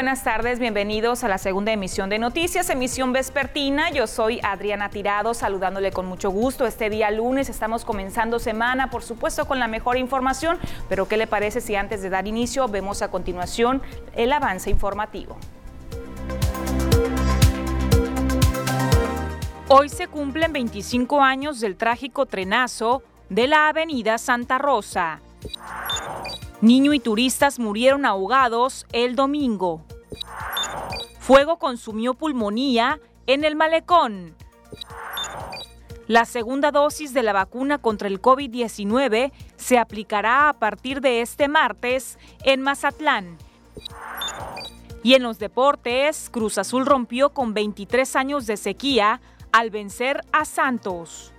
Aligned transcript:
buenas 0.00 0.24
tardes. 0.24 0.58
Bienvenidos 0.58 1.24
a 1.24 1.28
la 1.28 1.36
segunda 1.36 1.72
emisión 1.72 2.08
de 2.08 2.18
Noticias, 2.18 2.70
emisión 2.70 3.12
vespertina. 3.12 3.90
Yo 3.90 4.06
soy 4.06 4.40
Adriana 4.42 4.88
Tirado, 4.88 5.34
saludándole 5.34 5.92
con 5.92 6.06
mucho 6.06 6.30
gusto. 6.30 6.64
Este 6.64 6.88
día 6.88 7.10
lunes 7.10 7.50
estamos 7.50 7.84
comenzando 7.84 8.38
semana, 8.38 8.88
por 8.88 9.02
supuesto, 9.02 9.44
con 9.44 9.58
la 9.58 9.68
mejor 9.68 9.98
información. 9.98 10.58
Pero, 10.88 11.06
¿qué 11.06 11.18
le 11.18 11.26
parece 11.26 11.60
si 11.60 11.76
antes 11.76 12.00
de 12.00 12.08
dar 12.08 12.26
inicio 12.26 12.66
vemos 12.66 13.02
a 13.02 13.10
continuación 13.10 13.82
el 14.16 14.32
avance 14.32 14.70
informativo? 14.70 15.36
Hoy 19.68 19.90
se 19.90 20.06
cumplen 20.06 20.54
25 20.54 21.22
años 21.22 21.60
del 21.60 21.76
trágico 21.76 22.24
trenazo 22.24 23.02
de 23.28 23.48
la 23.48 23.68
avenida 23.68 24.16
Santa 24.16 24.56
Rosa. 24.56 25.20
Niño 26.62 26.92
y 26.92 27.00
turistas 27.00 27.58
murieron 27.58 28.04
ahogados 28.04 28.86
el 28.92 29.16
domingo. 29.16 29.82
Fuego 31.18 31.58
consumió 31.58 32.12
pulmonía 32.12 33.00
en 33.26 33.44
el 33.44 33.56
malecón. 33.56 34.34
La 36.06 36.26
segunda 36.26 36.70
dosis 36.70 37.14
de 37.14 37.22
la 37.22 37.32
vacuna 37.32 37.78
contra 37.78 38.08
el 38.08 38.20
COVID-19 38.20 39.32
se 39.56 39.78
aplicará 39.78 40.50
a 40.50 40.52
partir 40.54 41.00
de 41.00 41.22
este 41.22 41.48
martes 41.48 42.18
en 42.44 42.60
Mazatlán. 42.60 43.38
Y 45.02 45.14
en 45.14 45.22
los 45.22 45.38
deportes, 45.38 46.28
Cruz 46.30 46.58
Azul 46.58 46.84
rompió 46.84 47.30
con 47.30 47.54
23 47.54 48.16
años 48.16 48.46
de 48.46 48.58
sequía 48.58 49.22
al 49.50 49.70
vencer 49.70 50.20
a 50.32 50.44
Santos. 50.44 51.32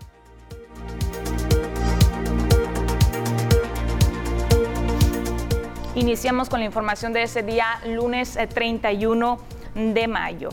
Iniciamos 5.93 6.47
con 6.47 6.61
la 6.61 6.65
información 6.65 7.11
de 7.11 7.23
ese 7.23 7.43
día, 7.43 7.81
lunes 7.85 8.39
31 8.53 9.39
eh, 9.75 9.91
de 9.93 10.07
mayo. 10.07 10.47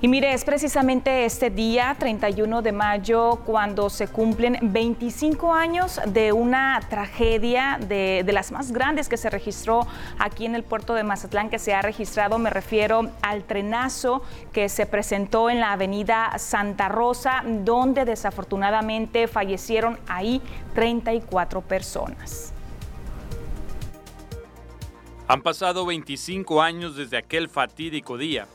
Y 0.00 0.08
mire, 0.08 0.32
es 0.32 0.44
precisamente 0.44 1.26
este 1.26 1.50
día, 1.50 1.94
31 1.98 2.62
de 2.62 2.72
mayo, 2.72 3.40
cuando 3.44 3.90
se 3.90 4.08
cumplen 4.08 4.58
25 4.62 5.52
años 5.52 6.00
de 6.06 6.32
una 6.32 6.80
tragedia 6.88 7.78
de, 7.86 8.22
de, 8.24 8.32
las 8.32 8.50
más 8.50 8.72
grandes 8.72 9.10
que 9.10 9.18
se 9.18 9.28
registró 9.28 9.86
aquí 10.18 10.46
en 10.46 10.54
el 10.54 10.62
puerto 10.62 10.94
de 10.94 11.04
Mazatlán, 11.04 11.50
que 11.50 11.58
se 11.58 11.74
ha 11.74 11.82
registrado, 11.82 12.38
me 12.38 12.48
refiero 12.48 13.10
al 13.20 13.44
trenazo 13.44 14.22
que 14.54 14.70
se 14.70 14.86
presentó 14.86 15.50
en 15.50 15.60
la 15.60 15.72
avenida 15.72 16.32
Santa 16.38 16.88
Rosa, 16.88 17.42
donde 17.44 18.06
desafortunadamente 18.06 19.28
fallecieron 19.28 19.98
ahí 20.08 20.40
34 20.74 21.60
personas. 21.60 22.54
Han 25.28 25.42
pasado 25.42 25.86
25 25.86 26.62
años 26.62 26.96
desde 26.96 27.16
aquel 27.16 27.48
fatídico 27.48 28.18
día, 28.18 28.48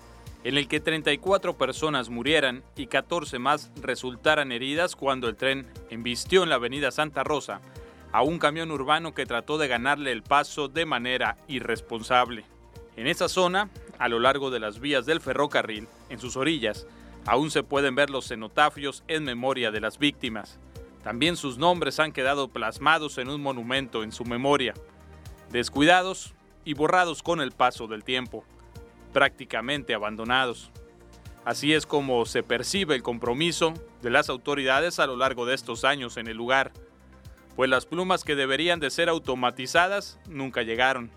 en 0.43 0.57
el 0.57 0.67
que 0.67 0.79
34 0.79 1.57
personas 1.57 2.09
murieran 2.09 2.61
y 2.75 2.87
14 2.87 3.39
más 3.39 3.71
resultaran 3.81 4.51
heridas 4.51 4.95
cuando 4.95 5.29
el 5.29 5.37
tren 5.37 5.67
embistió 5.89 6.43
en 6.43 6.49
la 6.49 6.55
avenida 6.55 6.91
Santa 6.91 7.23
Rosa 7.23 7.61
a 8.11 8.21
un 8.21 8.37
camión 8.37 8.71
urbano 8.71 9.13
que 9.13 9.25
trató 9.25 9.57
de 9.57 9.67
ganarle 9.67 10.11
el 10.11 10.23
paso 10.23 10.67
de 10.67 10.85
manera 10.85 11.37
irresponsable. 11.47 12.45
En 12.95 13.07
esa 13.07 13.29
zona, 13.29 13.69
a 13.97 14.09
lo 14.09 14.19
largo 14.19 14.49
de 14.51 14.59
las 14.59 14.79
vías 14.79 15.05
del 15.05 15.21
ferrocarril, 15.21 15.87
en 16.09 16.19
sus 16.19 16.35
orillas, 16.35 16.85
aún 17.25 17.49
se 17.49 17.63
pueden 17.63 17.95
ver 17.95 18.09
los 18.09 18.27
cenotafios 18.27 19.03
en 19.07 19.23
memoria 19.23 19.71
de 19.71 19.81
las 19.81 19.99
víctimas. 19.99 20.59
También 21.03 21.37
sus 21.37 21.57
nombres 21.57 21.99
han 21.99 22.11
quedado 22.11 22.49
plasmados 22.49 23.17
en 23.17 23.29
un 23.29 23.41
monumento 23.41 24.03
en 24.03 24.11
su 24.11 24.25
memoria. 24.25 24.73
Descuidados, 25.51 26.33
y 26.67 26.73
borrados 26.73 27.23
con 27.23 27.39
el 27.39 27.53
paso 27.53 27.87
del 27.87 28.03
tiempo, 28.03 28.43
prácticamente 29.13 29.93
abandonados. 29.93 30.69
Así 31.45 31.73
es 31.73 31.85
como 31.85 32.25
se 32.25 32.43
percibe 32.43 32.93
el 32.93 33.03
compromiso 33.03 33.73
de 34.01 34.09
las 34.09 34.27
autoridades 34.27 34.99
a 34.99 35.07
lo 35.07 35.15
largo 35.15 35.45
de 35.45 35.55
estos 35.55 35.85
años 35.85 36.17
en 36.17 36.27
el 36.27 36.35
lugar, 36.35 36.73
pues 37.55 37.69
las 37.69 37.85
plumas 37.85 38.25
que 38.25 38.35
deberían 38.35 38.81
de 38.81 38.89
ser 38.89 39.07
automatizadas 39.07 40.19
nunca 40.27 40.61
llegaron. 40.61 41.09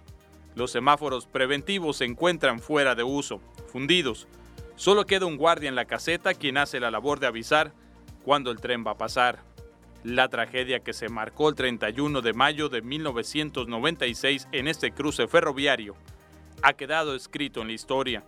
Los 0.54 0.70
semáforos 0.70 1.26
preventivos 1.26 1.96
se 1.96 2.04
encuentran 2.04 2.60
fuera 2.60 2.94
de 2.94 3.02
uso, 3.02 3.40
fundidos. 3.72 4.28
Solo 4.76 5.04
queda 5.04 5.26
un 5.26 5.36
guardia 5.36 5.68
en 5.68 5.74
la 5.74 5.86
caseta 5.86 6.32
quien 6.32 6.58
hace 6.58 6.78
la 6.78 6.92
labor 6.92 7.18
de 7.18 7.26
avisar 7.26 7.72
cuando 8.24 8.52
el 8.52 8.60
tren 8.60 8.84
va 8.86 8.92
a 8.92 8.98
pasar 8.98 9.42
la 10.04 10.28
tragedia 10.28 10.80
que 10.80 10.92
se 10.92 11.08
marcó 11.08 11.48
el 11.48 11.54
31 11.54 12.22
de 12.22 12.32
mayo 12.32 12.68
de 12.68 12.82
1996 12.82 14.48
en 14.52 14.68
este 14.68 14.92
cruce 14.92 15.28
ferroviario 15.28 15.94
ha 16.62 16.72
quedado 16.74 17.14
escrito 17.14 17.60
en 17.60 17.68
la 17.68 17.72
historia. 17.74 18.24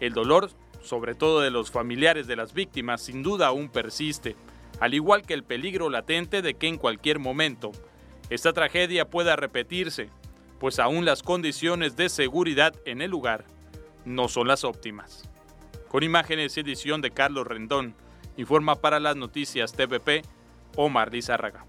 El 0.00 0.12
dolor, 0.12 0.50
sobre 0.82 1.14
todo 1.14 1.40
de 1.40 1.50
los 1.50 1.70
familiares 1.70 2.26
de 2.26 2.36
las 2.36 2.52
víctimas, 2.54 3.02
sin 3.02 3.22
duda 3.22 3.48
aún 3.48 3.68
persiste, 3.68 4.36
al 4.80 4.94
igual 4.94 5.22
que 5.22 5.34
el 5.34 5.44
peligro 5.44 5.88
latente 5.90 6.42
de 6.42 6.54
que 6.54 6.68
en 6.68 6.78
cualquier 6.78 7.18
momento 7.18 7.72
esta 8.28 8.52
tragedia 8.52 9.08
pueda 9.08 9.36
repetirse, 9.36 10.10
pues 10.58 10.78
aún 10.78 11.04
las 11.04 11.22
condiciones 11.22 11.96
de 11.96 12.08
seguridad 12.08 12.74
en 12.84 13.02
el 13.02 13.10
lugar 13.10 13.44
no 14.04 14.28
son 14.28 14.48
las 14.48 14.64
óptimas. 14.64 15.28
Con 15.88 16.02
imágenes 16.02 16.56
y 16.56 16.60
edición 16.60 17.00
de 17.00 17.10
Carlos 17.10 17.46
Rendón, 17.46 17.94
informa 18.36 18.76
para 18.76 19.00
las 19.00 19.16
noticias 19.16 19.72
TVP 19.72 20.22
Omar 20.74 21.12
Lizárraga. 21.12 21.64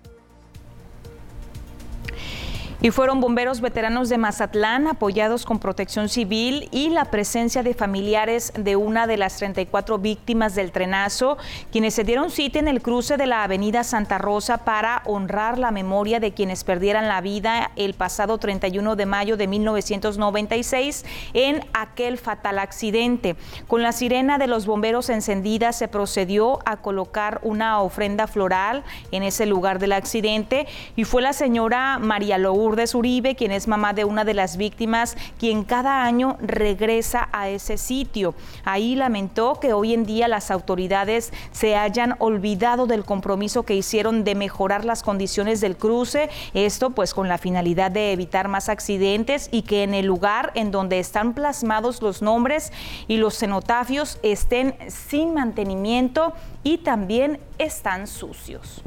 Y 2.79 2.91
fueron 2.91 3.21
bomberos 3.21 3.59
veteranos 3.59 4.07
de 4.07 4.19
Mazatlán 4.19 4.85
apoyados 4.85 5.45
con 5.45 5.57
protección 5.57 6.09
civil 6.09 6.69
y 6.71 6.89
la 6.89 7.05
presencia 7.05 7.63
de 7.63 7.73
familiares 7.73 8.53
de 8.55 8.75
una 8.75 9.07
de 9.07 9.17
las 9.17 9.37
34 9.37 9.97
víctimas 9.97 10.53
del 10.53 10.71
trenazo, 10.71 11.39
quienes 11.71 11.95
se 11.95 12.03
dieron 12.03 12.29
cita 12.29 12.59
en 12.59 12.67
el 12.67 12.83
cruce 12.83 13.17
de 13.17 13.25
la 13.25 13.43
avenida 13.43 13.83
Santa 13.83 14.19
Rosa 14.19 14.59
para 14.59 15.01
honrar 15.05 15.57
la 15.57 15.71
memoria 15.71 16.19
de 16.19 16.33
quienes 16.33 16.63
perdieran 16.63 17.07
la 17.07 17.19
vida 17.19 17.71
el 17.77 17.95
pasado 17.95 18.37
31 18.37 18.95
de 18.95 19.05
mayo 19.07 19.37
de 19.37 19.47
1996 19.47 21.03
en 21.33 21.65
aquel 21.73 22.19
fatal 22.19 22.59
accidente. 22.59 23.37
Con 23.67 23.81
la 23.81 23.91
sirena 23.91 24.37
de 24.37 24.45
los 24.45 24.67
bomberos 24.67 25.09
encendida 25.09 25.73
se 25.73 25.87
procedió 25.87 26.59
a 26.63 26.77
colocar 26.77 27.39
una 27.41 27.81
ofrenda 27.81 28.27
floral 28.27 28.83
en 29.11 29.23
ese 29.23 29.47
lugar 29.47 29.79
del 29.79 29.93
accidente 29.93 30.67
y 30.95 31.05
fue 31.05 31.23
la 31.23 31.33
señora 31.33 31.97
María 31.97 32.37
Lourdes 32.37 32.66
Lourdes 32.67 32.95
Uribe, 32.95 33.35
quien 33.35 33.53
es 33.53 33.65
mamá 33.65 33.93
de 33.93 34.03
una 34.03 34.25
de 34.25 34.33
las 34.33 34.57
víctimas, 34.57 35.15
quien 35.39 35.63
cada 35.63 36.03
año 36.03 36.35
regresa 36.41 37.29
a 37.31 37.47
ese 37.47 37.77
sitio. 37.77 38.35
Ahí 38.65 38.93
lamentó 38.95 39.57
que 39.61 39.71
hoy 39.71 39.93
en 39.93 40.05
día 40.05 40.27
las 40.27 40.51
autoridades 40.51 41.31
se 41.53 41.77
hayan 41.77 42.15
olvidado 42.19 42.85
del 42.85 43.05
compromiso 43.05 43.63
que 43.63 43.73
hicieron 43.73 44.25
de 44.25 44.35
mejorar 44.35 44.83
las 44.83 45.01
condiciones 45.01 45.61
del 45.61 45.77
cruce, 45.77 46.29
esto 46.53 46.89
pues 46.89 47.13
con 47.13 47.29
la 47.29 47.37
finalidad 47.37 47.89
de 47.89 48.11
evitar 48.11 48.49
más 48.49 48.67
accidentes 48.67 49.47
y 49.49 49.61
que 49.61 49.83
en 49.83 49.93
el 49.93 50.05
lugar 50.05 50.51
en 50.53 50.69
donde 50.69 50.99
están 50.99 51.33
plasmados 51.33 52.01
los 52.01 52.21
nombres 52.21 52.73
y 53.07 53.15
los 53.15 53.37
cenotafios 53.37 54.19
estén 54.23 54.75
sin 54.89 55.33
mantenimiento 55.33 56.33
y 56.63 56.79
también 56.79 57.39
están 57.59 58.07
sucios. 58.07 58.83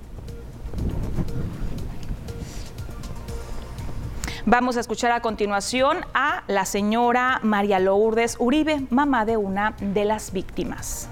Vamos 4.51 4.77
a 4.77 4.81
escuchar 4.81 5.13
a 5.13 5.23
continuación 5.23 5.99
a 6.13 6.43
la 6.49 6.65
señora 6.65 7.39
María 7.45 7.79
Lourdes 7.79 8.35
Uribe, 8.41 8.81
mamá 8.91 9.25
de 9.25 9.37
una 9.37 9.77
de 9.81 10.05
las 10.05 10.33
víctimas. 10.33 11.09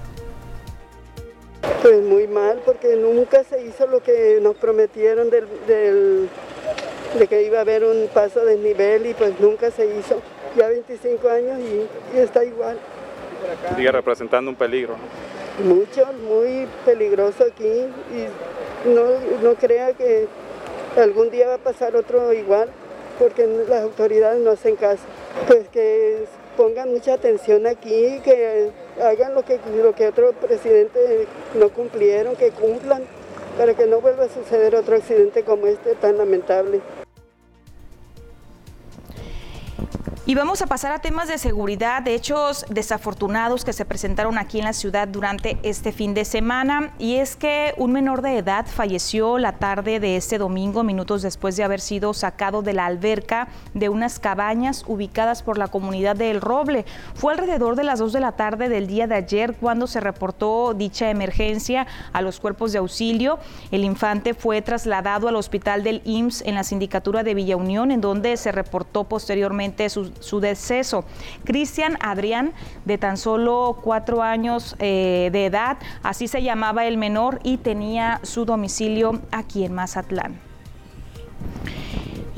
Pues 1.81 2.01
muy 2.01 2.27
mal, 2.27 2.61
porque 2.65 2.97
nunca 2.97 3.45
se 3.45 3.65
hizo 3.65 3.87
lo 3.87 4.03
que 4.03 4.39
nos 4.41 4.57
prometieron 4.57 5.29
del, 5.29 6.27
de 7.17 7.27
que 7.27 7.43
iba 7.43 7.59
a 7.59 7.61
haber 7.61 7.85
un 7.85 8.09
paso 8.13 8.43
de 8.43 8.57
nivel 8.57 9.05
y 9.05 9.13
pues 9.13 9.39
nunca 9.39 9.71
se 9.71 9.85
hizo. 9.85 10.21
Ya 10.57 10.67
25 10.67 11.29
años 11.29 11.59
y, 11.61 12.17
está 12.19 12.43
igual. 12.43 12.77
Sigue 13.73 13.91
representando 13.93 14.51
un 14.51 14.57
peligro. 14.57 14.97
Mucho, 15.63 16.11
muy 16.27 16.67
peligroso 16.83 17.45
aquí 17.45 17.63
y 17.63 18.89
no, 18.89 19.05
no 19.41 19.55
crea 19.55 19.93
que 19.93 20.27
algún 20.97 21.29
día 21.29 21.47
va 21.47 21.53
a 21.53 21.59
pasar 21.59 21.95
otro 21.95 22.33
igual 22.33 22.69
porque 23.19 23.45
las 23.45 23.83
autoridades 23.83 24.41
no 24.41 24.51
hacen 24.51 24.75
caso. 24.75 25.03
Pues 25.47 25.67
que 25.69 26.25
pongan 26.57 26.91
mucha 26.91 27.13
atención 27.13 27.67
aquí, 27.67 28.19
que 28.23 28.71
hagan 29.01 29.35
lo 29.35 29.43
que, 29.43 29.59
lo 29.83 29.93
que 29.93 30.07
otros 30.07 30.33
presidentes 30.35 31.27
no 31.53 31.69
cumplieron, 31.69 32.35
que 32.35 32.51
cumplan, 32.51 33.03
para 33.57 33.73
que 33.75 33.85
no 33.85 34.01
vuelva 34.01 34.23
a 34.23 34.29
suceder 34.29 34.75
otro 34.75 34.95
accidente 34.95 35.43
como 35.43 35.67
este 35.67 35.95
tan 35.95 36.17
lamentable. 36.17 36.81
Y 40.29 40.35
vamos 40.35 40.61
a 40.61 40.67
pasar 40.67 40.91
a 40.91 40.99
temas 40.99 41.27
de 41.27 41.39
seguridad, 41.39 42.03
de 42.03 42.13
hechos 42.13 42.63
desafortunados 42.69 43.65
que 43.65 43.73
se 43.73 43.83
presentaron 43.83 44.37
aquí 44.37 44.59
en 44.59 44.65
la 44.65 44.73
ciudad 44.73 45.07
durante 45.07 45.57
este 45.63 45.91
fin 45.91 46.13
de 46.13 46.23
semana. 46.23 46.93
Y 46.99 47.15
es 47.15 47.35
que 47.35 47.73
un 47.77 47.93
menor 47.93 48.21
de 48.21 48.37
edad 48.37 48.67
falleció 48.67 49.39
la 49.39 49.53
tarde 49.53 49.99
de 49.99 50.17
este 50.17 50.37
domingo, 50.37 50.83
minutos 50.83 51.23
después 51.23 51.55
de 51.55 51.63
haber 51.63 51.81
sido 51.81 52.13
sacado 52.13 52.61
de 52.61 52.73
la 52.73 52.85
alberca 52.85 53.47
de 53.73 53.89
unas 53.89 54.19
cabañas 54.19 54.83
ubicadas 54.85 55.41
por 55.41 55.57
la 55.57 55.67
comunidad 55.67 56.15
de 56.15 56.29
El 56.29 56.41
Roble. 56.41 56.85
Fue 57.15 57.33
alrededor 57.33 57.75
de 57.75 57.85
las 57.85 57.97
2 57.97 58.13
de 58.13 58.19
la 58.19 58.33
tarde 58.33 58.69
del 58.69 58.85
día 58.85 59.07
de 59.07 59.15
ayer 59.15 59.55
cuando 59.55 59.87
se 59.87 59.99
reportó 59.99 60.75
dicha 60.75 61.09
emergencia 61.09 61.87
a 62.13 62.21
los 62.21 62.39
cuerpos 62.39 62.71
de 62.71 62.77
auxilio. 62.77 63.39
El 63.71 63.83
infante 63.83 64.35
fue 64.35 64.61
trasladado 64.61 65.27
al 65.27 65.37
hospital 65.37 65.81
del 65.81 66.03
IMSS 66.05 66.43
en 66.43 66.53
la 66.53 66.63
sindicatura 66.63 67.23
de 67.23 67.33
Villa 67.33 67.57
Unión, 67.57 67.89
en 67.89 67.99
donde 67.99 68.37
se 68.37 68.51
reportó 68.51 69.05
posteriormente 69.05 69.89
su 69.89 70.18
su 70.19 70.39
deceso. 70.39 71.05
Cristian 71.43 71.97
Adrián, 72.01 72.53
de 72.85 72.97
tan 72.97 73.17
solo 73.17 73.79
cuatro 73.81 74.21
años 74.21 74.75
eh, 74.79 75.29
de 75.31 75.45
edad, 75.45 75.77
así 76.03 76.27
se 76.27 76.41
llamaba 76.41 76.85
el 76.85 76.97
menor 76.97 77.39
y 77.43 77.57
tenía 77.57 78.19
su 78.23 78.45
domicilio 78.45 79.21
aquí 79.31 79.65
en 79.65 79.73
Mazatlán. 79.73 80.48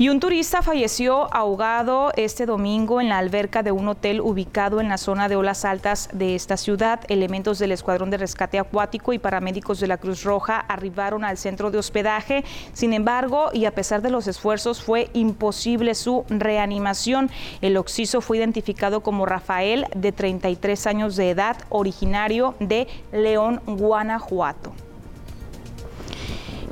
Y 0.02 0.08
un 0.08 0.18
turista 0.18 0.62
falleció 0.62 1.32
ahogado 1.32 2.10
este 2.16 2.44
domingo 2.44 3.00
en 3.00 3.08
la 3.08 3.18
alberca 3.18 3.62
de 3.62 3.70
un 3.70 3.86
hotel 3.86 4.20
ubicado 4.20 4.80
en 4.80 4.88
la 4.88 4.98
zona 4.98 5.28
de 5.28 5.36
olas 5.36 5.64
altas 5.64 6.08
de 6.12 6.34
esta 6.34 6.56
ciudad. 6.56 6.98
Elementos 7.06 7.60
del 7.60 7.70
Escuadrón 7.70 8.10
de 8.10 8.16
Rescate 8.16 8.58
Acuático 8.58 9.12
y 9.12 9.20
paramédicos 9.20 9.78
de 9.78 9.86
la 9.86 9.98
Cruz 9.98 10.24
Roja 10.24 10.58
arribaron 10.58 11.24
al 11.24 11.38
centro 11.38 11.70
de 11.70 11.78
hospedaje. 11.78 12.44
Sin 12.72 12.94
embargo, 12.94 13.50
y 13.52 13.64
a 13.64 13.76
pesar 13.76 14.02
de 14.02 14.10
los 14.10 14.26
esfuerzos, 14.26 14.82
fue 14.82 15.08
imposible 15.12 15.94
su 15.94 16.24
reanimación. 16.28 17.30
El 17.60 17.76
occiso 17.76 18.20
fue 18.20 18.38
identificado 18.38 19.04
como 19.04 19.24
Rafael, 19.24 19.86
de 19.94 20.10
33 20.10 20.84
años 20.88 21.14
de 21.14 21.30
edad, 21.30 21.58
originario 21.68 22.56
de 22.58 22.88
León, 23.12 23.60
Guanajuato 23.66 24.72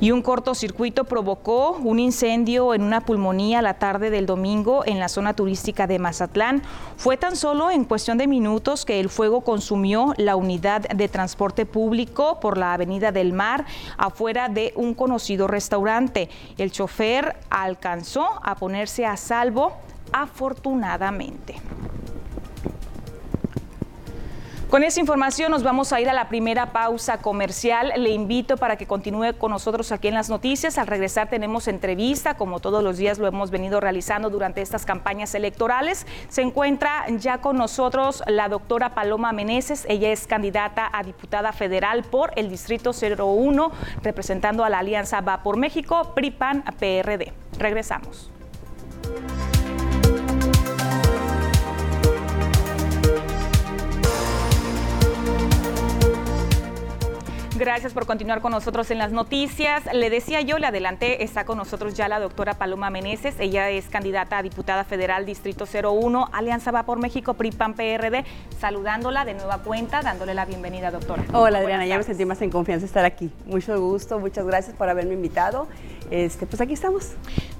y 0.01 0.11
un 0.11 0.23
cortocircuito 0.23 1.05
provocó 1.05 1.73
un 1.73 1.99
incendio 1.99 2.73
en 2.73 2.81
una 2.81 3.01
pulmonía 3.01 3.61
la 3.61 3.75
tarde 3.75 4.09
del 4.09 4.25
domingo 4.25 4.83
en 4.85 4.99
la 4.99 5.07
zona 5.07 5.35
turística 5.35 5.85
de 5.85 5.99
Mazatlán. 5.99 6.63
Fue 6.97 7.17
tan 7.17 7.35
solo 7.35 7.69
en 7.69 7.85
cuestión 7.85 8.17
de 8.17 8.27
minutos 8.27 8.83
que 8.83 8.99
el 8.99 9.09
fuego 9.09 9.41
consumió 9.41 10.13
la 10.17 10.35
unidad 10.35 10.81
de 10.81 11.07
transporte 11.07 11.67
público 11.67 12.39
por 12.39 12.57
la 12.57 12.73
Avenida 12.73 13.11
del 13.11 13.31
Mar 13.31 13.65
afuera 13.95 14.49
de 14.49 14.73
un 14.75 14.95
conocido 14.95 15.47
restaurante. 15.47 16.29
El 16.57 16.71
chofer 16.71 17.37
alcanzó 17.51 18.27
a 18.43 18.55
ponerse 18.55 19.05
a 19.05 19.15
salvo 19.17 19.73
afortunadamente. 20.11 21.55
Con 24.71 24.85
esa 24.85 25.01
información 25.01 25.51
nos 25.51 25.63
vamos 25.63 25.91
a 25.91 25.99
ir 25.99 26.09
a 26.09 26.13
la 26.13 26.29
primera 26.29 26.71
pausa 26.71 27.17
comercial. 27.17 27.91
Le 27.97 28.11
invito 28.11 28.55
para 28.55 28.77
que 28.77 28.87
continúe 28.87 29.37
con 29.37 29.51
nosotros 29.51 29.91
aquí 29.91 30.07
en 30.07 30.13
las 30.13 30.29
noticias. 30.29 30.77
Al 30.77 30.87
regresar 30.87 31.29
tenemos 31.29 31.67
entrevista, 31.67 32.35
como 32.35 32.61
todos 32.61 32.81
los 32.81 32.95
días 32.95 33.19
lo 33.19 33.27
hemos 33.27 33.51
venido 33.51 33.81
realizando 33.81 34.29
durante 34.29 34.61
estas 34.61 34.85
campañas 34.85 35.35
electorales. 35.35 36.07
Se 36.29 36.41
encuentra 36.41 37.03
ya 37.09 37.39
con 37.39 37.57
nosotros 37.57 38.23
la 38.27 38.47
doctora 38.47 38.95
Paloma 38.95 39.33
Meneses. 39.33 39.85
Ella 39.89 40.09
es 40.09 40.25
candidata 40.25 40.89
a 40.93 41.03
diputada 41.03 41.51
federal 41.51 42.05
por 42.05 42.31
el 42.37 42.49
Distrito 42.49 42.91
01, 42.93 43.73
representando 44.03 44.63
a 44.63 44.69
la 44.69 44.79
Alianza 44.79 45.19
Va 45.19 45.43
por 45.43 45.57
México, 45.57 46.13
PRIPAN, 46.15 46.63
PRD. 46.79 47.33
Regresamos. 47.59 48.31
Gracias 57.61 57.93
por 57.93 58.07
continuar 58.07 58.41
con 58.41 58.51
nosotros 58.53 58.89
en 58.89 58.97
las 58.97 59.11
noticias. 59.11 59.83
Le 59.93 60.09
decía 60.09 60.41
yo, 60.41 60.57
le 60.57 60.65
adelanté, 60.65 61.23
está 61.23 61.45
con 61.45 61.59
nosotros 61.59 61.93
ya 61.93 62.07
la 62.07 62.19
doctora 62.19 62.55
Paloma 62.55 62.89
Meneses. 62.89 63.35
Ella 63.37 63.69
es 63.69 63.85
candidata 63.85 64.39
a 64.39 64.41
diputada 64.41 64.83
federal 64.83 65.27
Distrito 65.27 65.65
01, 65.71 66.29
Alianza 66.33 66.71
Va 66.71 66.81
por 66.87 66.97
México, 66.97 67.35
PRIPAN 67.35 67.75
PRD. 67.75 68.25
Saludándola 68.59 69.25
de 69.25 69.35
nueva 69.35 69.59
cuenta, 69.59 70.01
dándole 70.01 70.33
la 70.33 70.45
bienvenida, 70.45 70.89
doctora. 70.89 71.23
Hola, 71.33 71.59
Adriana, 71.59 71.85
ya 71.85 71.99
me 71.99 72.03
sentí 72.03 72.25
más 72.25 72.41
en 72.41 72.49
confianza 72.49 72.87
estar 72.87 73.05
aquí. 73.05 73.29
Mucho 73.45 73.79
gusto, 73.79 74.17
muchas 74.17 74.47
gracias 74.47 74.75
por 74.75 74.89
haberme 74.89 75.13
invitado. 75.13 75.67
Este, 76.11 76.45
pues 76.45 76.59
aquí 76.59 76.73
estamos. 76.73 77.11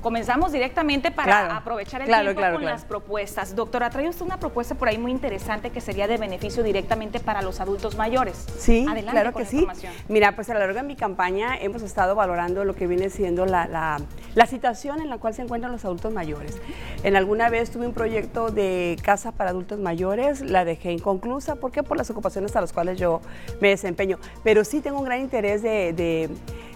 Comenzamos 0.01 0.51
directamente 0.51 1.09
para 1.09 1.55
aprovechar 1.55 2.01
el 2.01 2.07
tiempo 2.07 2.41
con 2.53 2.65
las 2.65 2.83
propuestas. 2.83 3.55
Doctora, 3.55 3.89
trae 3.89 4.09
usted 4.09 4.25
una 4.25 4.39
propuesta 4.39 4.75
por 4.75 4.89
ahí 4.89 4.97
muy 4.97 5.11
interesante 5.11 5.69
que 5.69 5.79
sería 5.79 6.07
de 6.07 6.17
beneficio 6.17 6.61
directamente 6.61 7.19
para 7.21 7.41
los 7.41 7.61
adultos 7.61 7.95
mayores. 7.95 8.45
Sí, 8.57 8.85
claro 9.09 9.33
que 9.33 9.45
sí. 9.45 9.65
Mira, 10.07 10.35
pues 10.35 10.49
a 10.49 10.53
lo 10.53 10.59
largo 10.59 10.75
de 10.75 10.83
mi 10.83 10.95
campaña 10.95 11.57
hemos 11.57 11.81
estado 11.81 12.15
valorando 12.15 12.65
lo 12.65 12.75
que 12.75 12.87
viene 12.87 13.09
siendo 13.09 13.45
la, 13.45 13.99
situación 14.47 15.01
en 15.01 15.09
la 15.09 15.17
cual 15.17 15.33
se 15.33 15.41
encuentran 15.43 15.71
los 15.71 15.85
adultos 15.85 16.13
mayores. 16.13 16.59
En 17.03 17.15
alguna 17.15 17.49
vez 17.49 17.71
tuve 17.71 17.87
un 17.87 17.93
proyecto 17.93 18.49
de 18.49 18.97
casa 19.03 19.31
para 19.31 19.51
adultos 19.51 19.79
mayores, 19.79 20.41
la 20.41 20.65
dejé 20.65 20.91
inconclusa, 20.91 21.55
¿por 21.55 21.71
qué? 21.71 21.83
Por 21.83 21.97
las 21.97 22.09
ocupaciones 22.09 22.55
a 22.55 22.61
las 22.61 22.73
cuales 22.73 22.99
yo 22.99 23.21
me 23.59 23.69
desempeño. 23.69 24.17
Pero 24.43 24.63
sí 24.63 24.81
tengo 24.81 24.99
un 24.99 25.05
gran 25.05 25.21
interés 25.21 25.61
de 25.61 25.93
de 25.93 26.29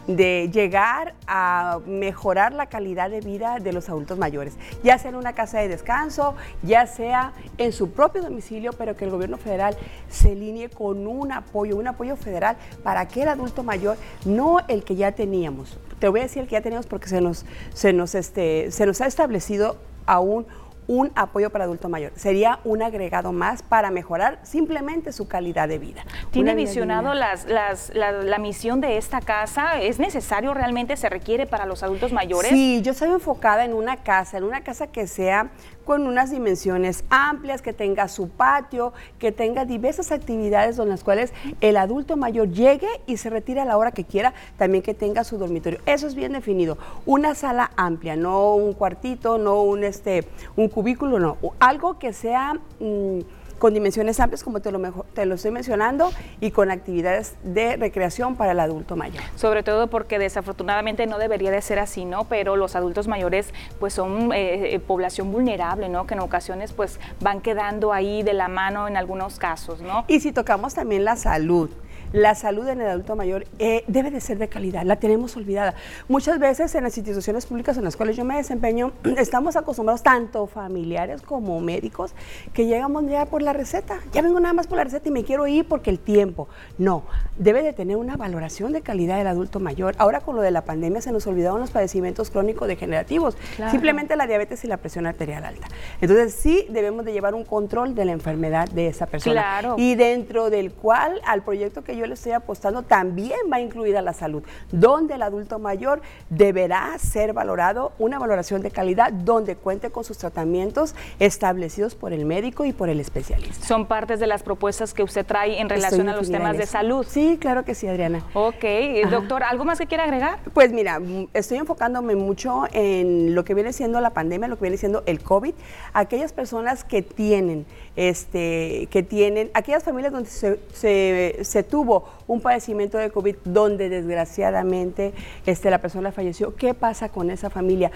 llegar 0.08 1.16
a 1.28 1.80
mejorar 1.86 2.54
la 2.54 2.68
calidad 2.68 3.10
de 3.10 3.22
vida 3.22 3.60
de 3.60 3.74
los 3.74 3.90
adultos 3.90 4.18
mayores, 4.18 4.56
ya 4.84 4.98
sea 4.98 5.10
en 5.10 5.16
una 5.16 5.34
casa 5.34 5.60
de 5.60 5.68
descanso, 5.68 6.36
ya 6.64 6.86
sea 6.88 7.34
en 7.58 7.72
su 7.72 7.92
propio 7.92 8.22
domicilio, 8.22 8.74
pero 8.74 8.96
que 8.96 9.06
el 9.06 9.12
gobierno 9.12 9.38
federal 9.38 9.76
se 10.10 10.32
alinee 10.32 10.70
con 10.70 11.08
un 11.08 11.32
apoyo, 11.32 11.78
un 11.78 11.88
apoyo 11.88 12.16
federal 12.16 12.58
para 12.84 13.02
aquel 13.02 13.28
adulto 13.28 13.64
mayor, 13.64 13.98
no 14.26 14.60
el 14.68 14.84
que 14.84 14.96
ya 14.96 15.12
teníamos. 15.14 15.78
Te 16.00 16.08
voy 16.08 16.20
a 16.20 16.24
decir 16.24 16.44
el 16.44 16.48
que 16.48 16.54
ya 16.54 16.62
teníamos 16.62 16.88
porque 16.88 17.08
se 17.08 17.22
nos, 17.22 17.46
se 17.74 17.94
nos, 17.94 18.16
este, 18.16 18.72
se 18.72 18.86
nos 18.86 19.02
ha 19.02 19.08
establecido 19.08 19.78
aún 20.06 20.46
un 20.88 21.12
apoyo 21.16 21.50
para 21.50 21.66
adulto 21.66 21.90
mayor. 21.90 22.12
Sería 22.16 22.60
un 22.64 22.82
agregado 22.82 23.32
más 23.32 23.64
para 23.64 23.92
mejorar 23.92 24.40
simplemente 24.44 25.12
su 25.12 25.28
calidad 25.28 25.68
de 25.68 25.80
vida. 25.80 26.04
¿Tiene 26.32 26.56
visionado 26.56 27.14
las, 27.14 27.48
la, 27.48 28.38
misión 28.40 28.82
de 28.82 28.98
esta 28.98 29.22
casa? 29.22 29.82
¿Es 29.82 30.00
necesario 30.00 30.54
realmente, 30.54 30.98
se 30.98 31.10
requiere 31.10 31.48
para 31.48 31.66
los 31.66 31.84
adultos 31.84 32.12
mayores? 32.12 32.52
Sí, 32.52 32.82
yo 32.84 32.92
estoy 32.92 33.10
enfocada 33.10 33.66
en 33.66 33.74
una 33.74 33.98
casa, 33.98 34.38
en 34.38 34.44
una 34.44 34.62
casa 34.62 34.88
que 34.88 35.08
sea 35.08 35.50
con 35.86 36.08
unas 36.08 36.32
dimensiones 36.32 37.04
amplias, 37.10 37.62
que 37.62 37.74
tenga 37.74 38.08
su 38.08 38.30
patio, 38.30 38.94
que 39.20 39.32
tenga 39.32 39.66
diversas 39.66 40.12
actividades 40.12 40.78
con 40.78 40.90
las 40.90 41.04
cuales 41.04 41.32
el 41.62 41.78
adulto 41.78 42.18
mayor 42.18 42.50
llegue 42.50 42.90
y 43.08 43.18
se 43.18 43.30
retire 43.30 43.62
a 43.62 43.66
la 43.66 43.78
hora 43.78 43.92
que 43.92 44.04
quiera, 44.04 44.34
también 44.58 44.84
que 44.84 44.94
tenga 44.94 45.24
su 45.24 45.38
dormitorio. 45.38 45.80
Eso 45.86 46.08
es 46.08 46.16
bien 46.16 46.34
definido. 46.34 46.78
Una 47.06 47.36
sala 47.36 47.72
amplia, 47.78 48.16
no 48.16 48.56
un 48.56 48.74
cuartito, 48.74 49.38
no 49.38 49.62
un, 49.62 49.84
este, 49.84 50.28
un 50.56 50.68
cubículo, 50.68 51.20
no. 51.20 51.38
Algo 51.60 52.00
que 52.00 52.14
sea... 52.14 52.56
Mm, 52.80 53.20
con 53.60 53.74
dimensiones 53.74 54.20
amplias, 54.20 54.44
como 54.44 54.60
te 54.60 54.72
lo, 54.72 54.80
te 55.14 55.26
lo 55.26 55.36
estoy 55.36 55.52
mencionando, 55.52 56.12
y 56.42 56.52
con 56.52 56.72
actividades 56.72 57.36
de 57.44 57.78
recreación 57.78 58.36
para 58.36 58.52
el 58.52 58.60
adulto 58.60 58.96
mayor. 58.96 59.24
Sobre 59.36 59.64
todo 59.64 59.88
porque 59.88 60.20
desafortunadamente 60.20 61.06
no 61.08 61.18
debería 61.18 61.52
de 61.52 61.62
ser 61.62 61.80
así, 61.80 62.06
¿no? 62.06 62.26
Pero 62.26 62.56
los 62.56 62.76
adultos 62.76 63.08
mayores 63.08 63.54
pues 63.80 63.94
son 63.94 64.34
eh, 64.34 64.76
eh, 64.76 64.80
población 64.80 65.32
vulnerable, 65.32 65.90
¿no? 65.90 66.08
Que 66.08 66.16
en 66.16 66.20
ocasiones 66.20 66.74
pues 66.74 67.00
van 67.22 67.42
quedando 67.42 67.94
ahí 67.94 68.24
de 68.24 68.34
la 68.34 68.48
mano 68.48 68.88
en 68.88 68.98
algunos 68.98 69.40
casos, 69.40 69.82
¿no? 69.82 70.06
Y 70.08 70.20
si 70.20 70.32
tocamos 70.32 70.74
también 70.74 71.06
la 71.06 71.16
salud, 71.16 71.70
la 72.16 72.34
salud 72.34 72.66
en 72.70 72.80
el 72.80 72.88
adulto 72.88 73.18
mayor 73.18 73.46
eh, 73.60 73.84
debe 73.88 74.10
de 74.10 74.22
ser 74.22 74.38
de 74.38 74.48
calidad, 74.48 74.84
la 74.84 74.96
tenemos 74.96 75.36
olvidada. 75.36 75.74
Muchas 76.08 76.40
veces 76.40 76.74
en 76.74 76.84
las 76.86 76.98
instituciones 76.98 77.46
públicas 77.46 77.78
en 77.78 77.84
las 77.84 77.98
cuales 77.98 78.16
yo 78.16 78.24
me 78.24 78.38
desempeño, 78.38 78.94
estamos 79.18 79.58
acostumbrados, 79.58 80.02
tanto 80.02 80.48
familiares 80.48 81.22
como 81.22 81.60
médicos, 81.60 82.14
que 82.54 82.68
llegamos 82.68 83.06
ya 83.08 83.26
por 83.26 83.42
la 83.42 83.52
receta. 83.52 84.00
Ya 84.14 84.22
vengo 84.22 84.40
nada 84.40 84.54
más 84.54 84.66
por 84.66 84.78
la 84.78 84.86
receta 84.86 85.10
y 85.10 85.12
me 85.12 85.26
quiero 85.26 85.46
ir 85.46 85.68
porque 85.68 85.90
el 85.90 86.00
tiempo. 86.00 86.48
No, 86.78 87.04
debe 87.38 87.62
de 87.64 87.74
tener 87.74 87.98
una 87.98 88.16
valoración 88.16 88.72
de 88.72 88.82
calidad 88.82 89.18
del 89.18 89.28
adulto 89.28 89.60
mayor. 89.60 89.94
Ahora 89.98 90.22
con 90.22 90.38
lo 90.38 90.42
de 90.42 90.52
la 90.52 90.64
pandemia 90.64 91.02
se 91.02 91.12
nos 91.12 91.28
olvidaron 91.28 91.60
los 91.60 91.72
padecimientos 91.72 92.30
crónicos 92.30 92.70
degenerativos, 92.70 93.38
simplemente 93.72 94.16
la 94.16 94.26
diabetes 94.26 94.64
y 94.64 94.68
la 94.68 94.78
presión 94.78 95.06
arterial 95.06 95.44
alta. 95.44 95.68
Entonces 96.00 96.34
sí 96.34 96.66
debemos 96.70 97.04
de 97.04 97.12
llevar 97.12 97.36
un 97.36 97.44
control 97.44 97.94
de 97.94 98.06
la 98.06 98.14
enfermedad 98.14 98.70
de 98.70 98.88
esa 98.88 99.06
persona. 99.06 99.76
Y 99.76 99.96
dentro 99.96 100.50
del 100.50 100.72
cual 100.72 101.20
al 101.26 101.44
proyecto 101.44 101.84
que 101.84 101.98
yo 101.98 102.05
yo 102.06 102.10
le 102.10 102.14
estoy 102.14 102.34
apostando 102.34 102.84
también 102.84 103.40
va 103.52 103.60
incluida 103.60 104.02
la 104.02 104.14
salud, 104.14 104.44
donde 104.72 105.16
el 105.16 105.24
adulto 105.24 105.58
mayor 105.58 106.02
deberá 106.30 106.96
ser 107.00 107.34
valorado, 107.34 107.94
una 107.98 108.20
valoración 108.20 108.62
de 108.62 108.70
calidad, 108.70 109.12
donde 109.12 109.56
cuente 109.56 109.90
con 109.90 110.04
sus 110.04 110.20
tratamientos 110.20 110.94
establecidos 111.20 111.96
por 111.96 112.14
el 112.14 112.26
médico 112.26 112.64
y 112.66 112.74
por 112.74 112.90
el 112.90 113.00
especialista. 113.00 113.66
Son 113.66 113.88
partes 113.88 114.20
de 114.20 114.28
las 114.28 114.44
propuestas 114.44 114.94
que 114.94 115.02
usted 115.02 115.26
trae 115.26 115.60
en 115.60 115.68
relación 115.68 116.08
a 116.10 116.16
los 116.16 116.30
temas 116.30 116.58
de 116.58 116.68
salud. 116.68 117.06
Sí, 117.10 117.38
claro 117.42 117.66
que 117.66 117.74
sí, 117.74 117.88
Adriana. 117.88 118.24
Ok, 118.34 118.64
doctor, 119.10 119.44
¿algo 119.44 119.66
más 119.66 119.80
que 119.80 119.88
quiera 119.88 120.04
agregar? 120.04 120.40
Pues 120.54 120.72
mira, 120.72 121.02
estoy 121.34 121.58
enfocándome 121.58 122.16
mucho 122.16 122.66
en 122.72 123.34
lo 123.34 123.44
que 123.44 123.56
viene 123.56 123.74
siendo 123.74 124.00
la 124.00 124.12
pandemia, 124.12 124.48
lo 124.48 124.58
que 124.58 124.64
viene 124.64 124.78
siendo 124.78 125.02
el 125.08 125.24
COVID, 125.24 125.56
aquellas 125.94 126.34
personas 126.34 126.84
que 126.84 127.02
tienen, 127.02 127.66
este, 127.96 128.88
que 128.92 129.04
tienen, 129.04 129.52
aquellas 129.54 129.84
familias 129.84 130.12
donde 130.12 130.30
se, 130.30 131.64
tuvo 131.64 132.06
un 132.28 132.42
padecimiento 132.42 132.98
de 132.98 133.10
COVID, 133.10 133.36
donde 133.46 133.90
desgraciadamente 133.90 135.14
este, 135.46 135.70
la 135.70 135.80
persona 135.80 136.12
falleció, 136.12 136.56
¿qué 136.56 136.74
pasa 136.74 137.10
con 137.10 137.30
esa 137.30 137.50
familia? 137.50 137.92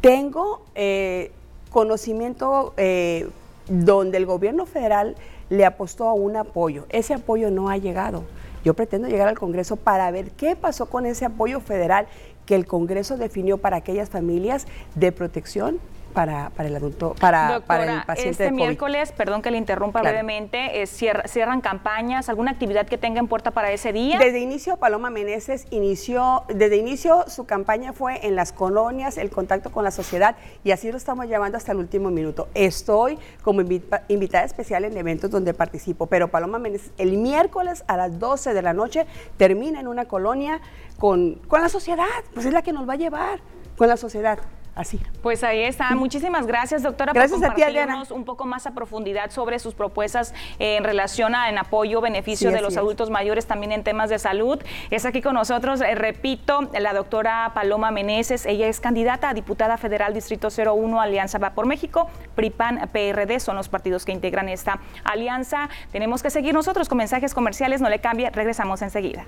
Tengo 0.00 0.62
eh, 0.74 1.30
conocimiento 1.70 2.74
eh, 2.76 3.28
donde 3.68 4.18
el 4.18 4.26
gobierno 4.26 4.66
federal 4.66 5.16
le 5.50 5.64
apostó 5.64 6.08
a 6.08 6.14
un 6.14 6.36
apoyo. 6.36 6.86
Ese 6.88 7.14
apoyo 7.14 7.50
no 7.50 7.68
ha 7.68 7.76
llegado. 7.76 8.24
Yo 8.64 8.74
pretendo 8.74 9.08
llegar 9.08 9.28
al 9.28 9.38
Congreso 9.38 9.76
para 9.76 10.10
ver 10.10 10.30
qué 10.30 10.56
pasó 10.56 10.86
con 10.86 11.04
ese 11.04 11.24
apoyo 11.24 11.60
federal 11.60 12.06
que 12.46 12.54
el 12.54 12.66
Congreso 12.66 13.16
definió 13.16 13.58
para 13.58 13.76
aquellas 13.76 14.08
familias 14.08 14.66
de 14.94 15.12
protección 15.12 15.78
para, 16.12 16.50
para 16.50 16.68
el 16.68 16.76
adulto, 16.76 17.14
para, 17.20 17.60
para 17.66 18.00
el 18.00 18.04
paciente 18.04 18.44
este 18.44 18.52
miércoles, 18.52 19.12
perdón 19.12 19.42
que 19.42 19.50
le 19.50 19.58
interrumpa 19.58 20.02
brevemente, 20.02 20.82
eh, 20.82 20.86
cierran 20.86 21.60
campañas, 21.60 22.28
alguna 22.28 22.52
actividad 22.52 22.86
que 22.86 22.98
tenga 22.98 23.20
en 23.20 23.28
puerta 23.28 23.50
para 23.50 23.72
ese 23.72 23.92
día. 23.92 24.18
Desde 24.18 24.40
inicio, 24.40 24.76
Paloma 24.76 25.10
Meneses 25.10 25.66
inició, 25.70 26.44
desde 26.48 26.76
inicio 26.76 27.24
su 27.28 27.44
campaña 27.46 27.92
fue 27.92 28.26
en 28.26 28.36
las 28.36 28.52
colonias, 28.52 29.18
el 29.18 29.30
contacto 29.30 29.72
con 29.72 29.84
la 29.84 29.90
sociedad, 29.90 30.36
y 30.64 30.70
así 30.70 30.90
lo 30.90 30.96
estamos 30.96 31.26
llevando 31.26 31.56
hasta 31.56 31.72
el 31.72 31.78
último 31.78 32.10
minuto. 32.10 32.48
Estoy 32.54 33.18
como 33.42 33.62
invitada 33.62 34.44
especial 34.44 34.84
en 34.84 34.96
eventos 34.96 35.30
donde 35.30 35.54
participo, 35.54 36.06
pero 36.06 36.28
Paloma 36.28 36.58
Meneses 36.58 36.92
el 36.98 37.16
miércoles 37.16 37.84
a 37.86 37.96
las 37.96 38.18
12 38.18 38.54
de 38.54 38.62
la 38.62 38.72
noche 38.72 39.06
termina 39.36 39.80
en 39.80 39.88
una 39.88 40.04
colonia 40.04 40.60
con, 40.98 41.34
con 41.48 41.60
la 41.60 41.68
sociedad, 41.68 42.06
pues 42.34 42.46
es 42.46 42.52
la 42.52 42.62
que 42.62 42.72
nos 42.72 42.88
va 42.88 42.94
a 42.94 42.96
llevar 42.96 43.40
con 43.76 43.88
la 43.88 43.96
sociedad 43.96 44.38
así. 44.74 45.00
Pues 45.22 45.44
ahí 45.44 45.62
está. 45.62 45.94
Muchísimas 45.94 46.46
gracias, 46.46 46.82
doctora, 46.82 47.12
gracias 47.12 47.40
por 47.40 47.48
compartirnos 47.48 48.10
un 48.10 48.24
poco 48.24 48.44
más 48.44 48.66
a 48.66 48.72
profundidad 48.72 49.30
sobre 49.30 49.58
sus 49.58 49.74
propuestas 49.74 50.34
en 50.58 50.84
relación 50.84 51.34
a 51.34 51.48
en 51.48 51.58
apoyo, 51.58 52.00
beneficio 52.00 52.50
de 52.50 52.60
los 52.60 52.76
adultos 52.76 53.10
mayores, 53.10 53.46
también 53.46 53.72
en 53.72 53.84
temas 53.84 54.10
de 54.10 54.18
salud. 54.18 54.60
Es 54.90 55.04
aquí 55.04 55.20
con 55.20 55.34
nosotros, 55.34 55.80
eh, 55.80 55.94
repito, 55.94 56.70
la 56.78 56.92
doctora 56.92 57.52
Paloma 57.54 57.90
Meneses. 57.90 58.46
Ella 58.46 58.68
es 58.68 58.80
candidata 58.80 59.30
a 59.30 59.34
diputada 59.34 59.76
federal 59.76 60.14
Distrito 60.14 60.48
01, 60.48 61.00
Alianza 61.00 61.38
Va 61.38 61.50
por 61.50 61.66
México. 61.66 62.08
PRIPAN, 62.34 62.88
PRD 62.92 63.40
son 63.40 63.56
los 63.56 63.68
partidos 63.68 64.04
que 64.04 64.12
integran 64.12 64.48
esta 64.48 64.80
alianza. 65.04 65.68
Tenemos 65.90 66.22
que 66.22 66.30
seguir 66.30 66.54
nosotros 66.54 66.88
con 66.88 66.98
mensajes 66.98 67.34
comerciales. 67.34 67.80
No 67.80 67.88
le 67.88 68.00
cambie, 68.00 68.30
regresamos 68.30 68.82
enseguida. 68.82 69.26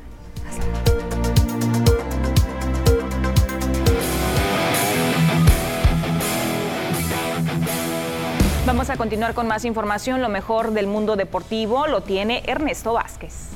Vamos 8.66 8.88
a 8.88 8.97
continuar 8.97 9.35
con 9.35 9.47
más 9.47 9.66
información. 9.66 10.23
Lo 10.23 10.30
mejor 10.30 10.71
del 10.71 10.87
mundo 10.87 11.16
deportivo 11.16 11.87
lo 11.87 12.00
tiene 12.00 12.42
Ernesto 12.47 12.94
Vázquez. 12.94 13.50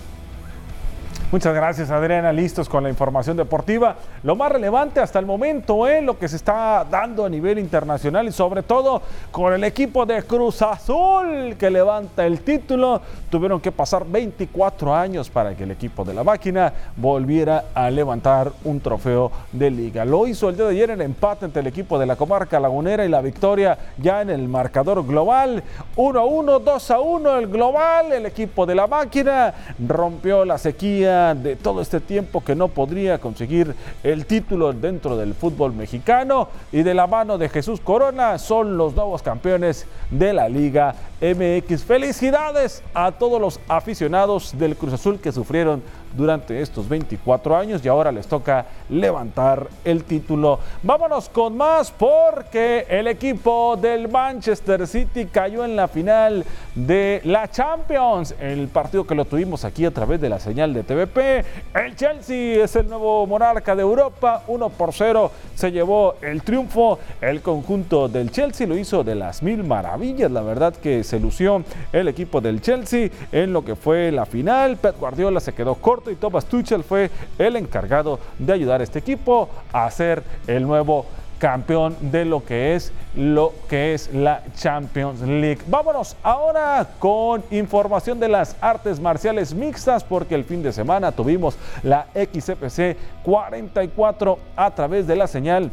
Muchas 1.30 1.54
gracias 1.54 1.90
Adriana, 1.90 2.32
listos 2.32 2.70
con 2.70 2.82
la 2.82 2.88
información 2.88 3.36
deportiva. 3.36 3.96
Lo 4.22 4.34
más 4.34 4.50
relevante 4.50 4.98
hasta 4.98 5.18
el 5.18 5.26
momento 5.26 5.86
es 5.86 5.98
¿eh? 5.98 6.02
lo 6.02 6.18
que 6.18 6.26
se 6.26 6.36
está 6.36 6.86
dando 6.90 7.26
a 7.26 7.28
nivel 7.28 7.58
internacional 7.58 8.26
y 8.26 8.32
sobre 8.32 8.62
todo 8.62 9.02
con 9.30 9.52
el 9.52 9.62
equipo 9.64 10.06
de 10.06 10.22
Cruz 10.22 10.62
Azul 10.62 11.54
que 11.58 11.68
levanta 11.68 12.24
el 12.24 12.40
título. 12.40 13.02
Tuvieron 13.28 13.60
que 13.60 13.70
pasar 13.70 14.06
24 14.06 14.94
años 14.94 15.28
para 15.28 15.54
que 15.54 15.64
el 15.64 15.70
equipo 15.70 16.02
de 16.02 16.14
la 16.14 16.24
máquina 16.24 16.72
volviera 16.96 17.66
a 17.74 17.90
levantar 17.90 18.50
un 18.64 18.80
trofeo 18.80 19.30
de 19.52 19.70
liga. 19.70 20.06
Lo 20.06 20.26
hizo 20.26 20.48
el 20.48 20.56
día 20.56 20.64
de 20.64 20.70
ayer 20.70 20.90
el 20.92 21.02
empate 21.02 21.44
entre 21.44 21.60
el 21.60 21.66
equipo 21.66 21.98
de 21.98 22.06
la 22.06 22.16
comarca 22.16 22.58
lagunera 22.58 23.04
y 23.04 23.10
la 23.10 23.20
victoria 23.20 23.76
ya 23.98 24.22
en 24.22 24.30
el 24.30 24.48
marcador 24.48 25.06
global. 25.06 25.62
1 25.94 26.20
a 26.20 26.24
1, 26.24 26.58
2 26.60 26.90
a 26.90 27.00
1 27.00 27.36
el 27.36 27.48
global. 27.48 28.14
El 28.14 28.24
equipo 28.24 28.64
de 28.64 28.74
la 28.74 28.86
máquina 28.86 29.52
rompió 29.86 30.46
la 30.46 30.56
sequía 30.56 31.17
de 31.18 31.56
todo 31.56 31.80
este 31.80 32.00
tiempo 32.00 32.42
que 32.44 32.54
no 32.54 32.68
podría 32.68 33.18
conseguir 33.18 33.74
el 34.02 34.24
título 34.26 34.72
dentro 34.72 35.16
del 35.16 35.34
fútbol 35.34 35.72
mexicano 35.72 36.48
y 36.72 36.82
de 36.82 36.94
la 36.94 37.06
mano 37.06 37.38
de 37.38 37.48
Jesús 37.48 37.80
Corona 37.80 38.38
son 38.38 38.76
los 38.76 38.94
nuevos 38.94 39.22
campeones 39.22 39.86
de 40.10 40.32
la 40.32 40.48
Liga 40.48 40.94
MX. 41.20 41.84
Felicidades 41.84 42.82
a 42.94 43.12
todos 43.12 43.40
los 43.40 43.60
aficionados 43.68 44.56
del 44.58 44.76
Cruz 44.76 44.94
Azul 44.94 45.18
que 45.18 45.32
sufrieron 45.32 45.82
durante 46.16 46.60
estos 46.60 46.88
24 46.88 47.56
años 47.56 47.84
y 47.84 47.88
ahora 47.88 48.12
les 48.12 48.26
toca 48.26 48.66
levantar 48.88 49.68
el 49.84 50.04
título. 50.04 50.58
Vámonos 50.82 51.28
con 51.28 51.56
más 51.56 51.90
porque 51.90 52.86
el 52.88 53.06
equipo 53.06 53.76
del 53.76 54.08
Manchester 54.08 54.86
City 54.86 55.26
cayó 55.26 55.64
en 55.64 55.76
la 55.76 55.88
final 55.88 56.44
de 56.74 57.20
la 57.24 57.50
Champions, 57.50 58.34
el 58.40 58.68
partido 58.68 59.06
que 59.06 59.14
lo 59.14 59.24
tuvimos 59.24 59.64
aquí 59.64 59.84
a 59.84 59.90
través 59.90 60.20
de 60.20 60.28
la 60.28 60.38
señal 60.38 60.72
de 60.72 60.82
TVP. 60.82 61.44
El 61.74 61.96
Chelsea 61.96 62.64
es 62.64 62.76
el 62.76 62.88
nuevo 62.88 63.26
monarca 63.26 63.74
de 63.74 63.82
Europa, 63.82 64.42
1 64.46 64.68
por 64.70 64.92
0 64.92 65.30
se 65.54 65.72
llevó 65.72 66.14
el 66.22 66.42
triunfo. 66.42 66.98
El 67.20 67.42
conjunto 67.42 68.08
del 68.08 68.30
Chelsea 68.30 68.66
lo 68.66 68.76
hizo 68.76 69.02
de 69.02 69.14
las 69.14 69.42
mil 69.42 69.64
maravillas, 69.64 70.30
la 70.30 70.42
verdad 70.42 70.74
que 70.74 71.02
se 71.04 71.18
lució 71.18 71.62
el 71.92 72.08
equipo 72.08 72.40
del 72.40 72.60
Chelsea 72.60 73.10
en 73.32 73.52
lo 73.52 73.64
que 73.64 73.74
fue 73.74 74.12
la 74.12 74.26
final. 74.26 74.76
Pep 74.76 74.98
Guardiola 74.98 75.40
se 75.40 75.52
quedó 75.52 75.74
corto 75.74 75.97
y 76.06 76.14
Thomas 76.14 76.44
Tuchel 76.46 76.84
fue 76.84 77.10
el 77.38 77.56
encargado 77.56 78.20
de 78.38 78.52
ayudar 78.52 78.80
a 78.80 78.84
este 78.84 79.00
equipo 79.00 79.48
a 79.72 79.90
ser 79.90 80.22
el 80.46 80.62
nuevo 80.62 81.06
campeón 81.38 81.96
de 82.00 82.24
lo 82.24 82.44
que 82.44 82.74
es 82.74 82.92
lo 83.14 83.52
que 83.68 83.94
es 83.94 84.12
la 84.12 84.42
Champions 84.56 85.20
League. 85.20 85.60
Vámonos 85.66 86.16
ahora 86.22 86.86
con 86.98 87.42
información 87.50 88.18
de 88.20 88.28
las 88.28 88.56
artes 88.60 89.00
marciales 89.00 89.54
mixtas 89.54 90.04
porque 90.04 90.34
el 90.34 90.44
fin 90.44 90.62
de 90.62 90.72
semana 90.72 91.12
tuvimos 91.12 91.56
la 91.82 92.06
XFC 92.14 92.96
44 93.24 94.38
a 94.56 94.70
través 94.72 95.06
de 95.06 95.16
la 95.16 95.26
señal 95.26 95.70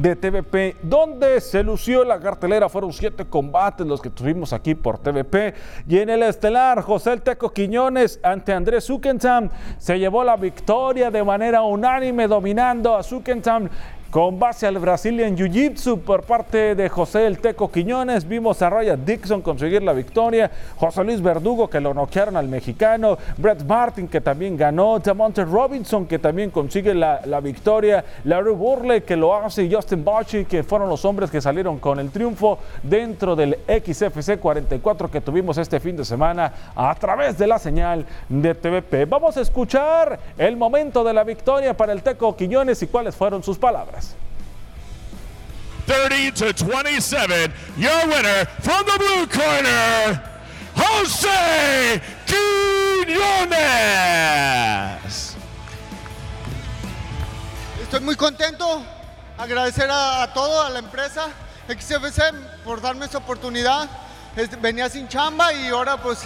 de 0.00 0.16
TVP, 0.16 0.76
donde 0.82 1.40
se 1.40 1.62
lució 1.62 2.04
la 2.04 2.20
cartelera. 2.20 2.68
Fueron 2.68 2.92
siete 2.92 3.24
combates 3.24 3.86
los 3.86 4.00
que 4.00 4.10
tuvimos 4.10 4.52
aquí 4.52 4.74
por 4.74 4.98
TVP. 4.98 5.54
Y 5.88 5.98
en 5.98 6.10
el 6.10 6.22
estelar, 6.22 6.82
José 6.82 7.12
el 7.12 7.22
Teco 7.22 7.52
Quiñones 7.52 8.20
ante 8.22 8.52
Andrés 8.52 8.84
Zuckensam 8.84 9.50
se 9.78 9.98
llevó 9.98 10.24
la 10.24 10.36
victoria 10.36 11.10
de 11.10 11.22
manera 11.22 11.62
unánime, 11.62 12.26
dominando 12.26 12.96
a 12.96 13.02
Zuckensam 13.02 13.68
con 14.14 14.38
base 14.38 14.64
al 14.64 14.78
Brazilian 14.78 15.36
Jiu-Jitsu 15.36 15.98
por 16.02 16.22
parte 16.22 16.76
de 16.76 16.88
José 16.88 17.26
El 17.26 17.40
Teco 17.40 17.68
Quiñones, 17.68 18.28
vimos 18.28 18.62
a 18.62 18.70
Raya 18.70 18.94
Dixon 18.94 19.42
conseguir 19.42 19.82
la 19.82 19.92
victoria, 19.92 20.48
José 20.76 21.02
Luis 21.02 21.20
Verdugo 21.20 21.68
que 21.68 21.80
lo 21.80 21.92
noquearon 21.92 22.36
al 22.36 22.46
mexicano, 22.46 23.18
Brett 23.36 23.64
Martin 23.64 24.06
que 24.06 24.20
también 24.20 24.56
ganó, 24.56 25.00
Demonte 25.00 25.44
Robinson 25.44 26.06
que 26.06 26.20
también 26.20 26.52
consigue 26.52 26.94
la, 26.94 27.40
victoria, 27.42 28.04
Larry 28.22 28.52
Burley 28.52 29.00
que 29.00 29.16
lo 29.16 29.34
hace 29.34 29.64
y 29.64 29.74
Justin 29.74 30.04
Bochy 30.04 30.44
que 30.44 30.62
fueron 30.62 30.88
los 30.88 31.04
hombres 31.04 31.28
que 31.28 31.40
salieron 31.40 31.80
con 31.80 31.98
el 31.98 32.12
triunfo 32.12 32.60
dentro 32.84 33.34
del 33.34 33.58
XFC 33.66 34.38
44 34.38 35.10
que 35.10 35.22
tuvimos 35.22 35.58
este 35.58 35.80
fin 35.80 35.96
de 35.96 36.04
semana 36.04 36.52
a 36.76 36.94
través 36.94 37.36
de 37.36 37.48
la 37.48 37.58
señal 37.58 38.06
de 38.28 38.54
TVP. 38.54 39.06
Vamos 39.06 39.36
a 39.36 39.40
escuchar 39.40 40.20
el 40.38 40.56
momento 40.56 41.02
de 41.02 41.12
la 41.12 41.24
victoria 41.24 41.76
para 41.76 41.92
el 41.92 42.04
Teco 42.04 42.36
Quiñones 42.36 42.80
y 42.80 42.86
cuáles 42.86 43.16
fueron 43.16 43.42
sus 43.42 43.58
palabras. 43.58 44.03
30 45.86 46.30
to 46.32 46.52
27. 46.52 47.52
Your 47.76 48.06
winner 48.06 48.44
from 48.60 48.84
the 48.86 48.98
blue 48.98 49.26
corner, 49.26 50.20
Jose 50.76 52.00
Quiñones. 52.26 53.54
Estoy 57.82 58.00
muy 58.00 58.16
contento. 58.16 58.84
Agradecer 59.36 59.90
a, 59.90 60.22
a 60.22 60.32
todo, 60.32 60.62
a 60.62 60.70
la 60.70 60.78
empresa 60.78 61.28
XFC 61.68 62.32
por 62.64 62.80
darme 62.80 63.06
esta 63.06 63.18
oportunidad. 63.18 63.88
venía 64.60 64.88
sin 64.88 65.08
chamba 65.08 65.52
y 65.52 65.68
ahora 65.68 65.96
pues, 65.96 66.20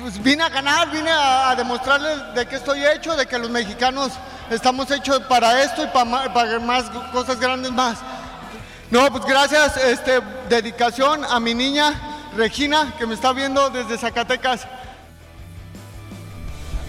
pues 0.00 0.22
vine 0.22 0.42
a 0.42 0.48
ganar, 0.48 0.90
vine 0.90 1.10
a, 1.10 1.54
demostrarles 1.56 2.34
de 2.34 2.46
qué 2.46 2.56
estoy 2.56 2.84
hecho, 2.84 3.14
de 3.16 3.26
que 3.26 3.38
los 3.38 3.50
mexicanos 3.50 4.12
estamos 4.50 4.90
hechos 4.90 5.20
para 5.28 5.62
esto 5.62 5.84
y 5.84 5.86
para, 5.88 6.32
para 6.32 6.58
más 6.58 6.90
cosas 7.12 7.38
grandes 7.38 7.70
más. 7.70 7.98
No, 8.90 9.10
pues 9.10 9.26
gracias, 9.26 9.76
este, 9.76 10.20
dedicación 10.48 11.22
a 11.22 11.38
mi 11.40 11.52
niña 11.52 11.92
Regina, 12.34 12.94
que 12.98 13.06
me 13.06 13.14
está 13.14 13.34
viendo 13.34 13.68
desde 13.68 13.98
Zacatecas. 13.98 14.66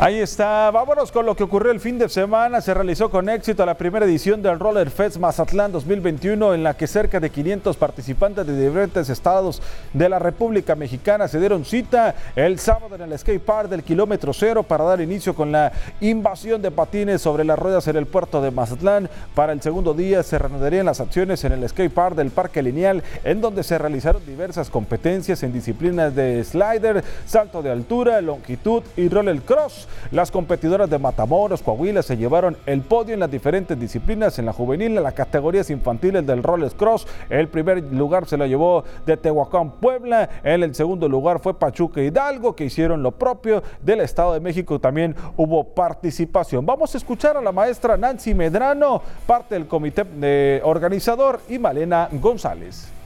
Ahí 0.01 0.17
está, 0.17 0.71
vámonos 0.71 1.11
con 1.11 1.25
lo 1.25 1.35
que 1.35 1.43
ocurrió 1.43 1.73
el 1.73 1.81
fin 1.81 1.99
de 1.99 2.07
semana. 2.07 2.61
Se 2.61 2.73
realizó 2.73 3.09
con 3.09 3.27
éxito 3.27 3.65
la 3.65 3.73
primera 3.73 4.05
edición 4.05 4.41
del 4.41 4.57
Roller 4.57 4.89
Fest 4.89 5.17
Mazatlán 5.17 5.73
2021 5.73 6.53
en 6.53 6.63
la 6.63 6.73
que 6.77 6.87
cerca 6.87 7.19
de 7.19 7.29
500 7.29 7.75
participantes 7.75 8.47
de 8.47 8.57
diferentes 8.57 9.09
estados 9.09 9.61
de 9.91 10.07
la 10.07 10.17
República 10.17 10.73
Mexicana 10.75 11.27
se 11.27 11.37
dieron 11.37 11.65
cita 11.65 12.15
el 12.37 12.59
sábado 12.59 12.95
en 12.95 13.01
el 13.01 13.19
skate 13.19 13.41
park 13.41 13.67
del 13.67 13.83
kilómetro 13.83 14.31
cero 14.31 14.63
para 14.63 14.85
dar 14.85 15.01
inicio 15.01 15.35
con 15.35 15.51
la 15.51 15.73
invasión 15.99 16.61
de 16.61 16.71
patines 16.71 17.21
sobre 17.21 17.43
las 17.43 17.59
ruedas 17.59 17.85
en 17.89 17.97
el 17.97 18.05
puerto 18.05 18.41
de 18.41 18.51
Mazatlán. 18.51 19.09
Para 19.35 19.51
el 19.51 19.61
segundo 19.61 19.93
día 19.93 20.23
se 20.23 20.39
reanudarían 20.39 20.85
las 20.85 21.01
acciones 21.01 21.43
en 21.43 21.51
el 21.51 21.67
skate 21.67 21.91
park 21.91 22.15
del 22.15 22.31
Parque 22.31 22.63
Lineal 22.63 23.03
en 23.25 23.41
donde 23.41 23.63
se 23.63 23.77
realizaron 23.77 24.25
diversas 24.25 24.69
competencias 24.69 25.43
en 25.43 25.51
disciplinas 25.51 26.15
de 26.15 26.41
slider, 26.45 27.03
salto 27.25 27.61
de 27.61 27.69
altura, 27.69 28.21
longitud 28.21 28.81
y 28.95 29.09
roller 29.09 29.41
cross. 29.41 29.88
Las 30.11 30.31
competidoras 30.31 30.89
de 30.89 30.99
Matamoros, 30.99 31.61
Coahuila 31.61 32.01
se 32.01 32.17
llevaron 32.17 32.57
el 32.65 32.81
podio 32.81 33.13
en 33.13 33.19
las 33.19 33.31
diferentes 33.31 33.79
disciplinas. 33.79 34.39
En 34.39 34.45
la 34.45 34.53
juvenil, 34.53 34.97
en 34.97 35.03
las 35.03 35.13
categorías 35.13 35.69
infantiles 35.69 36.25
del 36.25 36.43
Roller 36.43 36.71
Cross, 36.71 37.07
el 37.29 37.47
primer 37.47 37.83
lugar 37.93 38.25
se 38.25 38.37
lo 38.37 38.45
llevó 38.45 38.83
de 39.05 39.17
Tehuacán, 39.17 39.71
Puebla. 39.71 40.29
En 40.43 40.63
el 40.63 40.75
segundo 40.75 41.07
lugar 41.07 41.39
fue 41.39 41.53
Pachuca 41.53 42.01
Hidalgo, 42.01 42.55
que 42.55 42.65
hicieron 42.65 43.03
lo 43.03 43.11
propio 43.11 43.63
del 43.81 44.01
Estado 44.01 44.33
de 44.33 44.39
México. 44.39 44.79
También 44.79 45.15
hubo 45.37 45.63
participación. 45.63 46.65
Vamos 46.65 46.93
a 46.93 46.97
escuchar 46.97 47.37
a 47.37 47.41
la 47.41 47.51
maestra 47.51 47.97
Nancy 47.97 48.33
Medrano, 48.33 49.01
parte 49.25 49.55
del 49.55 49.67
comité 49.67 50.03
de 50.03 50.61
organizador, 50.63 51.39
y 51.49 51.59
Malena 51.59 52.09
González. 52.11 52.98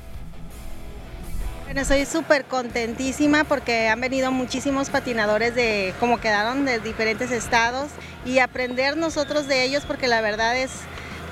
Bueno, 1.73 1.87
soy 1.87 2.05
súper 2.05 2.45
contentísima 2.45 3.45
porque 3.45 3.87
han 3.87 3.99
venido 3.99 4.31
muchísimos 4.31 4.91
patinadores 4.91 5.55
de 5.55 5.95
como 5.99 6.19
quedaron 6.19 6.65
de 6.65 6.77
diferentes 6.77 7.31
estados 7.31 7.89
y 8.27 8.37
aprender 8.37 8.95
nosotros 8.95 9.47
de 9.47 9.63
ellos 9.63 9.83
porque 9.87 10.07
la 10.07 10.21
verdad 10.21 10.55
es 10.55 10.69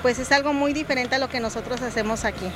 pues 0.02 0.18
es 0.18 0.32
algo 0.32 0.52
muy 0.52 0.72
diferente 0.72 1.14
a 1.14 1.20
lo 1.20 1.28
que 1.28 1.38
nosotros 1.38 1.80
hacemos 1.80 2.24
aquí 2.24 2.46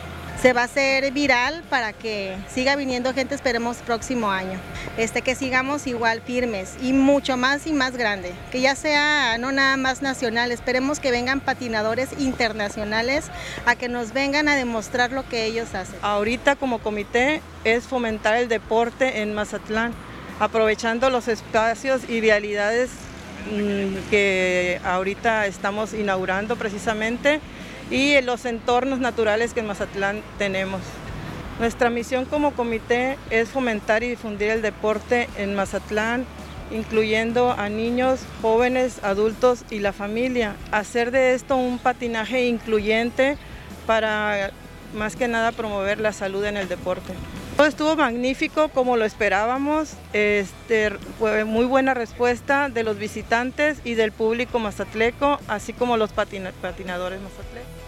se 0.40 0.52
va 0.52 0.62
a 0.62 0.64
hacer 0.64 1.10
viral 1.12 1.62
para 1.70 1.92
que 1.92 2.36
siga 2.52 2.76
viniendo 2.76 3.12
gente, 3.14 3.34
esperemos 3.34 3.78
próximo 3.78 4.30
año. 4.30 4.58
Este, 4.96 5.22
que 5.22 5.34
sigamos 5.34 5.86
igual 5.86 6.20
firmes 6.20 6.74
y 6.82 6.92
mucho 6.92 7.36
más 7.36 7.66
y 7.66 7.72
más 7.72 7.96
grande, 7.96 8.32
que 8.50 8.60
ya 8.60 8.74
sea 8.74 9.38
no 9.38 9.52
nada 9.52 9.76
más 9.76 10.02
nacional, 10.02 10.52
esperemos 10.52 11.00
que 11.00 11.10
vengan 11.10 11.40
patinadores 11.40 12.10
internacionales 12.18 13.26
a 13.64 13.76
que 13.76 13.88
nos 13.88 14.12
vengan 14.12 14.48
a 14.48 14.56
demostrar 14.56 15.12
lo 15.12 15.26
que 15.28 15.44
ellos 15.44 15.74
hacen. 15.74 15.96
Ahorita 16.02 16.56
como 16.56 16.78
comité 16.78 17.40
es 17.64 17.84
fomentar 17.84 18.36
el 18.36 18.48
deporte 18.48 19.22
en 19.22 19.34
Mazatlán, 19.34 19.92
aprovechando 20.38 21.10
los 21.10 21.28
espacios 21.28 22.02
y 22.08 22.20
vialidades 22.20 22.90
mm, 23.50 24.10
que 24.10 24.80
ahorita 24.84 25.46
estamos 25.46 25.94
inaugurando 25.94 26.56
precisamente 26.56 27.40
y 27.90 28.20
los 28.22 28.44
entornos 28.44 28.98
naturales 28.98 29.54
que 29.54 29.60
en 29.60 29.66
Mazatlán 29.66 30.22
tenemos. 30.38 30.80
Nuestra 31.58 31.88
misión 31.88 32.26
como 32.26 32.52
comité 32.52 33.16
es 33.30 33.48
fomentar 33.48 34.02
y 34.02 34.08
difundir 34.08 34.50
el 34.50 34.62
deporte 34.62 35.28
en 35.38 35.54
Mazatlán, 35.54 36.26
incluyendo 36.70 37.52
a 37.52 37.68
niños, 37.68 38.20
jóvenes, 38.42 39.02
adultos 39.02 39.64
y 39.70 39.78
la 39.78 39.92
familia. 39.92 40.56
Hacer 40.70 41.12
de 41.12 41.34
esto 41.34 41.56
un 41.56 41.78
patinaje 41.78 42.46
incluyente 42.46 43.38
para 43.86 44.50
más 44.94 45.16
que 45.16 45.28
nada 45.28 45.52
promover 45.52 46.00
la 46.00 46.12
salud 46.12 46.44
en 46.44 46.56
el 46.56 46.68
deporte. 46.68 47.14
Todo 47.56 47.66
estuvo 47.66 47.96
magnífico 47.96 48.68
como 48.68 48.98
lo 48.98 49.06
esperábamos, 49.06 49.94
este, 50.12 50.90
fue 51.18 51.44
muy 51.46 51.64
buena 51.64 51.94
respuesta 51.94 52.68
de 52.68 52.82
los 52.82 52.98
visitantes 52.98 53.78
y 53.82 53.94
del 53.94 54.12
público 54.12 54.58
mazatleco, 54.58 55.38
así 55.48 55.72
como 55.72 55.96
los 55.96 56.12
patinadores 56.12 57.20
mazatlecos. 57.22 57.85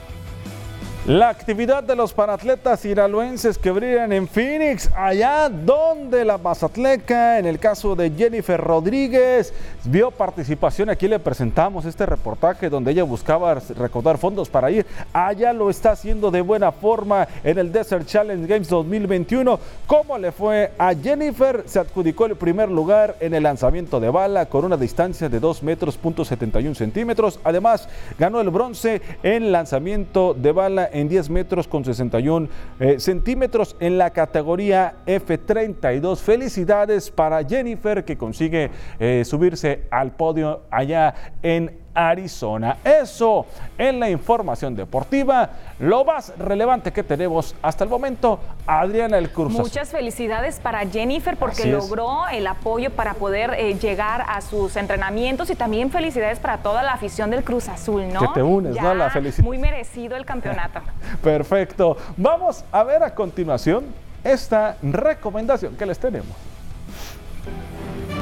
La 1.08 1.30
actividad 1.30 1.82
de 1.82 1.96
los 1.96 2.12
paratletas 2.12 2.84
iraluenses 2.84 3.56
que 3.56 3.70
brillan 3.70 4.12
en 4.12 4.28
Phoenix, 4.28 4.90
allá 4.94 5.48
donde 5.48 6.22
la 6.22 6.36
Mazatleca, 6.36 7.38
en 7.38 7.46
el 7.46 7.58
caso 7.58 7.96
de 7.96 8.10
Jennifer 8.10 8.60
Rodríguez, 8.60 9.54
vio 9.84 10.10
participación. 10.10 10.90
Aquí 10.90 11.08
le 11.08 11.18
presentamos 11.18 11.86
este 11.86 12.04
reportaje 12.04 12.68
donde 12.68 12.90
ella 12.90 13.04
buscaba 13.04 13.54
recaudar 13.54 14.18
fondos 14.18 14.50
para 14.50 14.70
ir. 14.70 14.84
Allá 15.14 15.54
lo 15.54 15.70
está 15.70 15.92
haciendo 15.92 16.30
de 16.30 16.42
buena 16.42 16.72
forma 16.72 17.26
en 17.42 17.56
el 17.56 17.72
Desert 17.72 18.06
Challenge 18.06 18.46
Games 18.46 18.68
2021. 18.68 19.58
¿Cómo 19.86 20.18
le 20.18 20.30
fue 20.30 20.72
a 20.76 20.92
Jennifer? 20.94 21.64
Se 21.64 21.78
adjudicó 21.78 22.26
el 22.26 22.36
primer 22.36 22.68
lugar 22.68 23.16
en 23.20 23.32
el 23.32 23.44
lanzamiento 23.44 23.98
de 23.98 24.10
bala 24.10 24.44
con 24.50 24.66
una 24.66 24.76
distancia 24.76 25.30
de 25.30 25.40
2 25.40 25.62
metros, 25.62 25.96
punto 25.96 26.22
71 26.22 26.74
centímetros. 26.74 27.40
Además, 27.44 27.88
ganó 28.18 28.42
el 28.42 28.50
bronce 28.50 29.00
en 29.22 29.52
lanzamiento 29.52 30.34
de 30.34 30.52
bala 30.52 30.90
en 30.97 30.97
10 31.06 31.30
metros 31.30 31.68
con 31.68 31.84
61 31.84 32.48
eh, 32.80 32.98
centímetros 32.98 33.76
en 33.78 33.98
la 33.98 34.10
categoría 34.10 34.96
F32. 35.06 36.16
Felicidades 36.16 37.10
para 37.10 37.44
Jennifer 37.44 38.04
que 38.04 38.16
consigue 38.16 38.70
eh, 38.98 39.22
subirse 39.24 39.82
al 39.90 40.12
podio 40.12 40.62
allá 40.70 41.14
en 41.42 41.86
Arizona. 41.98 42.76
Eso 42.84 43.46
en 43.76 43.98
la 43.98 44.08
información 44.08 44.76
deportiva, 44.76 45.50
lo 45.80 46.04
más 46.04 46.32
relevante 46.38 46.92
que 46.92 47.02
tenemos 47.02 47.56
hasta 47.60 47.82
el 47.82 47.90
momento, 47.90 48.38
Adriana 48.66 49.18
El 49.18 49.30
Cruz. 49.30 49.52
Muchas 49.52 49.88
felicidades 49.88 50.60
para 50.60 50.86
Jennifer 50.86 51.36
porque 51.36 51.66
logró 51.66 52.28
el 52.28 52.46
apoyo 52.46 52.90
para 52.90 53.14
poder 53.14 53.54
eh, 53.54 53.74
llegar 53.74 54.24
a 54.28 54.40
sus 54.40 54.76
entrenamientos 54.76 55.50
y 55.50 55.56
también 55.56 55.90
felicidades 55.90 56.38
para 56.38 56.58
toda 56.58 56.84
la 56.84 56.92
afición 56.92 57.30
del 57.30 57.42
Cruz 57.42 57.68
Azul, 57.68 58.12
¿no? 58.12 58.20
Que 58.20 58.28
te 58.28 58.42
unes, 58.42 58.80
¿no? 58.80 58.94
La 58.94 59.10
felicidad. 59.10 59.44
Muy 59.44 59.58
merecido 59.58 60.16
el 60.16 60.24
campeonato. 60.24 60.80
Perfecto. 61.22 61.96
Vamos 62.16 62.64
a 62.70 62.84
ver 62.84 63.02
a 63.02 63.12
continuación 63.12 63.86
esta 64.22 64.76
recomendación 64.82 65.76
que 65.76 65.86
les 65.86 65.98
tenemos. 65.98 66.47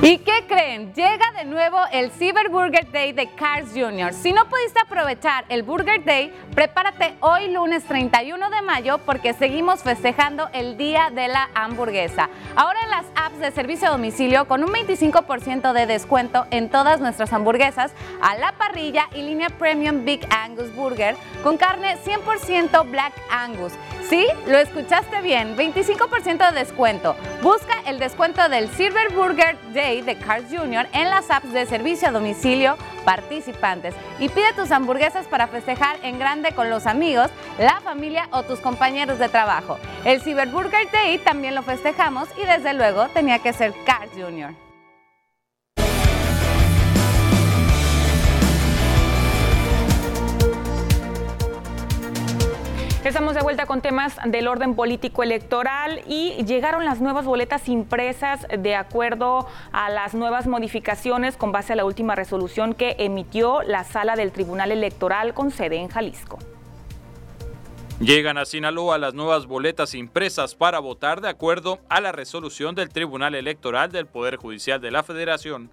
¿Y 0.09 0.19
qué 0.19 0.45
creen? 0.47 0.95
Llega 0.95 1.33
de 1.37 1.45
nuevo 1.45 1.79
el 1.91 2.13
Cyber 2.13 2.49
Burger 2.49 2.93
Day 2.93 3.11
de 3.11 3.29
Cars 3.31 3.71
Jr. 3.75 4.13
Si 4.13 4.33
no 4.33 4.49
pudiste 4.49 4.79
aprovechar 4.79 5.45
el 5.49 5.65
Burger 5.65 6.05
Day, 6.05 6.33
prepárate 6.55 7.17
hoy 7.19 7.51
lunes 7.51 7.83
31 7.83 8.51
de 8.51 8.63
mayo 8.63 8.99
porque 8.99 9.35
seguimos 9.35 9.83
festejando 9.83 10.49
el 10.53 10.77
Día 10.77 11.11
de 11.13 11.27
la 11.27 11.49
Hamburguesa. 11.57 12.31
Ahora 12.55 12.79
en 12.85 12.91
las 12.91 13.07
apps 13.17 13.41
de 13.41 13.51
servicio 13.51 13.89
a 13.89 13.91
domicilio 13.91 14.47
con 14.47 14.63
un 14.63 14.71
25% 14.71 15.73
de 15.73 15.87
descuento 15.87 16.47
en 16.53 16.71
todas 16.71 17.01
nuestras 17.01 17.33
hamburguesas 17.33 17.91
a 18.23 18.37
la 18.37 18.53
parrilla 18.53 19.09
y 19.13 19.23
línea 19.23 19.51
Premium 19.51 20.05
Big 20.05 20.25
Angus 20.31 20.73
Burger 20.77 21.17
con 21.43 21.57
carne 21.57 21.97
100% 21.97 22.89
Black 22.93 23.13
Angus. 23.33 23.73
Sí, 24.09 24.25
lo 24.47 24.57
escuchaste 24.57 25.21
bien, 25.21 25.57
25% 25.57 26.53
de 26.53 26.59
descuento. 26.61 27.17
Busca 27.43 27.75
el 27.87 27.99
descuento 27.99 28.49
del 28.49 28.69
Silver 28.69 29.13
Burger 29.13 29.59
Day 29.75 29.96
de 30.03 30.17
Cars 30.17 30.47
Jr. 30.51 30.87
en 30.93 31.11
las 31.11 31.31
apps 31.31 31.53
de 31.53 31.67
servicio 31.67 32.09
a 32.09 32.13
domicilio 32.13 32.77
participantes 33.05 33.95
y 34.19 34.29
pide 34.29 34.53
tus 34.55 34.71
hamburguesas 34.71 35.27
para 35.27 35.47
festejar 35.47 35.97
en 36.03 36.19
grande 36.19 36.53
con 36.53 36.71
los 36.71 36.87
amigos, 36.87 37.31
la 37.59 37.81
familia 37.81 38.29
o 38.33 38.43
tus 38.43 38.61
compañeros 38.61 39.19
de 39.19 39.29
trabajo. 39.29 39.79
El 40.05 40.21
Cyber 40.21 40.49
Burger 40.49 40.91
Day 40.91 41.19
también 41.19 41.55
lo 41.55 41.63
festejamos 41.63 42.29
y 42.43 42.47
desde 42.47 42.75
luego 42.75 43.09
tenía 43.09 43.39
que 43.39 43.53
ser 43.53 43.73
Cars 43.85 44.11
Jr. 44.15 44.66
Estamos 53.07 53.37
de 53.37 53.41
vuelta 53.41 53.67
con 53.67 53.83
temas 53.83 54.17
del 54.25 54.49
orden 54.49 54.75
político 54.75 55.23
electoral 55.23 56.03
y 56.09 56.45
llegaron 56.45 56.85
las 56.85 57.01
nuevas 57.01 57.25
boletas 57.25 57.69
impresas 57.69 58.45
de 58.59 58.75
acuerdo 58.75 59.47
a 59.71 59.91
las 59.91 60.13
nuevas 60.13 60.49
modificaciones 60.49 61.37
con 61.37 61.53
base 61.53 61.75
a 61.75 61.77
la 61.77 61.85
última 61.85 62.17
resolución 62.17 62.75
que 62.75 62.97
emitió 62.99 63.63
la 63.63 63.85
sala 63.85 64.17
del 64.17 64.33
Tribunal 64.33 64.73
Electoral 64.73 65.35
con 65.35 65.53
sede 65.53 65.77
en 65.77 65.87
Jalisco. 65.87 66.41
Llegan 68.01 68.39
a 68.39 68.45
Sinaloa 68.45 68.99
las 68.99 69.15
nuevas 69.15 69.47
boletas 69.47 69.95
impresas 69.95 70.57
para 70.57 70.81
votar 70.81 71.21
de 71.21 71.29
acuerdo 71.29 71.79
a 71.89 72.01
la 72.01 72.11
resolución 72.11 72.75
del 72.75 72.89
Tribunal 72.89 73.37
Electoral 73.37 73.93
del 73.93 74.07
Poder 74.07 74.35
Judicial 74.35 74.81
de 74.81 74.91
la 74.91 75.05
Federación 75.05 75.71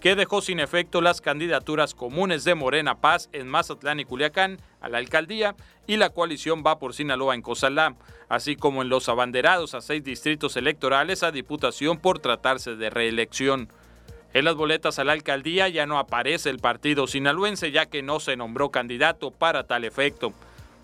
que 0.00 0.14
dejó 0.14 0.40
sin 0.40 0.60
efecto 0.60 1.00
las 1.00 1.20
candidaturas 1.20 1.94
comunes 1.94 2.44
de 2.44 2.54
Morena 2.54 3.00
Paz 3.00 3.28
en 3.32 3.48
Mazatlán 3.48 4.00
y 4.00 4.04
Culiacán 4.04 4.58
a 4.80 4.88
la 4.88 4.98
alcaldía 4.98 5.56
y 5.86 5.96
la 5.96 6.10
coalición 6.10 6.62
va 6.66 6.78
por 6.78 6.94
Sinaloa 6.94 7.34
en 7.34 7.42
Cozalá, 7.42 7.94
así 8.28 8.56
como 8.56 8.82
en 8.82 8.88
los 8.88 9.08
abanderados 9.08 9.74
a 9.74 9.80
seis 9.80 10.04
distritos 10.04 10.56
electorales 10.56 11.22
a 11.22 11.32
diputación 11.32 11.98
por 11.98 12.18
tratarse 12.18 12.76
de 12.76 12.90
reelección. 12.90 13.68
En 14.34 14.44
las 14.44 14.54
boletas 14.54 14.98
a 14.98 15.04
la 15.04 15.12
alcaldía 15.12 15.68
ya 15.68 15.86
no 15.86 15.98
aparece 15.98 16.50
el 16.50 16.58
partido 16.58 17.06
sinaloense 17.06 17.70
ya 17.70 17.86
que 17.86 18.02
no 18.02 18.20
se 18.20 18.36
nombró 18.36 18.70
candidato 18.70 19.30
para 19.30 19.64
tal 19.64 19.84
efecto. 19.84 20.32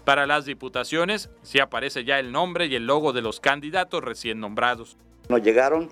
Para 0.04 0.26
las 0.26 0.46
diputaciones 0.46 1.30
sí 1.42 1.60
aparece 1.60 2.04
ya 2.04 2.18
el 2.18 2.32
nombre 2.32 2.66
y 2.66 2.74
el 2.74 2.86
logo 2.86 3.12
de 3.12 3.20
los 3.20 3.40
candidatos 3.40 4.02
recién 4.02 4.40
nombrados. 4.40 4.96
Nos 5.28 5.42
llegaron 5.42 5.90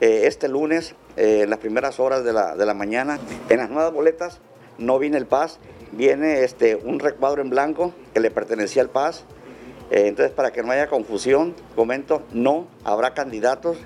eh, 0.00 0.22
este 0.24 0.48
lunes, 0.48 0.94
eh, 1.16 1.40
en 1.42 1.50
las 1.50 1.58
primeras 1.58 1.98
horas 1.98 2.24
de 2.24 2.32
la, 2.32 2.54
de 2.54 2.64
la, 2.64 2.74
mañana. 2.74 3.18
En 3.48 3.58
las 3.58 3.70
nuevas 3.70 3.92
boletas 3.92 4.40
no 4.78 4.98
viene 4.98 5.16
el 5.18 5.26
PAS, 5.26 5.58
viene 5.92 6.44
este, 6.44 6.76
un 6.76 7.00
recuadro 7.00 7.42
en 7.42 7.50
blanco 7.50 7.92
que 8.14 8.20
le 8.20 8.30
pertenecía 8.30 8.82
al 8.82 8.90
PAS. 8.90 9.24
Eh, 9.90 10.06
entonces, 10.06 10.32
para 10.32 10.52
que 10.52 10.62
no 10.62 10.70
haya 10.70 10.88
confusión, 10.88 11.54
comento, 11.74 12.22
no 12.32 12.68
habrá 12.84 13.14
candidatos 13.14 13.78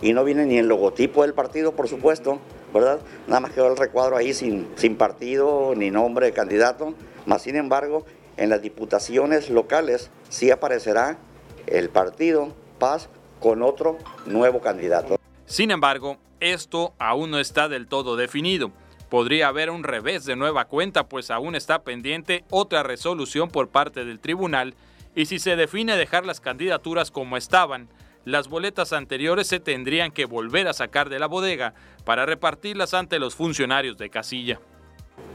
y 0.00 0.12
no 0.12 0.24
viene 0.24 0.46
ni 0.46 0.58
el 0.58 0.68
logotipo 0.68 1.22
del 1.22 1.34
partido, 1.34 1.72
por 1.72 1.88
supuesto, 1.88 2.38
¿verdad? 2.72 3.00
Nada 3.26 3.40
más 3.40 3.50
quedó 3.50 3.68
el 3.68 3.76
recuadro 3.76 4.16
ahí 4.16 4.32
sin, 4.32 4.68
sin 4.76 4.96
partido 4.96 5.74
ni 5.76 5.90
nombre 5.90 6.26
de 6.26 6.32
candidato, 6.32 6.94
más 7.26 7.42
sin 7.42 7.56
embargo, 7.56 8.04
en 8.36 8.50
las 8.50 8.62
diputaciones 8.62 9.50
locales 9.50 10.10
sí 10.28 10.50
aparecerá 10.50 11.18
el 11.66 11.90
partido 11.90 12.54
Paz 12.78 13.08
con 13.40 13.62
otro 13.62 13.98
nuevo 14.26 14.60
candidato. 14.60 15.18
Sin 15.48 15.70
embargo, 15.70 16.18
esto 16.40 16.92
aún 16.98 17.30
no 17.30 17.38
está 17.38 17.70
del 17.70 17.88
todo 17.88 18.16
definido. 18.16 18.70
Podría 19.08 19.48
haber 19.48 19.70
un 19.70 19.82
revés 19.82 20.26
de 20.26 20.36
nueva 20.36 20.66
cuenta, 20.66 21.08
pues 21.08 21.30
aún 21.30 21.54
está 21.54 21.82
pendiente 21.84 22.44
otra 22.50 22.82
resolución 22.82 23.48
por 23.48 23.68
parte 23.68 24.04
del 24.04 24.20
tribunal, 24.20 24.74
y 25.14 25.24
si 25.24 25.38
se 25.38 25.56
define 25.56 25.96
dejar 25.96 26.26
las 26.26 26.40
candidaturas 26.40 27.10
como 27.10 27.38
estaban, 27.38 27.88
las 28.26 28.48
boletas 28.48 28.92
anteriores 28.92 29.46
se 29.46 29.58
tendrían 29.58 30.12
que 30.12 30.26
volver 30.26 30.68
a 30.68 30.74
sacar 30.74 31.08
de 31.08 31.18
la 31.18 31.26
bodega 31.26 31.72
para 32.04 32.26
repartirlas 32.26 32.92
ante 32.92 33.18
los 33.18 33.34
funcionarios 33.34 33.96
de 33.96 34.10
casilla. 34.10 34.60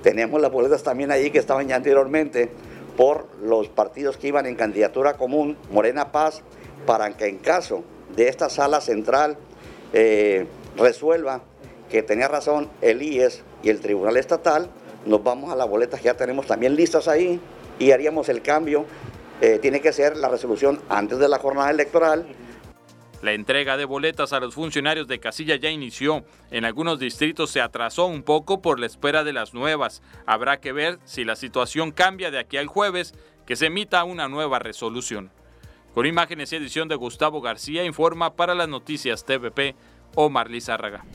Tenemos 0.04 0.40
las 0.40 0.52
boletas 0.52 0.84
también 0.84 1.10
ahí 1.10 1.32
que 1.32 1.40
estaban 1.40 1.68
ya 1.68 1.76
anteriormente 1.76 2.52
por 2.96 3.28
los 3.42 3.68
partidos 3.68 4.18
que 4.18 4.28
iban 4.28 4.46
en 4.46 4.54
candidatura 4.54 5.16
común, 5.16 5.58
Morena 5.72 6.12
Paz, 6.12 6.44
para 6.86 7.18
que 7.18 7.26
en 7.26 7.40
caso 7.40 7.84
de 8.16 8.28
esta 8.28 8.52
sala 8.52 8.80
central 8.80 9.40
eh, 9.94 10.48
resuelva 10.78 11.44
que 11.90 12.04
tenía 12.04 12.28
razón 12.28 12.70
el 12.82 13.02
IES 13.02 13.44
y 13.62 13.70
el 13.70 13.80
Tribunal 13.80 14.18
Estatal, 14.18 14.70
nos 15.06 15.24
vamos 15.24 15.52
a 15.52 15.56
las 15.56 15.70
boletas 15.70 16.00
que 16.00 16.06
ya 16.06 16.18
tenemos 16.18 16.48
también 16.48 16.76
listas 16.76 17.08
ahí 17.08 17.40
y 17.80 17.92
haríamos 17.92 18.30
el 18.30 18.42
cambio. 18.42 18.86
Eh, 19.42 19.60
tiene 19.62 19.82
que 19.82 19.92
ser 19.94 20.18
la 20.18 20.30
resolución 20.30 20.80
antes 20.90 21.20
de 21.20 21.28
la 21.28 21.38
jornada 21.38 21.70
electoral 21.70 22.26
la 23.24 23.32
entrega 23.32 23.78
de 23.78 23.86
boletas 23.86 24.34
a 24.34 24.42
los 24.42 24.54
funcionarios 24.54 25.08
de 25.08 25.22
casilla 25.22 25.56
ya 25.56 25.70
inició. 25.70 26.26
En 26.52 26.66
algunos 26.66 27.00
distritos 27.00 27.52
se 27.52 27.62
atrasó 27.62 28.06
un 28.06 28.22
poco 28.22 28.62
por 28.62 28.82
la 28.82 28.86
espera 28.86 29.24
de 29.24 29.32
las 29.32 29.54
nuevas. 29.54 30.02
Habrá 30.26 30.60
que 30.60 30.74
ver 30.74 31.00
si 31.06 31.24
la 31.24 31.38
situación 31.38 31.94
cambia 31.94 32.32
de 32.32 32.40
aquí 32.40 32.58
al 32.58 32.68
jueves, 32.68 33.14
que 33.46 33.56
se 33.56 33.68
emita 33.68 34.04
una 34.04 34.28
nueva 34.28 34.60
resolución. 34.60 35.32
Con 35.94 36.08
imágenes 36.08 36.52
y 36.52 36.56
edición 36.56 36.88
de 36.88 36.96
Gustavo 36.96 37.40
García, 37.40 37.84
informa 37.84 38.34
para 38.34 38.56
las 38.56 38.68
noticias 38.68 39.26
TVP 39.26 39.76
Omar 40.16 40.50
Lizárraga. 40.50 41.06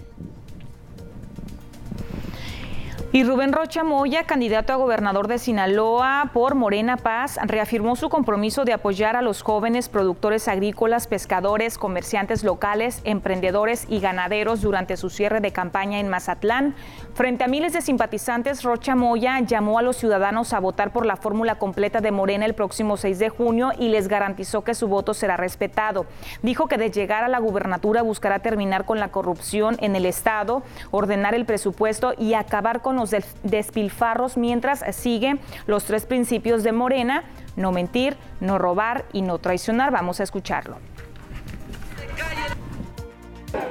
Y 3.11 3.25
Rubén 3.25 3.55
Rocha 3.55 3.85
Moya, 3.85 4.25
candidato 4.25 4.75
a 4.75 4.77
gobernador 4.77 5.29
de 5.29 5.38
Sinaloa 5.38 6.31
por 6.35 6.55
Morena 6.55 6.99
Paz, 6.99 7.38
reafirmó 7.42 7.97
su 7.97 8.11
compromiso 8.11 8.66
de 8.66 8.75
apoyar 8.75 9.16
a 9.16 9.23
los 9.23 9.40
jóvenes 9.40 9.88
productores 9.88 10.47
agrícolas, 10.47 11.07
pescadores, 11.07 11.79
comerciantes 11.79 12.44
locales, 12.44 13.01
emprendedores 13.05 13.87
y 13.88 14.01
ganaderos 14.01 14.61
durante 14.61 14.99
su 14.99 15.09
cierre 15.09 15.40
de 15.40 15.53
campaña 15.53 16.01
en 16.01 16.09
Mazatlán. 16.09 16.75
Frente 17.14 17.44
a 17.44 17.49
miles 17.49 17.73
de 17.73 17.81
simpatizantes, 17.81 18.62
Rocha 18.62 18.94
Moya 18.94 19.40
llamó 19.40 19.79
a 19.79 19.83
los 19.83 19.97
ciudadanos 19.97 20.53
a 20.53 20.61
votar 20.61 20.92
por 20.92 21.07
la 21.07 21.16
fórmula 21.16 21.55
completa 21.55 22.03
de 22.03 22.12
Morena 22.12 22.44
el 22.44 22.55
próximo 22.55 22.99
6 22.99 23.18
de 23.18 23.31
junio 23.31 23.73
y 23.79 23.88
les 23.88 24.09
garantizó 24.09 24.64
que 24.64 24.75
su 24.75 24.87
voto 24.87 25.14
será 25.14 25.38
respetado. 25.38 26.05
Dijo 26.42 26.68
que 26.68 26.77
de 26.77 26.90
llegar 26.90 27.25
a 27.25 27.29
la 27.29 27.38
gubernatura 27.38 28.03
buscará 28.03 28.40
terminar 28.40 28.85
con 28.85 29.01
la 29.01 29.09
corrupción 29.09 29.79
en 29.81 29.97
el 29.97 30.05
Estado, 30.05 30.62
ordenar 30.90 31.35
el 31.35 31.47
presupuesto 31.47 32.12
y 32.18 32.35
acabar 32.35 32.83
con 32.83 32.97
los 32.98 33.14
despilfarros 33.42 34.37
mientras 34.37 34.84
sigue 34.94 35.38
los 35.66 35.84
tres 35.84 36.04
principios 36.06 36.62
de 36.62 36.72
Morena, 36.72 37.24
no 37.56 37.72
mentir, 37.72 38.16
no 38.40 38.58
robar 38.58 39.04
y 39.12 39.22
no 39.22 39.38
traicionar. 39.38 39.90
Vamos 39.90 40.20
a 40.20 40.24
escucharlo. 40.24 40.78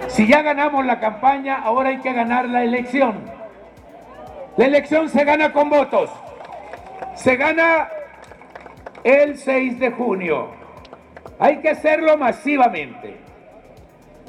Si 0.08 0.28
ya 0.28 0.42
ganamos 0.42 0.86
la 0.86 1.00
campaña, 1.00 1.58
ahora 1.58 1.90
hay 1.90 2.00
que 2.00 2.14
ganar 2.14 2.50
la 2.50 2.64
elección. 2.64 3.20
La 4.56 4.66
elección 4.66 5.10
se 5.10 5.24
gana 5.24 5.54
con 5.54 5.70
votos. 5.70 6.10
Se 7.16 7.36
gana 7.36 7.90
el 9.04 9.38
6 9.38 9.80
de 9.80 9.92
junio. 9.92 10.50
Hay 11.40 11.58
que 11.58 11.70
hacerlo 11.70 12.18
masivamente. 12.18 13.18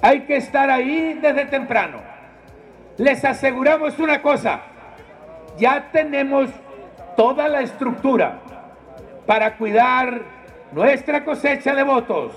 Hay 0.02 0.20
que 0.22 0.36
estar 0.36 0.70
ahí 0.70 1.18
desde 1.20 1.46
temprano. 1.46 1.98
Les 2.98 3.24
aseguramos 3.24 3.98
una 3.98 4.20
cosa, 4.20 4.60
ya 5.58 5.90
tenemos 5.90 6.50
toda 7.16 7.48
la 7.48 7.60
estructura 7.60 8.40
para 9.26 9.56
cuidar 9.56 10.22
nuestra 10.72 11.24
cosecha 11.24 11.74
de 11.74 11.82
votos. 11.82 12.32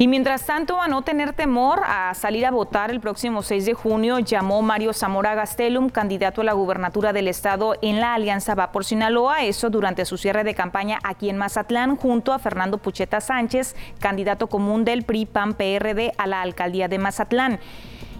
Y 0.00 0.08
mientras 0.08 0.46
tanto, 0.46 0.80
a 0.80 0.88
no 0.88 1.02
tener 1.02 1.34
temor 1.34 1.82
a 1.84 2.14
salir 2.14 2.46
a 2.46 2.50
votar 2.50 2.90
el 2.90 3.00
próximo 3.00 3.42
6 3.42 3.66
de 3.66 3.74
junio, 3.74 4.18
llamó 4.18 4.62
Mario 4.62 4.94
Zamora 4.94 5.34
Gastelum, 5.34 5.90
candidato 5.90 6.40
a 6.40 6.44
la 6.44 6.54
gubernatura 6.54 7.12
del 7.12 7.28
estado 7.28 7.74
en 7.82 8.00
la 8.00 8.14
Alianza 8.14 8.54
Va 8.54 8.72
por 8.72 8.86
Sinaloa, 8.86 9.44
eso 9.44 9.68
durante 9.68 10.06
su 10.06 10.16
cierre 10.16 10.42
de 10.42 10.54
campaña 10.54 10.98
aquí 11.02 11.28
en 11.28 11.36
Mazatlán, 11.36 11.96
junto 11.96 12.32
a 12.32 12.38
Fernando 12.38 12.78
Pucheta 12.78 13.20
Sánchez, 13.20 13.76
candidato 13.98 14.46
común 14.46 14.86
del 14.86 15.02
PRI-PAN-PRD 15.02 16.12
a 16.16 16.26
la 16.26 16.40
alcaldía 16.40 16.88
de 16.88 16.98
Mazatlán. 16.98 17.60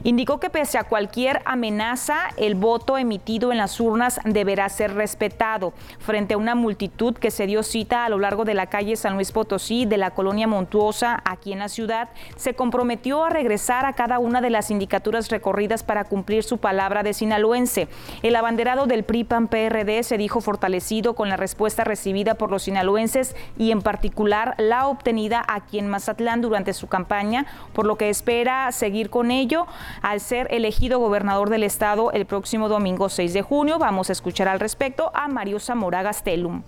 Indicó 0.03 0.41
que 0.41 0.49
pese 0.49 0.79
a 0.79 0.85
cualquier 0.85 1.43
amenaza, 1.45 2.31
el 2.39 2.55
voto 2.55 2.97
emitido 2.97 3.53
en 3.53 3.59
las 3.59 3.79
urnas 3.81 4.19
deberá 4.25 4.67
ser 4.71 4.95
respetado. 4.95 5.75
Frente 5.99 6.33
a 6.33 6.39
una 6.39 6.55
multitud 6.55 7.15
que 7.15 7.31
se 7.31 7.47
dio 7.47 7.63
cita 7.63 8.07
a 8.07 8.09
lo 8.09 8.19
largo 8.19 8.47
de 8.47 8.55
la 8.55 8.69
calle 8.69 8.97
San 8.97 9.17
Luis 9.17 9.31
Potosí 9.31 9.85
de 9.85 9.99
la 9.99 10.13
colonia 10.13 10.47
Montuosa, 10.47 11.21
aquí 11.27 11.53
en 11.53 11.59
la 11.59 11.69
ciudad, 11.69 12.09
se 12.37 12.55
comprometió 12.55 13.27
a 13.27 13.29
regresar 13.29 13.85
a 13.85 13.93
cada 13.93 14.19
una 14.19 14.41
de 14.41 14.49
las 14.49 14.69
sindicaturas 14.69 15.29
recorridas 15.29 15.83
para 15.83 16.05
cumplir 16.05 16.45
su 16.45 16.57
palabra 16.57 17.03
de 17.03 17.13
sinaloense. 17.13 17.87
El 18.23 18.37
abanderado 18.37 18.87
del 18.87 19.05
PRI-PAN-PRD 19.05 20.03
se 20.03 20.17
dijo 20.17 20.41
fortalecido 20.41 21.15
con 21.15 21.29
la 21.29 21.37
respuesta 21.37 21.85
recibida 21.85 22.37
por 22.37 22.51
los 22.51 22.63
sinaloenses 22.63 23.37
y 23.59 23.71
en 23.71 23.83
particular 23.83 24.55
la 24.57 24.87
obtenida 24.87 25.45
aquí 25.47 25.79
en 25.79 25.89
Mazatlán 25.89 26.41
durante 26.41 26.73
su 26.73 26.87
campaña, 26.87 27.45
por 27.75 27.85
lo 27.85 27.97
que 27.97 28.09
espera 28.09 28.73
seguir 28.73 29.11
con 29.11 29.31
ello 29.31 29.67
al 30.03 30.21
ser 30.21 30.47
elegido 30.51 30.99
gobernador 30.99 31.51
del 31.51 31.63
estado 31.63 32.13
el 32.13 32.27
próximo 32.27 32.69
domingo 32.69 33.09
6 33.09 33.33
de 33.33 33.43
junio. 33.43 33.79
Vamos 33.79 34.09
a 34.09 34.13
escuchar 34.13 34.49
al 34.49 34.61
respecto 34.61 35.11
a 35.15 35.29
Mario 35.29 35.61
Zamora 35.61 36.03
Gastelum. 36.03 36.63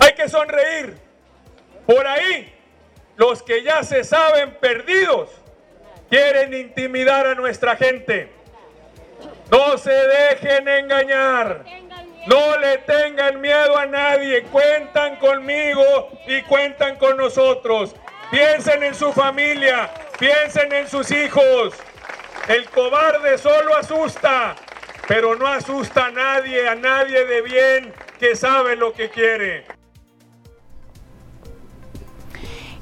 Hay 0.00 0.14
que 0.14 0.28
sonreír. 0.28 0.96
Por 1.86 2.06
ahí, 2.06 2.52
los 3.16 3.42
que 3.42 3.62
ya 3.62 3.82
se 3.82 4.04
saben 4.04 4.56
perdidos 4.60 5.30
quieren 6.10 6.54
intimidar 6.54 7.26
a 7.26 7.34
nuestra 7.34 7.76
gente. 7.76 8.32
No 9.50 9.78
se 9.78 9.92
dejen 9.92 10.68
engañar. 10.68 11.64
No 12.26 12.58
le 12.58 12.78
tengan 12.78 13.40
miedo 13.40 13.78
a 13.78 13.86
nadie. 13.86 14.42
Cuentan 14.44 15.16
conmigo 15.16 15.82
y 16.26 16.42
cuentan 16.42 16.96
con 16.96 17.16
nosotros. 17.16 17.94
Piensen 18.30 18.82
en 18.82 18.94
su 18.94 19.12
familia, 19.12 19.90
piensen 20.18 20.72
en 20.72 20.88
sus 20.88 21.10
hijos. 21.10 21.74
El 22.48 22.68
cobarde 22.70 23.38
solo 23.38 23.76
asusta, 23.76 24.56
pero 25.06 25.36
no 25.36 25.46
asusta 25.46 26.06
a 26.06 26.10
nadie, 26.10 26.68
a 26.68 26.74
nadie 26.74 27.24
de 27.24 27.42
bien 27.42 27.92
que 28.18 28.34
sabe 28.34 28.76
lo 28.76 28.92
que 28.92 29.10
quiere. 29.10 29.64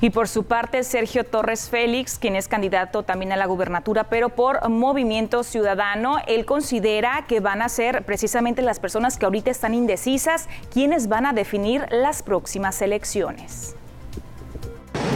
Y 0.00 0.10
por 0.10 0.28
su 0.28 0.44
parte, 0.44 0.82
Sergio 0.82 1.24
Torres 1.24 1.70
Félix, 1.70 2.18
quien 2.18 2.36
es 2.36 2.46
candidato 2.46 3.04
también 3.04 3.32
a 3.32 3.36
la 3.36 3.46
gubernatura, 3.46 4.04
pero 4.04 4.30
por 4.30 4.68
Movimiento 4.68 5.42
Ciudadano, 5.44 6.18
él 6.26 6.44
considera 6.44 7.24
que 7.26 7.40
van 7.40 7.62
a 7.62 7.68
ser 7.68 8.04
precisamente 8.04 8.60
las 8.60 8.80
personas 8.80 9.18
que 9.18 9.24
ahorita 9.24 9.50
están 9.50 9.72
indecisas 9.72 10.48
quienes 10.70 11.08
van 11.08 11.24
a 11.24 11.32
definir 11.32 11.86
las 11.90 12.22
próximas 12.22 12.82
elecciones. 12.82 13.76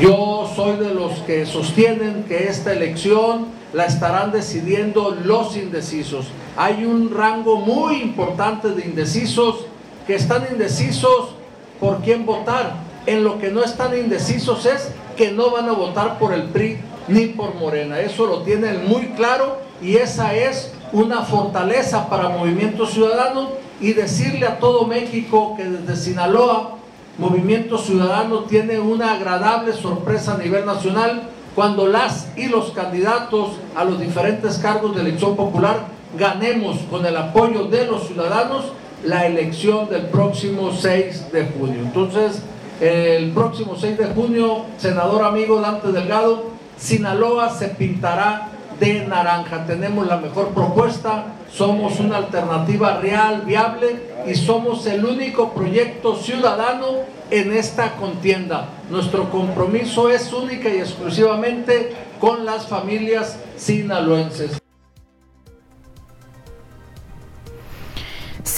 Yo 0.00 0.48
soy 0.54 0.76
de 0.76 0.94
los 0.94 1.18
que 1.20 1.44
sostienen 1.44 2.24
que 2.28 2.46
esta 2.46 2.72
elección 2.72 3.46
la 3.72 3.84
estarán 3.84 4.30
decidiendo 4.30 5.16
los 5.24 5.56
indecisos. 5.56 6.26
Hay 6.56 6.84
un 6.84 7.12
rango 7.12 7.56
muy 7.56 7.96
importante 7.96 8.68
de 8.70 8.84
indecisos 8.84 9.66
que 10.06 10.14
están 10.14 10.46
indecisos 10.52 11.30
por 11.80 11.98
quién 12.00 12.24
votar. 12.24 12.74
En 13.06 13.24
lo 13.24 13.38
que 13.38 13.50
no 13.50 13.64
están 13.64 13.96
indecisos 13.98 14.66
es 14.66 14.92
que 15.16 15.32
no 15.32 15.50
van 15.50 15.68
a 15.68 15.72
votar 15.72 16.18
por 16.18 16.32
el 16.32 16.44
PRI 16.44 16.78
ni 17.08 17.26
por 17.26 17.54
Morena. 17.56 18.00
Eso 18.00 18.26
lo 18.26 18.42
tienen 18.42 18.86
muy 18.88 19.08
claro 19.16 19.58
y 19.82 19.96
esa 19.96 20.34
es 20.34 20.72
una 20.92 21.22
fortaleza 21.22 22.08
para 22.08 22.28
Movimiento 22.28 22.86
Ciudadano 22.86 23.50
y 23.80 23.92
decirle 23.94 24.46
a 24.46 24.58
todo 24.58 24.86
México 24.86 25.54
que 25.56 25.64
desde 25.64 25.96
Sinaloa 25.96 26.77
Movimiento 27.18 27.78
Ciudadano 27.78 28.44
tiene 28.44 28.78
una 28.78 29.14
agradable 29.14 29.72
sorpresa 29.72 30.34
a 30.34 30.38
nivel 30.38 30.64
nacional 30.64 31.22
cuando 31.56 31.88
las 31.88 32.28
y 32.36 32.46
los 32.46 32.70
candidatos 32.70 33.50
a 33.74 33.82
los 33.84 33.98
diferentes 33.98 34.58
cargos 34.58 34.94
de 34.94 35.00
elección 35.00 35.34
popular 35.34 35.86
ganemos 36.16 36.78
con 36.88 37.04
el 37.04 37.16
apoyo 37.16 37.64
de 37.64 37.86
los 37.86 38.06
ciudadanos 38.06 38.66
la 39.04 39.26
elección 39.26 39.88
del 39.88 40.02
próximo 40.02 40.70
6 40.72 41.32
de 41.32 41.46
junio. 41.46 41.80
Entonces, 41.80 42.42
el 42.80 43.32
próximo 43.32 43.74
6 43.76 43.98
de 43.98 44.06
junio, 44.06 44.66
senador 44.76 45.24
amigo 45.24 45.60
Dante 45.60 45.90
Delgado, 45.90 46.44
Sinaloa 46.76 47.50
se 47.50 47.68
pintará 47.68 48.50
de 48.80 49.06
naranja. 49.06 49.66
Tenemos 49.66 50.06
la 50.06 50.16
mejor 50.16 50.48
propuesta, 50.48 51.26
somos 51.52 51.98
una 52.00 52.18
alternativa 52.18 52.98
real, 52.98 53.42
viable 53.42 54.00
y 54.26 54.34
somos 54.34 54.86
el 54.86 55.04
único 55.04 55.52
proyecto 55.52 56.16
ciudadano 56.16 56.86
en 57.30 57.52
esta 57.52 57.96
contienda. 57.96 58.68
Nuestro 58.90 59.30
compromiso 59.30 60.10
es 60.10 60.32
única 60.32 60.68
y 60.68 60.78
exclusivamente 60.78 61.92
con 62.20 62.44
las 62.44 62.66
familias 62.66 63.38
sinaloenses. 63.56 64.58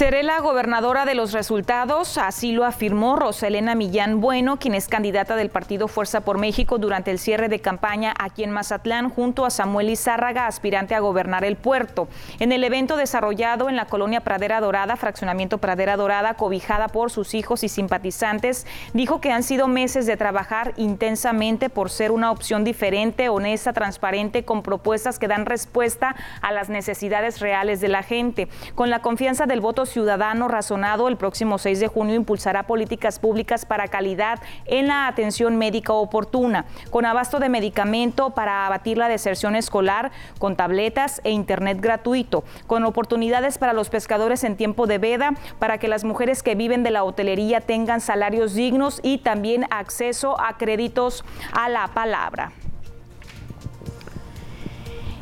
Seré 0.00 0.22
la 0.22 0.40
gobernadora 0.40 1.04
de 1.04 1.14
los 1.14 1.32
resultados, 1.32 2.16
así 2.16 2.52
lo 2.52 2.64
afirmó 2.64 3.16
Roselena 3.16 3.74
Millán 3.74 4.22
Bueno, 4.22 4.58
quien 4.58 4.74
es 4.74 4.88
candidata 4.88 5.36
del 5.36 5.50
partido 5.50 5.88
Fuerza 5.88 6.22
por 6.22 6.38
México 6.38 6.78
durante 6.78 7.10
el 7.10 7.18
cierre 7.18 7.50
de 7.50 7.60
campaña 7.60 8.14
aquí 8.18 8.42
en 8.42 8.50
Mazatlán, 8.50 9.10
junto 9.10 9.44
a 9.44 9.50
Samuel 9.50 9.90
Izárraga, 9.90 10.46
aspirante 10.46 10.94
a 10.94 11.00
gobernar 11.00 11.44
el 11.44 11.56
puerto. 11.56 12.08
En 12.38 12.50
el 12.50 12.64
evento 12.64 12.96
desarrollado 12.96 13.68
en 13.68 13.76
la 13.76 13.84
colonia 13.84 14.22
Pradera 14.22 14.62
Dorada, 14.62 14.96
fraccionamiento 14.96 15.58
Pradera 15.58 15.98
Dorada, 15.98 16.32
cobijada 16.32 16.88
por 16.88 17.10
sus 17.10 17.34
hijos 17.34 17.62
y 17.62 17.68
simpatizantes, 17.68 18.66
dijo 18.94 19.20
que 19.20 19.32
han 19.32 19.42
sido 19.42 19.68
meses 19.68 20.06
de 20.06 20.16
trabajar 20.16 20.72
intensamente 20.78 21.68
por 21.68 21.90
ser 21.90 22.10
una 22.10 22.30
opción 22.30 22.64
diferente, 22.64 23.28
honesta, 23.28 23.74
transparente, 23.74 24.46
con 24.46 24.62
propuestas 24.62 25.18
que 25.18 25.28
dan 25.28 25.44
respuesta 25.44 26.16
a 26.40 26.52
las 26.52 26.70
necesidades 26.70 27.40
reales 27.40 27.82
de 27.82 27.88
la 27.88 28.02
gente. 28.02 28.48
Con 28.74 28.88
la 28.88 29.02
confianza 29.02 29.44
del 29.44 29.60
voto 29.60 29.89
ciudadano 29.90 30.48
razonado, 30.48 31.08
el 31.08 31.16
próximo 31.16 31.58
6 31.58 31.80
de 31.80 31.88
junio 31.88 32.14
impulsará 32.14 32.62
políticas 32.62 33.18
públicas 33.18 33.66
para 33.66 33.88
calidad 33.88 34.40
en 34.64 34.86
la 34.86 35.06
atención 35.06 35.56
médica 35.56 35.92
oportuna, 35.92 36.64
con 36.90 37.04
abasto 37.04 37.38
de 37.38 37.48
medicamento 37.48 38.30
para 38.30 38.66
abatir 38.66 38.96
la 38.96 39.08
deserción 39.08 39.56
escolar, 39.56 40.12
con 40.38 40.56
tabletas 40.56 41.20
e 41.24 41.30
internet 41.30 41.78
gratuito, 41.80 42.44
con 42.66 42.84
oportunidades 42.84 43.58
para 43.58 43.72
los 43.72 43.90
pescadores 43.90 44.44
en 44.44 44.56
tiempo 44.56 44.86
de 44.86 44.98
veda, 44.98 45.34
para 45.58 45.78
que 45.78 45.88
las 45.88 46.04
mujeres 46.04 46.42
que 46.42 46.54
viven 46.54 46.82
de 46.82 46.90
la 46.90 47.04
hotelería 47.04 47.60
tengan 47.60 48.00
salarios 48.00 48.54
dignos 48.54 49.00
y 49.02 49.18
también 49.18 49.66
acceso 49.70 50.40
a 50.40 50.56
créditos 50.56 51.24
a 51.52 51.68
la 51.68 51.88
palabra. 51.88 52.52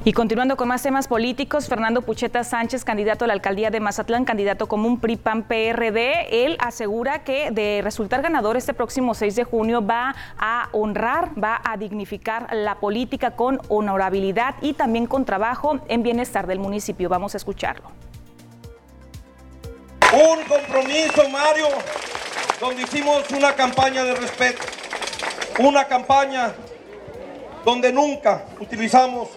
Y 0.09 0.15
continuando 0.15 0.57
con 0.57 0.69
más 0.69 0.83
temas 0.83 1.07
políticos, 1.07 1.69
Fernando 1.69 2.01
Pucheta 2.01 2.43
Sánchez, 2.43 2.83
candidato 2.83 3.27
a 3.27 3.29
la 3.29 3.35
alcaldía 3.35 3.69
de 3.69 3.79
Mazatlán, 3.79 4.25
candidato 4.25 4.67
común 4.67 4.99
PRI-PAN-PRD, 5.01 6.47
él 6.47 6.57
asegura 6.61 7.25
que 7.25 7.51
de 7.51 7.83
resultar 7.85 8.23
ganador 8.23 8.57
este 8.57 8.73
próximo 8.73 9.13
6 9.13 9.37
de 9.37 9.45
junio 9.45 9.87
va 9.87 10.15
a 10.39 10.71
honrar, 10.73 11.33
va 11.39 11.61
a 11.63 11.77
dignificar 11.77 12.49
la 12.55 12.77
política 12.77 13.33
con 13.33 13.61
honorabilidad 13.69 14.55
y 14.63 14.73
también 14.73 15.07
con 15.07 15.27
trabajo 15.27 15.79
en 15.89 16.03
bienestar 16.03 16.47
del 16.47 16.59
municipio. 16.59 17.11
Vamos 17.11 17.35
a 17.35 17.37
escucharlo. 17.37 17.91
Un 20.11 20.43
compromiso, 20.49 21.29
Mario, 21.29 21.67
donde 22.59 22.81
hicimos 22.81 23.31
una 23.31 23.53
campaña 23.55 24.05
de 24.05 24.15
respeto, 24.15 24.63
una 25.59 25.85
campaña 25.85 26.55
donde 27.63 27.93
nunca 27.93 28.47
utilizamos 28.59 29.29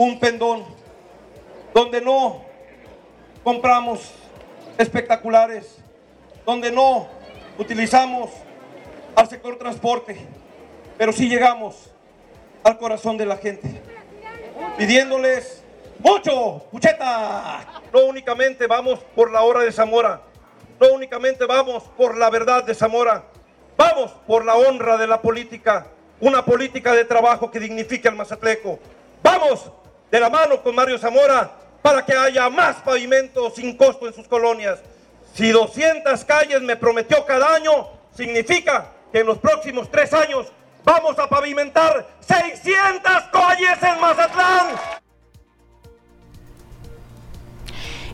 un 0.00 0.18
pendón, 0.18 0.64
donde 1.74 2.00
no 2.00 2.42
compramos 3.44 4.14
espectaculares, 4.78 5.76
donde 6.46 6.72
no 6.72 7.06
utilizamos 7.58 8.30
al 9.14 9.28
sector 9.28 9.58
transporte, 9.58 10.26
pero 10.96 11.12
sí 11.12 11.28
llegamos 11.28 11.90
al 12.64 12.78
corazón 12.78 13.18
de 13.18 13.26
la 13.26 13.36
gente, 13.36 13.82
pidiéndoles 14.78 15.62
mucho, 15.98 16.64
pucheta. 16.70 17.82
No 17.92 18.06
únicamente 18.06 18.66
vamos 18.66 19.00
por 19.14 19.30
la 19.30 19.42
hora 19.42 19.60
de 19.60 19.70
Zamora, 19.70 20.22
no 20.80 20.94
únicamente 20.94 21.44
vamos 21.44 21.82
por 21.98 22.16
la 22.16 22.30
verdad 22.30 22.64
de 22.64 22.74
Zamora, 22.74 23.24
vamos 23.76 24.12
por 24.26 24.46
la 24.46 24.54
honra 24.54 24.96
de 24.96 25.06
la 25.06 25.20
política, 25.20 25.88
una 26.20 26.42
política 26.42 26.94
de 26.94 27.04
trabajo 27.04 27.50
que 27.50 27.60
dignifique 27.60 28.08
al 28.08 28.16
mazatleco. 28.16 28.78
Vamos 29.22 29.70
de 30.10 30.20
la 30.20 30.28
mano 30.28 30.62
con 30.62 30.74
Mario 30.74 30.98
Zamora 30.98 31.50
para 31.82 32.04
que 32.04 32.14
haya 32.14 32.48
más 32.50 32.76
pavimento 32.76 33.50
sin 33.50 33.76
costo 33.76 34.06
en 34.06 34.14
sus 34.14 34.26
colonias. 34.28 34.80
Si 35.34 35.50
200 35.50 36.24
calles 36.24 36.60
me 36.62 36.76
prometió 36.76 37.24
cada 37.24 37.54
año, 37.54 37.88
significa 38.14 38.86
que 39.12 39.20
en 39.20 39.26
los 39.26 39.38
próximos 39.38 39.90
tres 39.90 40.12
años 40.12 40.46
vamos 40.84 41.18
a 41.18 41.28
pavimentar 41.28 42.06
600 42.20 43.22
calles 43.32 43.82
en 43.82 44.00
Mazatlán. 44.00 44.99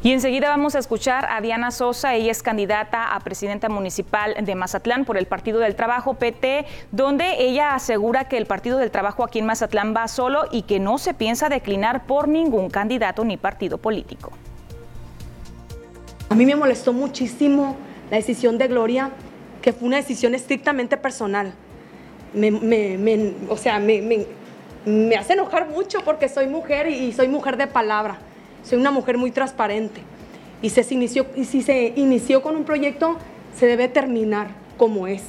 Y 0.07 0.13
enseguida 0.13 0.51
vamos 0.51 0.77
a 0.77 0.79
escuchar 0.79 1.27
a 1.29 1.41
Diana 1.41 1.73
Sosa, 1.73 2.15
ella 2.15 2.31
es 2.31 2.41
candidata 2.41 3.13
a 3.13 3.19
presidenta 3.19 3.69
municipal 3.69 4.37
de 4.41 4.55
Mazatlán 4.55 5.05
por 5.05 5.17
el 5.17 5.27
Partido 5.27 5.59
del 5.59 5.75
Trabajo 5.75 6.15
PT, 6.15 6.65
donde 6.93 7.43
ella 7.43 7.75
asegura 7.75 8.29
que 8.29 8.37
el 8.37 8.47
Partido 8.47 8.79
del 8.79 8.93
Trabajo 8.93 9.25
aquí 9.25 9.41
en 9.41 9.47
Mazatlán 9.47 9.97
va 9.97 10.07
solo 10.07 10.45
y 10.53 10.63
que 10.63 10.79
no 10.79 10.99
se 10.99 11.13
piensa 11.13 11.49
declinar 11.49 12.07
por 12.07 12.29
ningún 12.29 12.71
candidato 12.71 13.25
ni 13.25 13.37
partido 13.37 13.79
político. 13.79 14.31
A 16.29 16.37
mí 16.37 16.47
me 16.47 16.55
molestó 16.55 16.93
muchísimo 16.93 17.75
la 18.09 18.19
decisión 18.19 18.59
de 18.59 18.69
Gloria, 18.69 19.11
que 19.61 19.73
fue 19.73 19.89
una 19.89 19.97
decisión 19.97 20.37
estrictamente 20.37 20.97
personal. 20.97 21.53
o 23.49 23.57
sea, 23.57 23.81
me, 23.81 25.17
hace 25.19 25.33
enojar 25.33 25.69
mucho 25.69 25.99
porque 26.05 26.29
soy 26.29 26.47
mujer 26.47 26.87
y 26.87 27.13
soy 27.13 27.27
mujer 27.27 27.57
de 27.57 27.67
palabra 27.67 28.19
soy 28.67 28.79
una 28.79 28.91
mujer 28.91 29.17
muy 29.17 29.31
transparente. 29.31 30.03
Y, 30.61 30.71
si 30.71 31.63
se 31.63 31.93
inició 31.97 32.43
con 32.43 32.57
un 32.57 32.65
proyecto, 32.65 33.17
se 33.57 33.67
debe 33.67 33.89
terminar 33.89 34.49
como 34.77 35.07
es. 35.07 35.23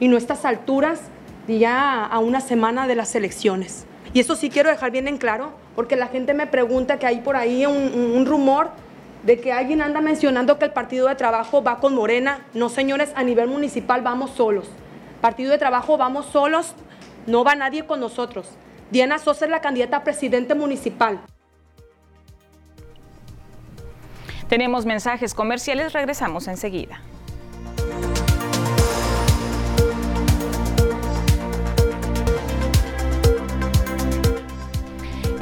Y 0.00 0.08
no 0.08 0.16
estas 0.16 0.44
alturas, 0.44 1.00
ya 1.46 2.04
a 2.04 2.18
una 2.18 2.40
semana 2.40 2.86
de 2.88 2.96
las 2.96 3.14
elecciones. 3.14 3.86
Y 4.12 4.20
eso 4.20 4.34
sí 4.34 4.50
quiero 4.50 4.70
dejar 4.70 4.90
bien 4.90 5.06
en 5.06 5.18
claro, 5.18 5.52
porque 5.76 5.94
la 5.94 6.08
gente 6.08 6.34
me 6.34 6.46
pregunta 6.46 6.98
que 6.98 7.06
hay 7.06 7.20
por 7.20 7.36
ahí 7.36 7.64
un, 7.66 7.76
un 8.16 8.26
rumor 8.26 8.70
de 9.22 9.40
que 9.40 9.52
alguien 9.52 9.80
anda 9.80 10.00
mencionando 10.00 10.58
que 10.58 10.64
el 10.64 10.72
partido 10.72 11.08
de 11.08 11.14
trabajo 11.14 11.62
va 11.62 11.78
con 11.78 11.94
Morena. 11.94 12.40
No, 12.54 12.68
señores, 12.68 13.12
a 13.14 13.22
nivel 13.22 13.48
municipal 13.48 14.02
vamos 14.02 14.30
solos. 14.32 14.68
Partido 15.20 15.52
de 15.52 15.58
trabajo 15.58 15.96
vamos 15.96 16.26
solos, 16.26 16.74
no 17.26 17.44
va 17.44 17.54
nadie 17.54 17.86
con 17.86 18.00
nosotros. 18.00 18.48
Diana 18.90 19.18
Sosa 19.18 19.44
es 19.44 19.50
la 19.50 19.60
candidata 19.60 19.98
a 19.98 20.04
presidente 20.04 20.54
municipal. 20.54 21.20
Tenemos 24.48 24.86
mensajes 24.86 25.34
comerciales, 25.34 25.92
regresamos 25.92 26.48
enseguida. 26.48 27.00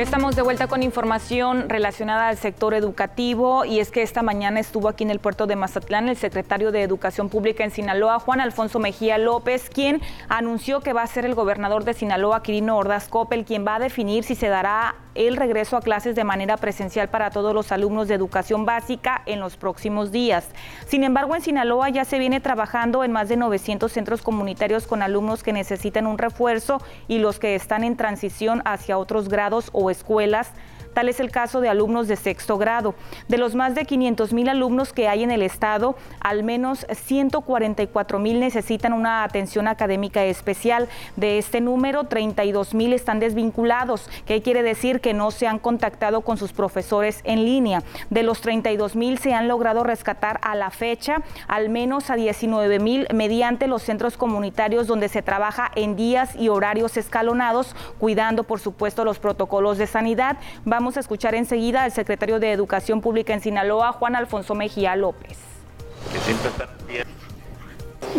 Estamos 0.03 0.35
de 0.35 0.43
vuelta 0.43 0.67
con 0.67 0.83
información 0.83 1.69
relacionada 1.69 2.27
al 2.27 2.37
sector 2.37 2.75
educativo 2.75 3.65
y 3.65 3.79
es 3.79 3.93
que 3.93 4.03
esta 4.03 4.21
mañana 4.21 4.59
estuvo 4.59 4.89
aquí 4.89 5.05
en 5.05 5.11
el 5.11 5.21
puerto 5.21 5.47
de 5.47 5.55
Mazatlán 5.55 6.09
el 6.09 6.17
secretario 6.17 6.73
de 6.73 6.83
Educación 6.83 7.29
Pública 7.29 7.63
en 7.63 7.71
Sinaloa, 7.71 8.19
Juan 8.19 8.41
Alfonso 8.41 8.81
Mejía 8.81 9.17
López, 9.19 9.71
quien 9.71 10.01
anunció 10.29 10.81
que 10.81 10.93
va 10.93 11.03
a 11.03 11.07
ser 11.07 11.25
el 11.25 11.37
gobernador 11.37 11.85
de 11.85 11.95
Sinaloa, 11.95 12.43
Quirino 12.43 12.79
Ordaz 12.79 13.07
Coppel, 13.07 13.45
quien 13.45 13.65
va 13.65 13.77
a 13.77 13.79
definir 13.79 14.25
si 14.25 14.35
se 14.35 14.49
dará 14.49 14.97
el 15.15 15.37
regreso 15.37 15.77
a 15.77 15.83
clases 15.83 16.15
de 16.15 16.25
manera 16.25 16.57
presencial 16.57 17.09
para 17.09 17.31
todos 17.31 17.55
los 17.55 17.73
alumnos 17.73 18.09
de 18.09 18.15
educación 18.15 18.65
básica 18.65 19.23
en 19.27 19.41
los 19.41 19.57
próximos 19.57 20.13
días. 20.13 20.49
Sin 20.87 21.05
embargo, 21.05 21.35
en 21.35 21.43
Sinaloa 21.43 21.89
ya 21.91 22.05
se 22.05 22.19
viene 22.19 22.41
trabajando 22.41 23.05
en 23.05 23.13
más 23.13 23.29
de 23.29 23.37
900 23.37 23.91
centros 23.91 24.23
comunitarios 24.23 24.87
con 24.87 25.03
alumnos 25.03 25.43
que 25.43 25.53
necesitan 25.53 26.07
un 26.07 26.19
refuerzo 26.19 26.83
y 27.09 27.19
los 27.19 27.39
que 27.39 27.55
están 27.55 27.85
en 27.85 27.97
transición 27.97 28.63
hacia 28.65 28.99
otros 28.99 29.29
grados 29.29 29.71
o 29.73 29.91
escuelas 29.91 30.53
Tal 30.93 31.09
es 31.09 31.21
el 31.21 31.31
caso 31.31 31.61
de 31.61 31.69
alumnos 31.69 32.09
de 32.09 32.17
sexto 32.17 32.59
grado. 32.59 32.95
De 33.29 33.39
los 33.39 33.55
más 33.55 33.75
de 33.75 33.85
500 33.85 34.33
mil 34.33 34.49
alumnos 34.49 34.93
que 34.93 35.09
hay 35.09 35.23
en 35.23 35.31
el 35.31 35.43
estado, 35.43 35.97
al 36.21 36.43
menos 36.45 36.87
144 36.91 38.19
mil 38.19 38.41
necesitan 38.41 38.93
una 38.93 39.25
atención 39.25 39.69
académica 39.69 40.25
especial. 40.25 40.89
De 41.17 41.39
este 41.39 41.61
número, 41.61 42.05
32 42.05 42.75
mil 42.75 42.93
están 42.93 43.21
desvinculados, 43.21 44.09
que 44.27 44.43
quiere 44.43 44.63
decir 44.63 45.01
que 45.01 45.15
no 45.15 45.31
se 45.31 45.47
han 45.47 45.59
contactado 45.59 46.21
con 46.21 46.37
sus 46.37 46.53
profesores 46.53 47.21
en 47.25 47.45
línea. 47.45 47.83
De 48.11 48.23
los 48.23 48.41
32 48.41 48.97
mil 48.97 49.19
se 49.19 49.35
han 49.35 49.49
logrado 49.49 49.85
rescatar 49.85 50.39
a 50.43 50.55
la 50.55 50.71
fecha 50.71 51.23
al 51.49 51.69
menos 51.69 52.11
a 52.11 52.17
19 52.17 52.79
mil 52.79 53.07
mediante 53.15 53.67
los 53.67 53.83
centros 53.83 54.17
comunitarios 54.17 54.87
donde 54.87 55.09
se 55.09 55.23
trabaja 55.23 55.71
en 55.75 55.97
días 55.97 56.35
y 56.37 56.49
horarios 56.49 56.97
escalonados, 56.97 57.75
cuidando 57.99 58.45
por 58.45 58.61
supuesto 58.61 59.05
los 59.05 59.19
protocolos 59.19 59.79
de 59.79 59.87
sanidad. 59.87 60.37
Vamos 60.65 60.82
a 60.97 61.01
escuchar 61.01 61.35
enseguida 61.35 61.85
al 61.85 61.93
secretario 61.93 62.41
de 62.41 62.53
Educación 62.53 63.01
Pública 63.01 63.33
en 63.33 63.41
Sinaloa, 63.41 63.93
Juan 63.93 64.17
Alfonso 64.17 64.55
Mejía 64.55 64.97
López. 64.97 65.39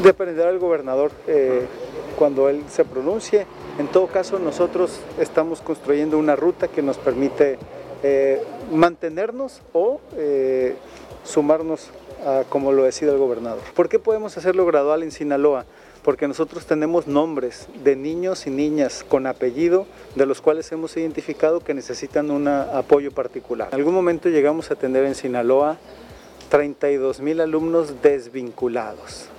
Dependerá 0.01 0.47
del 0.47 0.59
gobernador 0.59 1.11
eh, 1.27 1.65
cuando 2.17 2.49
él 2.49 2.63
se 2.69 2.85
pronuncie. 2.85 3.45
En 3.77 3.87
todo 3.87 4.07
caso, 4.07 4.39
nosotros 4.39 5.01
estamos 5.19 5.61
construyendo 5.61 6.17
una 6.17 6.35
ruta 6.35 6.67
que 6.67 6.81
nos 6.81 6.97
permite 6.97 7.59
eh, 8.01 8.41
mantenernos 8.71 9.61
o 9.73 9.99
eh, 10.15 10.75
sumarnos 11.23 11.89
a 12.25 12.43
como 12.49 12.71
lo 12.71 12.83
decida 12.83 13.11
el 13.11 13.17
gobernador. 13.17 13.61
¿Por 13.75 13.89
qué 13.89 13.99
podemos 13.99 14.37
hacerlo 14.37 14.65
gradual 14.65 15.03
en 15.03 15.11
Sinaloa? 15.11 15.65
Porque 16.03 16.27
nosotros 16.27 16.65
tenemos 16.65 17.07
nombres 17.07 17.67
de 17.83 17.95
niños 17.95 18.45
y 18.45 18.49
niñas 18.49 19.05
con 19.07 19.25
apellido 19.25 19.87
de 20.15 20.25
los 20.25 20.41
cuales 20.41 20.71
hemos 20.71 20.95
identificado 20.97 21.61
que 21.61 21.73
necesitan 21.73 22.29
un 22.29 22.47
apoyo 22.47 23.11
particular. 23.11 23.69
En 23.71 23.79
algún 23.79 23.93
momento 23.93 24.29
llegamos 24.29 24.69
a 24.69 24.75
tener 24.75 25.05
en 25.05 25.15
Sinaloa 25.15 25.77
32 26.49 27.19
mil 27.21 27.39
alumnos 27.41 28.01
desvinculados. 28.01 29.29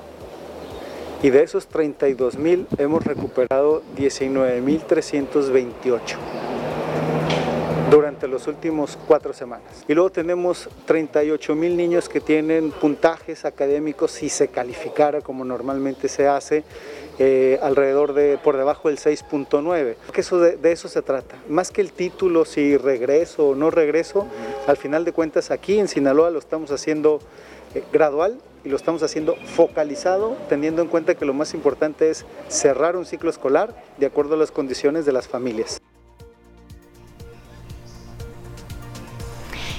Y 1.22 1.30
de 1.30 1.42
esos 1.42 1.66
32 1.68 2.36
mil 2.36 2.66
hemos 2.76 3.04
recuperado 3.04 3.82
19 3.96 4.60
mil 4.60 4.82
328 4.82 6.18
durante 7.94 8.26
los 8.26 8.46
últimos 8.48 8.98
cuatro 9.06 9.32
semanas. 9.32 9.84
Y 9.86 9.94
luego 9.94 10.10
tenemos 10.10 10.68
38 10.86 11.54
mil 11.54 11.76
niños 11.76 12.08
que 12.08 12.20
tienen 12.20 12.72
puntajes 12.72 13.44
académicos 13.44 14.10
si 14.10 14.28
se 14.28 14.48
calificara 14.48 15.20
como 15.20 15.44
normalmente 15.44 16.08
se 16.08 16.26
hace, 16.26 16.64
eh, 17.18 17.58
alrededor 17.62 18.12
de 18.12 18.38
por 18.42 18.56
debajo 18.56 18.88
del 18.88 18.98
6.9. 18.98 19.94
Que 20.12 20.20
eso 20.20 20.38
de, 20.38 20.72
eso 20.72 20.88
se 20.88 21.02
trata. 21.02 21.36
Más 21.48 21.70
que 21.70 21.80
el 21.80 21.92
título, 21.92 22.44
si 22.44 22.76
regreso 22.76 23.50
o 23.50 23.54
no 23.54 23.70
regreso, 23.70 24.26
al 24.66 24.76
final 24.76 25.04
de 25.04 25.12
cuentas 25.12 25.50
aquí 25.50 25.78
en 25.78 25.86
Sinaloa 25.86 26.30
lo 26.30 26.40
estamos 26.40 26.72
haciendo 26.72 27.20
eh, 27.74 27.84
gradual 27.92 28.40
y 28.64 28.70
lo 28.70 28.76
estamos 28.76 29.02
haciendo 29.02 29.36
focalizado, 29.54 30.36
teniendo 30.48 30.82
en 30.82 30.88
cuenta 30.88 31.14
que 31.14 31.24
lo 31.24 31.34
más 31.34 31.54
importante 31.54 32.10
es 32.10 32.24
cerrar 32.48 32.96
un 32.96 33.04
ciclo 33.04 33.30
escolar 33.30 33.74
de 33.98 34.06
acuerdo 34.06 34.34
a 34.34 34.38
las 34.38 34.50
condiciones 34.50 35.06
de 35.06 35.12
las 35.12 35.28
familias. 35.28 35.80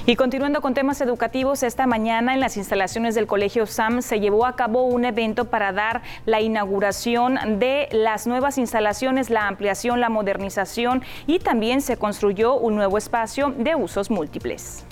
Y 0.07 0.15
continuando 0.17 0.61
con 0.61 0.75
temas 0.75 1.01
educativos, 1.01 1.63
esta 1.63 1.87
mañana 1.87 2.35
en 2.35 2.39
las 2.39 2.57
instalaciones 2.57 3.15
del 3.15 3.25
Colegio 3.25 3.65
SAM 3.65 4.03
se 4.03 4.19
llevó 4.19 4.45
a 4.45 4.55
cabo 4.55 4.83
un 4.83 5.03
evento 5.03 5.45
para 5.45 5.71
dar 5.71 6.03
la 6.27 6.41
inauguración 6.41 7.57
de 7.57 7.89
las 7.91 8.27
nuevas 8.27 8.59
instalaciones, 8.59 9.31
la 9.31 9.47
ampliación, 9.47 9.99
la 9.99 10.09
modernización 10.09 11.01
y 11.25 11.39
también 11.39 11.81
se 11.81 11.97
construyó 11.97 12.53
un 12.53 12.75
nuevo 12.75 12.99
espacio 12.99 13.51
de 13.57 13.73
usos 13.73 14.11
múltiples. 14.11 14.85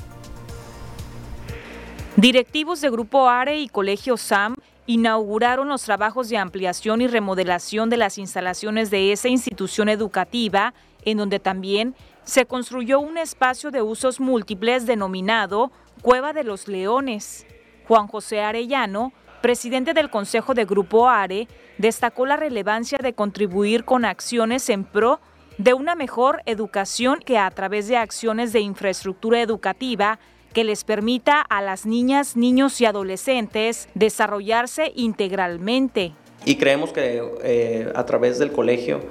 Directivos 2.15 2.81
de 2.81 2.89
Grupo 2.89 3.29
ARE 3.29 3.59
y 3.59 3.67
Colegio 3.67 4.17
SAM 4.17 4.55
inauguraron 4.87 5.69
los 5.69 5.83
trabajos 5.83 6.27
de 6.29 6.37
ampliación 6.37 7.01
y 7.01 7.07
remodelación 7.07 7.91
de 7.91 7.97
las 7.97 8.17
instalaciones 8.17 8.89
de 8.89 9.11
esa 9.11 9.29
institución 9.29 9.89
educativa, 9.89 10.73
en 11.05 11.17
donde 11.17 11.39
también 11.39 11.93
se 12.23 12.45
construyó 12.45 12.99
un 12.99 13.17
espacio 13.17 13.71
de 13.71 13.81
usos 13.81 14.19
múltiples 14.19 14.85
denominado 14.85 15.71
Cueva 16.01 16.33
de 16.33 16.43
los 16.43 16.67
Leones. 16.67 17.45
Juan 17.87 18.07
José 18.07 18.41
Arellano, 18.41 19.13
presidente 19.41 19.93
del 19.93 20.09
Consejo 20.09 20.53
de 20.53 20.65
Grupo 20.65 21.09
ARE, 21.09 21.47
destacó 21.77 22.25
la 22.25 22.37
relevancia 22.37 22.97
de 23.01 23.13
contribuir 23.13 23.83
con 23.83 24.05
acciones 24.05 24.69
en 24.69 24.85
pro 24.85 25.19
de 25.57 25.73
una 25.73 25.95
mejor 25.95 26.41
educación 26.45 27.19
que 27.19 27.37
a 27.37 27.49
través 27.51 27.87
de 27.87 27.97
acciones 27.97 28.53
de 28.53 28.61
infraestructura 28.61 29.41
educativa 29.41 30.19
que 30.53 30.63
les 30.63 30.83
permita 30.83 31.41
a 31.41 31.61
las 31.61 31.85
niñas, 31.85 32.37
niños 32.37 32.79
y 32.79 32.85
adolescentes 32.85 33.89
desarrollarse 33.95 34.91
integralmente. 34.95 36.13
Y 36.45 36.55
creemos 36.55 36.91
que 36.91 37.23
eh, 37.43 37.91
a 37.95 38.05
través 38.05 38.39
del 38.39 38.51
colegio 38.51 39.01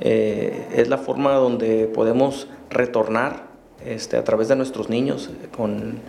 eh, 0.00 0.66
es 0.74 0.88
la 0.88 0.98
forma 0.98 1.34
donde 1.34 1.86
podemos 1.86 2.48
retornar 2.70 3.48
este, 3.84 4.16
a 4.16 4.24
través 4.24 4.48
de 4.48 4.56
nuestros 4.56 4.88
niños, 4.88 5.30
con 5.56 6.00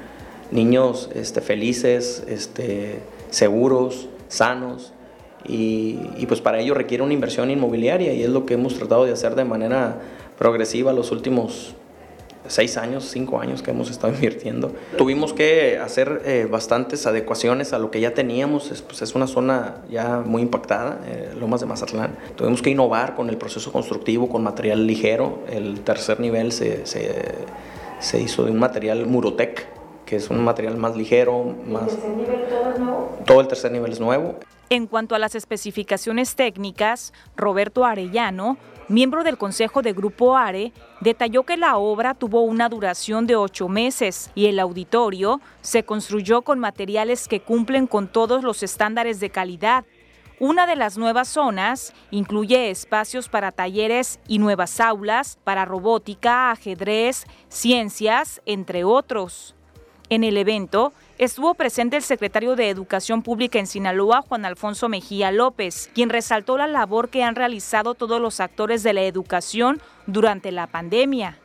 niños 0.51 1.09
este, 1.13 1.41
felices, 1.41 2.23
este, 2.27 2.99
seguros, 3.29 4.09
sanos, 4.27 4.93
y, 5.43 5.99
y, 6.17 6.27
pues 6.27 6.39
para 6.39 6.59
ello 6.59 6.75
requiere 6.75 7.03
una 7.03 7.13
inversión 7.13 7.49
inmobiliaria 7.49 8.13
y 8.13 8.21
es 8.21 8.29
lo 8.29 8.45
que 8.45 8.53
hemos 8.53 8.75
tratado 8.75 9.05
de 9.05 9.11
hacer 9.11 9.33
de 9.33 9.43
manera 9.43 9.99
progresiva 10.37 10.93
los 10.93 11.11
últimos 11.11 11.73
seis 12.47 12.77
años, 12.77 13.05
cinco 13.09 13.39
años 13.39 13.61
que 13.61 13.71
hemos 13.71 13.89
estado 13.89 14.13
invirtiendo. 14.13 14.73
Tuvimos 14.97 15.33
que 15.33 15.77
hacer 15.77 16.21
eh, 16.25 16.47
bastantes 16.49 17.05
adecuaciones 17.07 17.73
a 17.73 17.79
lo 17.79 17.91
que 17.91 17.99
ya 17.99 18.13
teníamos, 18.13 18.71
es, 18.71 18.81
pues 18.81 19.01
es 19.01 19.15
una 19.15 19.27
zona 19.27 19.75
ya 19.89 20.19
muy 20.25 20.41
impactada, 20.41 20.99
eh, 21.05 21.33
Lomas 21.39 21.61
de 21.61 21.67
Mazatlán. 21.67 22.17
Tuvimos 22.35 22.61
que 22.61 22.69
innovar 22.69 23.15
con 23.15 23.29
el 23.29 23.37
proceso 23.37 23.71
constructivo, 23.71 24.29
con 24.29 24.43
material 24.43 24.85
ligero. 24.85 25.39
El 25.49 25.81
tercer 25.81 26.19
nivel 26.19 26.51
se, 26.51 26.85
se, 26.85 27.35
se 27.99 28.21
hizo 28.21 28.43
de 28.43 28.51
un 28.51 28.59
material 28.59 29.05
Murotec, 29.05 29.67
que 30.05 30.17
es 30.17 30.29
un 30.29 30.43
material 30.43 30.77
más 30.77 30.95
ligero, 30.95 31.55
más... 31.65 31.83
¿El 31.83 31.89
tercer 31.89 32.09
nivel 32.11 32.47
todo 32.49 32.71
es 32.73 32.79
nuevo? 32.79 33.19
Todo 33.25 33.41
el 33.41 33.47
tercer 33.47 33.71
nivel 33.71 33.91
es 33.91 33.99
nuevo. 33.99 34.35
En 34.69 34.87
cuanto 34.87 35.15
a 35.15 35.19
las 35.19 35.35
especificaciones 35.35 36.35
técnicas, 36.35 37.11
Roberto 37.35 37.83
Arellano 37.83 38.57
miembro 38.87 39.23
del 39.23 39.37
Consejo 39.37 39.81
de 39.81 39.93
Grupo 39.93 40.35
ARE, 40.35 40.73
detalló 40.99 41.43
que 41.43 41.57
la 41.57 41.77
obra 41.77 42.13
tuvo 42.13 42.41
una 42.41 42.69
duración 42.69 43.27
de 43.27 43.35
ocho 43.35 43.67
meses 43.67 44.31
y 44.35 44.47
el 44.47 44.59
auditorio 44.59 45.41
se 45.61 45.83
construyó 45.83 46.41
con 46.41 46.59
materiales 46.59 47.27
que 47.27 47.41
cumplen 47.41 47.87
con 47.87 48.07
todos 48.07 48.43
los 48.43 48.63
estándares 48.63 49.19
de 49.19 49.29
calidad. 49.29 49.85
Una 50.39 50.65
de 50.65 50.75
las 50.75 50.97
nuevas 50.97 51.27
zonas 51.27 51.93
incluye 52.09 52.71
espacios 52.71 53.29
para 53.29 53.51
talleres 53.51 54.19
y 54.27 54.39
nuevas 54.39 54.79
aulas 54.79 55.37
para 55.43 55.65
robótica, 55.65 56.49
ajedrez, 56.49 57.25
ciencias, 57.47 58.41
entre 58.45 58.83
otros. 58.83 59.55
En 60.09 60.23
el 60.23 60.37
evento 60.37 60.93
estuvo 61.21 61.53
presente 61.53 61.97
el 61.97 62.01
secretario 62.01 62.55
de 62.55 62.69
Educación 62.69 63.21
Pública 63.21 63.59
en 63.59 63.67
Sinaloa, 63.67 64.23
Juan 64.23 64.43
Alfonso 64.43 64.89
Mejía 64.89 65.31
López, 65.31 65.91
quien 65.93 66.09
resaltó 66.09 66.57
la 66.57 66.65
labor 66.65 67.09
que 67.09 67.21
han 67.21 67.35
realizado 67.35 67.93
todos 67.93 68.19
los 68.19 68.39
actores 68.39 68.81
de 68.81 68.93
la 68.93 69.03
educación 69.03 69.79
durante 70.07 70.51
la 70.51 70.65
pandemia. 70.65 71.37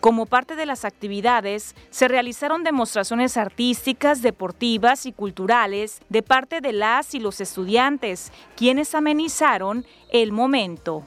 Como 0.00 0.26
parte 0.26 0.56
de 0.56 0.66
las 0.66 0.84
actividades, 0.84 1.76
se 1.90 2.08
realizaron 2.08 2.64
demostraciones 2.64 3.36
artísticas, 3.36 4.22
deportivas 4.22 5.06
y 5.06 5.12
culturales 5.12 6.00
de 6.08 6.24
parte 6.24 6.60
de 6.60 6.72
las 6.72 7.14
y 7.14 7.20
los 7.20 7.40
estudiantes, 7.40 8.32
quienes 8.56 8.92
amenizaron 8.92 9.86
el 10.10 10.32
momento. 10.32 11.06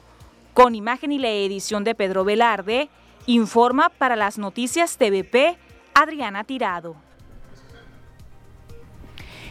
Con 0.54 0.74
imagen 0.74 1.12
y 1.12 1.18
la 1.18 1.28
edición 1.28 1.84
de 1.84 1.94
Pedro 1.94 2.24
Velarde, 2.24 2.88
informa 3.26 3.90
para 3.90 4.16
las 4.16 4.38
noticias 4.38 4.96
TVP 4.96 5.58
Adriana 5.92 6.44
Tirado. 6.44 7.05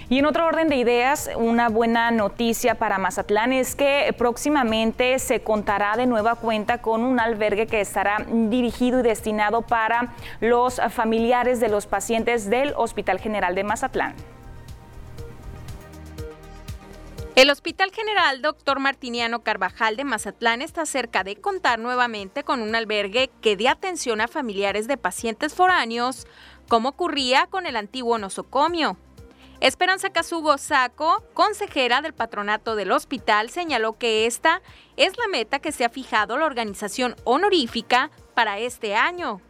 Y 0.08 0.20
en 0.20 0.26
otro 0.26 0.46
orden 0.46 0.70
de 0.70 0.76
ideas, 0.76 1.32
una 1.36 1.68
buena 1.68 2.12
noticia 2.12 2.76
para 2.76 3.00
Mazatlán 3.00 3.52
es 3.54 3.76
que 3.76 4.13
próximamente 4.15 5.18
se 5.18 5.41
contará 5.41 5.98
de 5.98 6.06
nueva 6.06 6.36
cuenta 6.36 6.80
con 6.80 7.04
un 7.04 7.20
albergue 7.20 7.65
que 7.65 7.82
estará 7.82 8.24
dirigido 8.28 9.00
y 9.00 9.04
destinado 9.04 9.63
para 9.63 10.13
los 10.41 10.80
familiares 10.91 11.60
de 11.60 11.70
los 11.70 11.88
pacientes 11.88 12.52
del 12.52 12.74
Hospital 12.78 13.20
General 13.20 13.56
de 13.56 13.63
Mazatlán. 13.63 14.15
El 17.36 17.50
Hospital 17.50 17.91
General 17.91 18.41
Dr. 18.41 18.80
Martiniano 18.80 19.41
Carvajal 19.41 19.98
de 19.98 20.04
Mazatlán 20.04 20.62
está 20.62 20.86
cerca 20.86 21.24
de 21.24 21.36
contar 21.36 21.80
nuevamente 21.80 22.44
con 22.44 22.62
un 22.62 22.76
albergue 22.76 23.32
que 23.41 23.58
dé 23.58 23.68
atención 23.68 24.22
a 24.22 24.28
familiares 24.28 24.88
de 24.88 24.98
pacientes 24.98 25.56
foráneos, 25.56 26.28
como 26.70 26.89
ocurría 26.89 27.48
con 27.48 27.65
el 27.65 27.76
antiguo 27.76 28.20
nosocomio. 28.20 28.98
Esperanza 29.62 30.10
Casugo 30.10 30.58
Saco, 30.58 31.24
consejera 31.34 32.02
del 32.02 32.13
patronato 32.13 32.76
del 32.76 32.91
hospital, 32.91 33.50
señaló 33.50 33.98
que 33.98 34.26
esta 34.26 34.62
es 34.98 35.18
la 35.18 35.28
meta 35.28 35.60
que 35.60 35.72
se 35.72 35.86
ha 35.86 35.89
fijado 35.89 36.38
la 36.38 36.46
organización 36.46 37.15
honorífica 37.24 38.12
para 38.34 38.60
este 38.60 38.96
año 38.96 39.42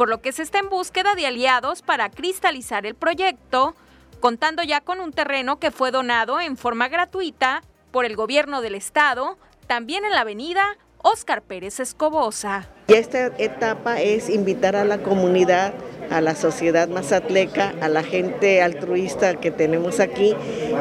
por 0.00 0.08
lo 0.08 0.22
que 0.22 0.32
se 0.32 0.42
está 0.42 0.60
en 0.60 0.70
búsqueda 0.70 1.14
de 1.14 1.26
aliados 1.26 1.82
para 1.82 2.08
cristalizar 2.08 2.86
el 2.86 2.94
proyecto, 2.94 3.74
contando 4.20 4.62
ya 4.62 4.80
con 4.80 4.98
un 4.98 5.12
terreno 5.12 5.58
que 5.58 5.70
fue 5.70 5.90
donado 5.90 6.40
en 6.40 6.56
forma 6.56 6.88
gratuita 6.88 7.62
por 7.90 8.06
el 8.06 8.16
gobierno 8.16 8.62
del 8.62 8.76
estado, 8.76 9.36
también 9.66 10.06
en 10.06 10.12
la 10.12 10.22
avenida 10.22 10.78
Óscar 11.02 11.42
Pérez 11.42 11.80
Escobosa. 11.80 12.66
Y 12.90 12.94
esta 12.94 13.30
etapa 13.38 14.02
es 14.02 14.28
invitar 14.28 14.74
a 14.74 14.84
la 14.84 14.98
comunidad 14.98 15.74
a 16.10 16.20
la 16.20 16.34
sociedad 16.34 16.88
mazatleca, 16.88 17.72
a 17.80 17.88
la 17.88 18.02
gente 18.02 18.62
altruista 18.62 19.34
que 19.34 19.52
tenemos 19.52 20.00
aquí 20.00 20.34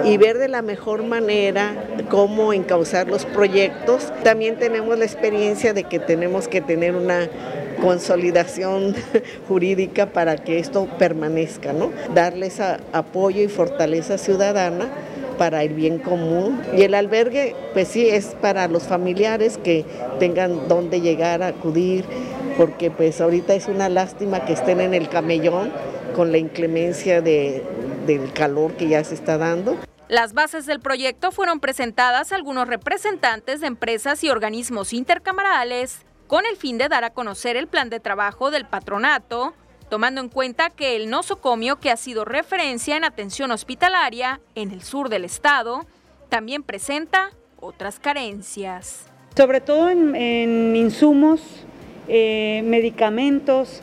y 0.03 0.17
ver 0.17 0.39
de 0.39 0.47
la 0.47 0.63
mejor 0.63 1.03
manera 1.03 1.75
cómo 2.09 2.51
encauzar 2.51 3.07
los 3.07 3.25
proyectos. 3.25 4.11
También 4.23 4.57
tenemos 4.57 4.97
la 4.97 5.05
experiencia 5.05 5.73
de 5.73 5.83
que 5.83 5.99
tenemos 5.99 6.47
que 6.47 6.61
tener 6.61 6.95
una 6.95 7.29
consolidación 7.79 8.95
jurídica 9.47 10.07
para 10.07 10.35
que 10.35 10.57
esto 10.57 10.87
permanezca, 10.97 11.73
¿no? 11.73 11.91
Darles 12.15 12.59
apoyo 12.59 13.43
y 13.43 13.47
fortaleza 13.49 14.17
ciudadana 14.17 14.89
para 15.39 15.63
el 15.63 15.73
bien 15.73 15.97
común. 15.97 16.61
Y 16.77 16.83
el 16.83 16.93
albergue, 16.93 17.55
pues 17.73 17.87
sí, 17.87 18.07
es 18.07 18.35
para 18.41 18.67
los 18.67 18.83
familiares 18.83 19.57
que 19.57 19.85
tengan 20.19 20.67
dónde 20.67 21.01
llegar 21.01 21.41
a 21.41 21.47
acudir, 21.47 22.05
porque 22.57 22.91
pues 22.91 23.19
ahorita 23.21 23.55
es 23.55 23.67
una 23.67 23.89
lástima 23.89 24.45
que 24.45 24.53
estén 24.53 24.81
en 24.81 24.93
el 24.93 25.09
camellón 25.09 25.71
con 26.13 26.31
la 26.31 26.37
inclemencia 26.37 27.21
de, 27.21 27.63
del 28.05 28.31
calor 28.33 28.73
que 28.73 28.89
ya 28.89 29.03
se 29.03 29.15
está 29.15 29.37
dando. 29.37 29.77
Las 30.09 30.33
bases 30.33 30.65
del 30.65 30.81
proyecto 30.81 31.31
fueron 31.31 31.59
presentadas 31.59 32.31
a 32.31 32.35
algunos 32.35 32.67
representantes 32.67 33.61
de 33.61 33.67
empresas 33.67 34.23
y 34.23 34.29
organismos 34.29 34.91
intercamarales 34.91 35.99
con 36.27 36.45
el 36.45 36.57
fin 36.57 36.77
de 36.77 36.89
dar 36.89 37.03
a 37.05 37.11
conocer 37.11 37.55
el 37.55 37.67
plan 37.67 37.89
de 37.89 37.99
trabajo 37.99 38.51
del 38.51 38.65
patronato, 38.65 39.53
tomando 39.89 40.21
en 40.21 40.29
cuenta 40.29 40.69
que 40.69 40.95
el 40.95 41.09
nosocomio, 41.09 41.79
que 41.79 41.91
ha 41.91 41.97
sido 41.97 42.25
referencia 42.25 42.95
en 42.95 43.03
atención 43.03 43.51
hospitalaria 43.51 44.39
en 44.55 44.71
el 44.71 44.83
sur 44.83 45.09
del 45.09 45.25
estado, 45.25 45.85
también 46.29 46.63
presenta 46.63 47.31
otras 47.59 47.99
carencias. 47.99 49.05
Sobre 49.35 49.61
todo 49.61 49.89
en 49.89 50.75
insumos 50.75 51.41
eh, 52.11 52.63
medicamentos, 52.65 53.81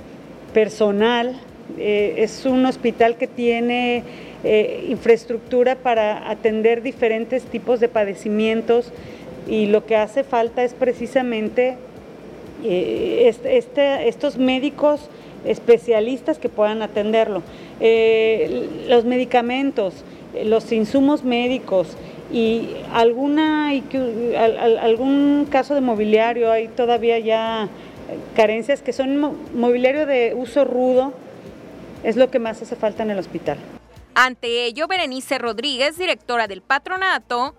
personal. 0.52 1.40
Eh, 1.78 2.14
es 2.18 2.44
un 2.44 2.66
hospital 2.66 3.16
que 3.18 3.28
tiene 3.28 4.02
eh, 4.42 4.84
infraestructura 4.88 5.76
para 5.76 6.28
atender 6.28 6.82
diferentes 6.82 7.44
tipos 7.44 7.78
de 7.78 7.88
padecimientos 7.88 8.92
y 9.46 9.66
lo 9.66 9.86
que 9.86 9.94
hace 9.94 10.24
falta 10.24 10.64
es 10.64 10.74
precisamente 10.74 11.76
este, 12.64 14.08
estos 14.08 14.38
médicos 14.38 15.08
especialistas 15.46 16.38
que 16.38 16.48
puedan 16.48 16.82
atenderlo. 16.82 17.42
los 18.88 19.04
medicamentos, 19.04 20.04
los 20.44 20.70
insumos 20.72 21.24
médicos, 21.24 21.96
y 22.32 22.70
alguna 22.92 23.70
algún 24.80 25.46
caso 25.48 25.74
de 25.74 25.80
mobiliario 25.80 26.50
hay 26.50 26.68
todavía 26.68 27.18
ya 27.18 27.68
carencias 28.34 28.82
que 28.82 28.92
son 28.92 29.36
mobiliario 29.54 30.06
de 30.06 30.34
uso 30.34 30.64
rudo, 30.64 31.12
es 32.02 32.16
lo 32.16 32.30
que 32.30 32.38
más 32.38 32.60
hace 32.62 32.76
falta 32.76 33.02
en 33.02 33.10
el 33.10 33.18
hospital. 33.18 33.58
Ante 34.14 34.64
ello, 34.64 34.86
Berenice 34.88 35.38
Rodríguez, 35.38 35.98
directora 35.98 36.48
del 36.48 36.62
patronato, 36.62 37.54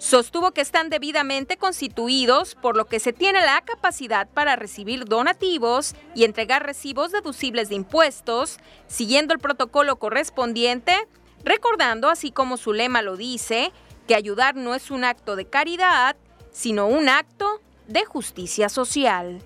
sostuvo 0.00 0.52
que 0.52 0.62
están 0.62 0.88
debidamente 0.88 1.58
constituidos, 1.58 2.54
por 2.54 2.74
lo 2.74 2.86
que 2.86 2.98
se 3.00 3.12
tiene 3.12 3.42
la 3.42 3.60
capacidad 3.60 4.26
para 4.28 4.56
recibir 4.56 5.04
donativos 5.04 5.94
y 6.14 6.24
entregar 6.24 6.64
recibos 6.64 7.12
deducibles 7.12 7.68
de 7.68 7.74
impuestos, 7.74 8.56
siguiendo 8.88 9.34
el 9.34 9.40
protocolo 9.40 9.96
correspondiente, 9.96 10.96
recordando, 11.44 12.08
así 12.08 12.32
como 12.32 12.56
su 12.56 12.72
lema 12.72 13.02
lo 13.02 13.16
dice, 13.16 13.72
que 14.08 14.14
ayudar 14.14 14.56
no 14.56 14.74
es 14.74 14.90
un 14.90 15.04
acto 15.04 15.36
de 15.36 15.44
caridad, 15.44 16.16
sino 16.50 16.86
un 16.86 17.10
acto 17.10 17.60
de 17.86 18.06
justicia 18.06 18.70
social. 18.70 19.42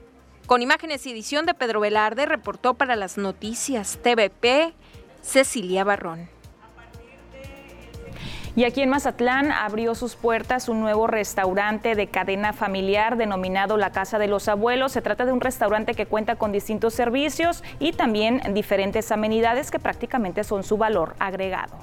Con 0.47 0.63
imágenes 0.63 1.05
y 1.07 1.11
edición 1.11 1.47
de 1.47 1.55
Pedro 1.55 1.81
Velarde, 1.81 2.27
reportó 2.27 2.75
para 2.75 2.95
las 2.95 3.19
noticias 3.19 3.99
TVP 4.03 4.73
Cecilia 5.21 5.83
Barrón. 5.83 6.34
Y 8.57 8.63
aquí 8.63 8.83
en 8.83 8.89
Mazatlán 8.89 9.51
abrió 9.51 9.97
sus 9.97 10.15
puertas 10.15 10.69
un 10.69 10.81
nuevo 10.81 11.09
restaurante 11.09 11.97
de 11.97 12.07
cadena 12.07 12.53
familiar 12.53 13.17
denominado 13.17 13.77
La 13.77 13.91
Casa 13.91 14.21
de 14.21 14.29
los 14.29 14.47
Abuelos. 14.47 14.93
Se 14.93 15.03
trata 15.03 15.27
de 15.27 15.33
un 15.33 15.41
restaurante 15.41 15.95
que 15.95 16.07
cuenta 16.07 16.37
con 16.37 16.53
distintos 16.53 16.95
servicios 16.95 17.65
y 17.81 17.93
también 17.93 18.41
diferentes 18.55 19.11
amenidades 19.11 19.73
que 19.73 19.81
prácticamente 19.81 20.45
son 20.45 20.63
su 20.63 20.77
valor 20.77 21.17
agregado. 21.19 21.75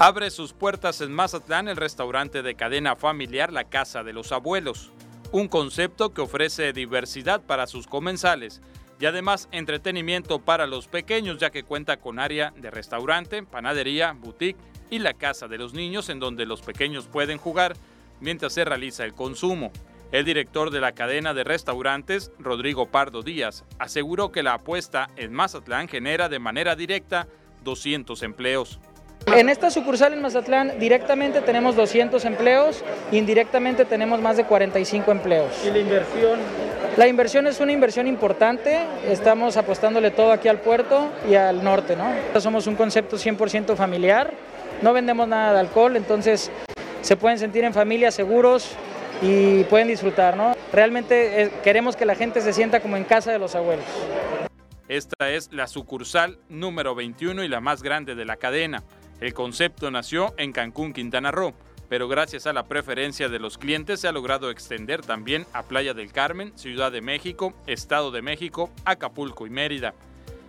Abre 0.00 0.30
sus 0.30 0.52
puertas 0.52 1.00
en 1.00 1.12
Mazatlán 1.12 1.68
el 1.68 1.76
restaurante 1.76 2.42
de 2.42 2.56
cadena 2.56 2.96
familiar 2.96 3.52
La 3.52 3.64
Casa 3.64 4.02
de 4.02 4.12
los 4.12 4.32
Abuelos 4.32 4.90
un 5.32 5.48
concepto 5.48 6.12
que 6.12 6.20
ofrece 6.20 6.72
diversidad 6.72 7.42
para 7.42 7.66
sus 7.66 7.86
comensales 7.86 8.60
y 9.00 9.06
además 9.06 9.48
entretenimiento 9.52 10.38
para 10.38 10.66
los 10.66 10.88
pequeños 10.88 11.38
ya 11.38 11.50
que 11.50 11.64
cuenta 11.64 11.98
con 11.98 12.18
área 12.18 12.52
de 12.56 12.70
restaurante, 12.70 13.42
panadería, 13.42 14.12
boutique 14.12 14.58
y 14.90 14.98
la 14.98 15.14
casa 15.14 15.48
de 15.48 15.58
los 15.58 15.74
niños 15.74 16.08
en 16.08 16.20
donde 16.20 16.46
los 16.46 16.62
pequeños 16.62 17.06
pueden 17.06 17.38
jugar 17.38 17.76
mientras 18.20 18.52
se 18.52 18.64
realiza 18.64 19.04
el 19.04 19.14
consumo. 19.14 19.72
El 20.12 20.24
director 20.24 20.70
de 20.70 20.80
la 20.80 20.92
cadena 20.92 21.34
de 21.34 21.44
restaurantes, 21.44 22.30
Rodrigo 22.38 22.86
Pardo 22.86 23.22
Díaz, 23.22 23.64
aseguró 23.78 24.30
que 24.30 24.44
la 24.44 24.54
apuesta 24.54 25.10
en 25.16 25.32
Mazatlán 25.32 25.88
genera 25.88 26.28
de 26.28 26.38
manera 26.38 26.76
directa 26.76 27.26
200 27.64 28.22
empleos. 28.22 28.78
En 29.34 29.48
esta 29.48 29.70
sucursal 29.70 30.12
en 30.12 30.22
Mazatlán 30.22 30.78
directamente 30.78 31.40
tenemos 31.40 31.74
200 31.74 32.24
empleos, 32.24 32.84
indirectamente 33.10 33.84
tenemos 33.84 34.20
más 34.20 34.36
de 34.36 34.44
45 34.44 35.10
empleos. 35.10 35.52
¿Y 35.66 35.70
la 35.70 35.78
inversión? 35.78 36.38
La 36.96 37.08
inversión 37.08 37.46
es 37.46 37.60
una 37.60 37.72
inversión 37.72 38.06
importante, 38.06 38.78
estamos 39.06 39.56
apostándole 39.56 40.12
todo 40.12 40.30
aquí 40.30 40.48
al 40.48 40.60
puerto 40.60 41.10
y 41.28 41.34
al 41.34 41.62
norte, 41.64 41.96
¿no? 41.96 42.40
Somos 42.40 42.66
un 42.66 42.76
concepto 42.76 43.16
100% 43.16 43.74
familiar, 43.74 44.32
no 44.80 44.92
vendemos 44.92 45.26
nada 45.26 45.52
de 45.52 45.60
alcohol, 45.60 45.96
entonces 45.96 46.50
se 47.02 47.16
pueden 47.16 47.38
sentir 47.38 47.64
en 47.64 47.74
familia 47.74 48.10
seguros 48.12 48.70
y 49.20 49.64
pueden 49.64 49.88
disfrutar, 49.88 50.36
¿no? 50.36 50.54
Realmente 50.72 51.42
eh, 51.42 51.50
queremos 51.64 51.96
que 51.96 52.06
la 52.06 52.14
gente 52.14 52.40
se 52.40 52.52
sienta 52.52 52.80
como 52.80 52.96
en 52.96 53.04
casa 53.04 53.32
de 53.32 53.38
los 53.38 53.54
abuelos. 53.54 53.84
Esta 54.88 55.30
es 55.30 55.52
la 55.52 55.66
sucursal 55.66 56.38
número 56.48 56.94
21 56.94 57.42
y 57.42 57.48
la 57.48 57.60
más 57.60 57.82
grande 57.82 58.14
de 58.14 58.24
la 58.24 58.36
cadena. 58.36 58.84
El 59.20 59.32
concepto 59.32 59.90
nació 59.90 60.34
en 60.36 60.52
Cancún, 60.52 60.92
Quintana 60.92 61.30
Roo, 61.30 61.54
pero 61.88 62.08
gracias 62.08 62.46
a 62.46 62.52
la 62.52 62.64
preferencia 62.64 63.28
de 63.28 63.38
los 63.38 63.58
clientes 63.58 64.00
se 64.00 64.08
ha 64.08 64.12
logrado 64.12 64.50
extender 64.50 65.02
también 65.02 65.46
a 65.52 65.62
Playa 65.62 65.94
del 65.94 66.12
Carmen, 66.12 66.52
Ciudad 66.56 66.92
de 66.92 67.00
México, 67.00 67.54
Estado 67.66 68.10
de 68.10 68.22
México, 68.22 68.70
Acapulco 68.84 69.46
y 69.46 69.50
Mérida. 69.50 69.94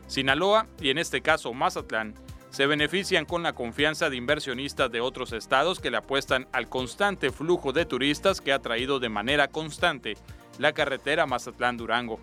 Sinaloa 0.07 0.67
y 0.81 0.89
en 0.89 0.97
este 0.97 1.21
caso 1.21 1.53
Mazatlán 1.53 2.15
se 2.49 2.65
benefician 2.65 3.25
con 3.25 3.43
la 3.43 3.53
confianza 3.53 4.09
de 4.09 4.15
inversionistas 4.15 4.91
de 4.91 5.01
otros 5.01 5.33
estados 5.33 5.79
que 5.79 5.91
le 5.91 5.97
apuestan 5.97 6.47
al 6.53 6.69
constante 6.69 7.31
flujo 7.31 7.71
de 7.73 7.85
turistas 7.85 8.41
que 8.41 8.53
ha 8.53 8.59
traído 8.59 8.99
de 8.99 9.09
manera 9.09 9.47
constante 9.47 10.15
la 10.57 10.73
carretera 10.73 11.27
Mazatlán-Durango. 11.27 12.19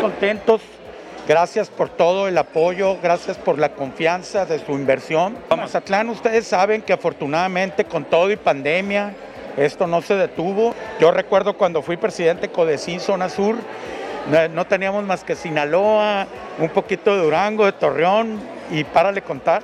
Contentos 0.00 0.60
Gracias 1.26 1.70
por 1.70 1.88
todo 1.88 2.28
el 2.28 2.36
apoyo, 2.36 2.98
gracias 3.02 3.38
por 3.38 3.58
la 3.58 3.70
confianza 3.70 4.44
de 4.44 4.58
su 4.58 4.72
inversión. 4.72 5.38
Mazatlán, 5.56 6.10
ustedes 6.10 6.46
saben 6.46 6.82
que 6.82 6.92
afortunadamente 6.92 7.86
con 7.86 8.04
todo 8.04 8.30
y 8.30 8.36
pandemia, 8.36 9.14
esto 9.56 9.86
no 9.86 10.02
se 10.02 10.16
detuvo. 10.16 10.74
Yo 11.00 11.10
recuerdo 11.12 11.56
cuando 11.56 11.80
fui 11.80 11.96
presidente 11.96 12.50
Codesí, 12.50 12.98
Zona 12.98 13.30
Sur, 13.30 13.56
no 14.52 14.66
teníamos 14.66 15.02
más 15.04 15.24
que 15.24 15.34
Sinaloa, 15.34 16.26
un 16.58 16.68
poquito 16.68 17.16
de 17.16 17.22
Durango, 17.22 17.64
de 17.64 17.72
Torreón 17.72 18.38
y 18.70 18.84
párale 18.84 19.22
contar. 19.22 19.62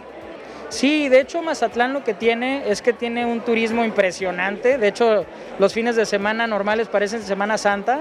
Sí, 0.71 1.11
de 1.11 1.21
hecho 1.21 1.43
Mazatlán 1.43 1.93
lo 1.93 2.05
que 2.05 2.15
tiene 2.15 2.71
es 2.71 2.81
que 2.81 2.95
tiene 2.95 3.27
un 3.27 3.41
turismo 3.41 3.85
impresionante. 3.85 4.79
De 4.79 4.89
hecho, 4.89 5.27
los 5.59 5.75
fines 5.75 5.95
de 5.95 6.07
semana 6.07 6.47
normales 6.47 6.89
parecen 6.89 7.23
Semana 7.23 7.59
Santa. 7.59 8.01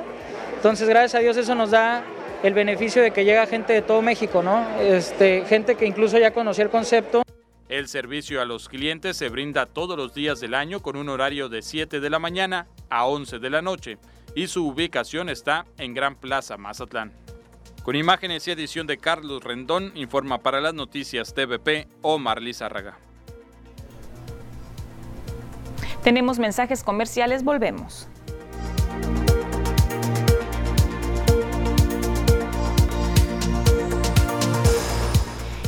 Entonces, 0.56 0.88
gracias 0.88 1.16
a 1.16 1.20
Dios 1.20 1.36
eso 1.36 1.56
nos 1.56 1.72
da 1.72 2.04
el 2.44 2.54
beneficio 2.54 3.02
de 3.02 3.12
que 3.12 3.26
llega 3.26 3.46
gente 3.48 3.74
de 3.74 3.82
todo 3.82 4.02
México, 4.02 4.42
¿no? 4.42 4.66
Este, 4.80 5.44
gente 5.46 5.76
que 5.76 5.86
incluso 5.86 6.18
ya 6.18 6.32
conocía 6.32 6.64
el 6.64 6.70
concepto. 6.70 7.24
El 7.68 7.88
servicio 7.88 8.42
a 8.42 8.46
los 8.46 8.68
clientes 8.68 9.18
se 9.18 9.30
brinda 9.30 9.66
todos 9.68 9.96
los 9.96 10.14
días 10.14 10.40
del 10.40 10.56
año 10.56 10.82
con 10.82 10.96
un 10.96 11.10
horario 11.10 11.50
de 11.50 11.62
7 11.62 12.00
de 12.00 12.10
la 12.10 12.18
mañana 12.18 12.68
a 12.90 13.06
11 13.06 13.40
de 13.40 13.50
la 13.50 13.62
noche 13.62 13.98
y 14.36 14.48
su 14.48 14.68
ubicación 14.68 15.30
está 15.30 15.66
en 15.78 15.94
Gran 15.94 16.16
Plaza, 16.16 16.58
Mazatlán. 16.58 17.12
Con 17.84 17.96
imágenes 17.96 18.48
y 18.48 18.52
edición 18.52 18.88
de 18.88 18.98
Carlos 18.98 19.44
Rendón, 19.44 19.92
informa 19.96 20.40
para 20.40 20.62
las 20.62 20.74
noticias 20.74 21.34
TVP 21.34 21.88
Omar 22.02 22.42
Lizárraga. 22.42 22.98
Tenemos 26.04 26.40
mensajes 26.40 26.84
comerciales, 26.84 27.44
volvemos. 27.44 28.08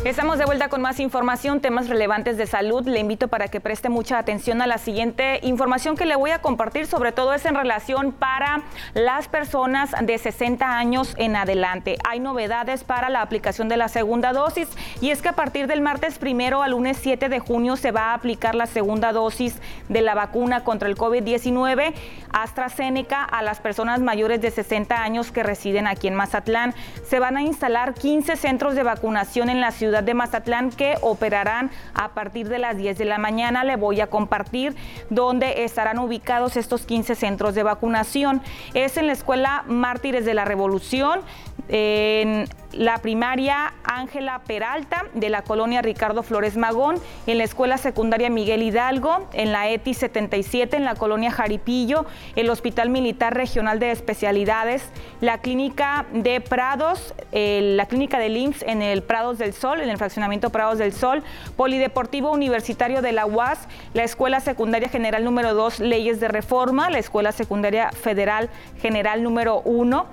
Estamos 0.03 0.39
de 0.39 0.45
vuelta 0.45 0.67
con 0.67 0.81
más 0.81 0.99
información, 0.99 1.61
temas 1.61 1.87
relevantes 1.87 2.35
de 2.35 2.47
salud. 2.47 2.87
Le 2.87 2.99
invito 2.99 3.27
para 3.27 3.49
que 3.49 3.59
preste 3.61 3.87
mucha 3.87 4.17
atención 4.17 4.59
a 4.63 4.65
la 4.65 4.79
siguiente 4.79 5.39
información 5.43 5.95
que 5.95 6.07
le 6.07 6.15
voy 6.15 6.31
a 6.31 6.41
compartir, 6.41 6.87
sobre 6.87 7.11
todo 7.11 7.35
es 7.35 7.45
en 7.45 7.53
relación 7.53 8.11
para 8.11 8.63
las 8.95 9.27
personas 9.27 9.91
de 10.01 10.17
60 10.17 10.65
años 10.75 11.13
en 11.17 11.35
adelante. 11.35 11.97
Hay 12.03 12.19
novedades 12.19 12.83
para 12.83 13.09
la 13.09 13.21
aplicación 13.21 13.69
de 13.69 13.77
la 13.77 13.89
segunda 13.89 14.33
dosis 14.33 14.69
y 15.01 15.11
es 15.11 15.21
que 15.21 15.29
a 15.29 15.33
partir 15.33 15.67
del 15.67 15.81
martes 15.81 16.17
primero 16.17 16.63
al 16.63 16.71
lunes 16.71 16.97
7 16.99 17.29
de 17.29 17.37
junio 17.39 17.75
se 17.75 17.91
va 17.91 18.05
a 18.05 18.13
aplicar 18.15 18.55
la 18.55 18.65
segunda 18.65 19.11
dosis 19.11 19.61
de 19.87 20.01
la 20.01 20.15
vacuna 20.15 20.63
contra 20.63 20.89
el 20.89 20.97
COVID-19 20.97 21.93
AstraZeneca 22.33 23.23
a 23.23 23.43
las 23.43 23.59
personas 23.59 23.99
mayores 23.99 24.41
de 24.41 24.49
60 24.49 25.03
años 25.03 25.31
que 25.31 25.43
residen 25.43 25.85
aquí 25.85 26.07
en 26.07 26.15
Mazatlán. 26.15 26.73
Se 27.07 27.19
van 27.19 27.37
a 27.37 27.43
instalar 27.43 27.93
15 27.93 28.35
centros 28.35 28.73
de 28.73 28.81
vacunación 28.81 29.49
en 29.49 29.61
la 29.61 29.69
ciudad 29.69 29.90
de 29.91 30.13
Mazatlán 30.13 30.69
que 30.69 30.95
operarán 31.01 31.69
a 31.93 32.09
partir 32.13 32.47
de 32.47 32.57
las 32.57 32.77
10 32.77 32.97
de 32.97 33.05
la 33.05 33.17
mañana. 33.17 33.65
Le 33.65 33.75
voy 33.75 33.99
a 33.99 34.07
compartir 34.07 34.75
dónde 35.09 35.65
estarán 35.65 35.99
ubicados 35.99 36.55
estos 36.55 36.85
15 36.85 37.15
centros 37.15 37.53
de 37.55 37.63
vacunación. 37.63 38.41
Es 38.73 38.95
en 38.95 39.07
la 39.07 39.13
Escuela 39.13 39.63
Mártires 39.67 40.23
de 40.23 40.33
la 40.33 40.45
Revolución, 40.45 41.19
en 41.71 42.47
la 42.73 42.97
primaria 42.97 43.73
Ángela 43.83 44.41
Peralta 44.45 45.05
de 45.13 45.29
la 45.29 45.41
colonia 45.41 45.81
Ricardo 45.81 46.21
Flores 46.21 46.57
Magón, 46.57 46.97
en 47.27 47.37
la 47.37 47.45
escuela 47.45 47.77
secundaria 47.77 48.29
Miguel 48.29 48.61
Hidalgo, 48.61 49.27
en 49.33 49.51
la 49.51 49.69
ETI 49.69 49.93
77 49.93 50.75
en 50.75 50.85
la 50.85 50.95
colonia 50.95 51.31
Jaripillo, 51.31 52.05
el 52.35 52.49
Hospital 52.49 52.89
Militar 52.89 53.35
Regional 53.35 53.79
de 53.79 53.91
Especialidades, 53.91 54.83
la 55.21 55.39
clínica 55.39 56.05
de 56.13 56.41
Prados, 56.41 57.13
la 57.31 57.85
clínica 57.85 58.19
de 58.19 58.27
IMSS 58.27 58.63
en 58.63 58.81
el 58.81 59.03
Prados 59.03 59.37
del 59.37 59.53
Sol, 59.53 59.81
en 59.81 59.89
el 59.89 59.97
fraccionamiento 59.97 60.49
Prados 60.49 60.77
del 60.77 60.93
Sol, 60.93 61.23
Polideportivo 61.55 62.31
Universitario 62.31 63.01
de 63.01 63.11
la 63.11 63.25
UAS, 63.25 63.67
la 63.93 64.03
Escuela 64.03 64.39
Secundaria 64.39 64.89
General 64.89 65.23
número 65.23 65.53
2 65.53 65.79
Leyes 65.79 66.19
de 66.19 66.27
Reforma, 66.27 66.89
la 66.89 66.99
Escuela 66.99 67.31
Secundaria 67.31 67.91
Federal 67.91 68.49
General 68.81 69.23
número 69.23 69.61
1, 69.61 70.05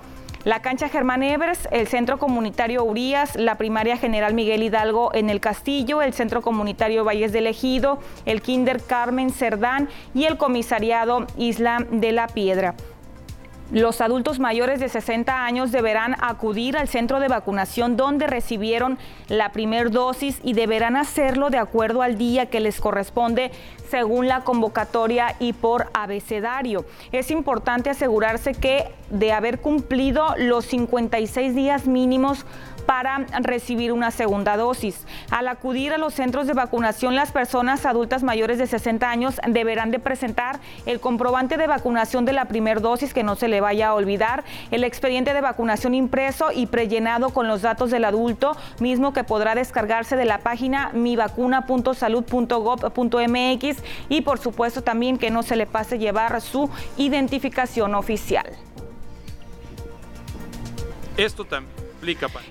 la 0.45 0.63
cancha 0.63 0.89
Germán 0.89 1.23
Evers, 1.23 1.69
el 1.71 1.89
centro 1.89 2.19
comunitario 2.19 2.85
Urias, 2.85 3.35
la 3.37 3.57
primaria 3.57 3.97
General 3.97 4.35
Miguel 4.35 4.63
Hidalgo 4.63 5.15
en 5.15 5.31
el 5.31 5.41
Castillo, 5.41 6.03
el 6.03 6.13
centro 6.13 6.43
comunitario 6.43 7.05
Valles 7.05 7.33
del 7.33 7.47
Ejido, 7.47 7.99
el 8.25 8.43
Kinder 8.43 8.83
Carmen 8.83 9.31
Cerdán 9.31 9.89
y 10.15 10.25
el 10.25 10.37
comisariado 10.37 11.27
Isla 11.37 11.85
de 11.91 12.13
la 12.13 12.29
Piedra. 12.29 12.75
Los 13.71 14.01
adultos 14.01 14.39
mayores 14.39 14.81
de 14.81 14.89
60 14.89 15.45
años 15.45 15.73
deberán 15.73 16.17
acudir 16.23 16.79
al 16.79 16.89
centro 16.89 17.21
de 17.21 17.29
vacunación 17.29 17.99
donde 17.99 18.27
recibieron 18.27 18.97
la 19.29 19.53
primer 19.53 19.91
dosis 19.91 20.41
y 20.43 20.55
deberán 20.55 20.97
hacerlo 20.97 21.51
de 21.51 21.59
acuerdo 21.59 22.01
al 22.01 22.17
día 22.17 22.47
que 22.47 22.61
les 22.61 22.81
corresponde 22.81 23.51
según 23.91 24.29
la 24.29 24.43
convocatoria 24.43 25.37
y 25.39 25.53
por 25.53 25.89
abecedario. 25.95 26.85
Es 27.13 27.31
importante 27.31 27.91
asegurarse 27.91 28.55
que 28.55 28.93
de 29.11 29.33
haber 29.33 29.61
cumplido 29.61 30.35
los 30.37 30.67
56 30.67 31.55
días 31.55 31.87
mínimos 31.87 32.45
para 32.89 33.27
recibir 33.43 33.93
una 33.93 34.11
segunda 34.11 34.57
dosis. 34.57 35.07
Al 35.31 35.47
acudir 35.49 35.93
a 35.93 35.99
los 35.99 36.15
centros 36.15 36.47
de 36.47 36.55
vacunación, 36.55 37.15
las 37.15 37.33
personas 37.33 37.85
adultas 37.85 38.23
mayores 38.23 38.57
de 38.57 38.67
60 38.67 39.11
años 39.11 39.39
deberán 39.47 39.91
de 39.91 39.99
presentar 39.99 40.59
el 40.87 40.99
comprobante 40.99 41.59
de 41.59 41.67
vacunación 41.67 42.25
de 42.25 42.33
la 42.33 42.47
primera 42.47 42.81
dosis, 42.81 43.13
que 43.13 43.23
no 43.23 43.37
se 43.37 43.49
le 43.49 43.61
vaya 43.61 43.89
a 43.89 43.95
olvidar, 43.95 44.43
el 44.71 44.85
expediente 44.85 45.35
de 45.35 45.43
vacunación 45.43 45.93
impreso 45.93 46.51
y 46.51 46.65
prellenado 46.65 47.29
con 47.29 47.47
los 47.47 47.61
datos 47.61 47.91
del 47.91 48.07
adulto, 48.07 48.57
mismo 48.81 49.13
que 49.13 49.23
podrá 49.23 49.55
descargarse 49.55 50.17
de 50.17 50.25
la 50.25 50.39
página 50.39 50.91
mivacuna.salud.gov.mx 50.95 53.78
y 54.09 54.23
por 54.23 54.39
supuesto 54.39 54.83
también 54.83 55.19
que 55.19 55.31
no 55.31 55.43
se 55.43 55.57
le 55.57 55.67
pase 55.67 55.99
llevar 55.99 56.41
su 56.41 56.71
identificación 56.97 57.95
oficial. 57.95 58.47
Esto 61.17 61.45
también 61.45 61.88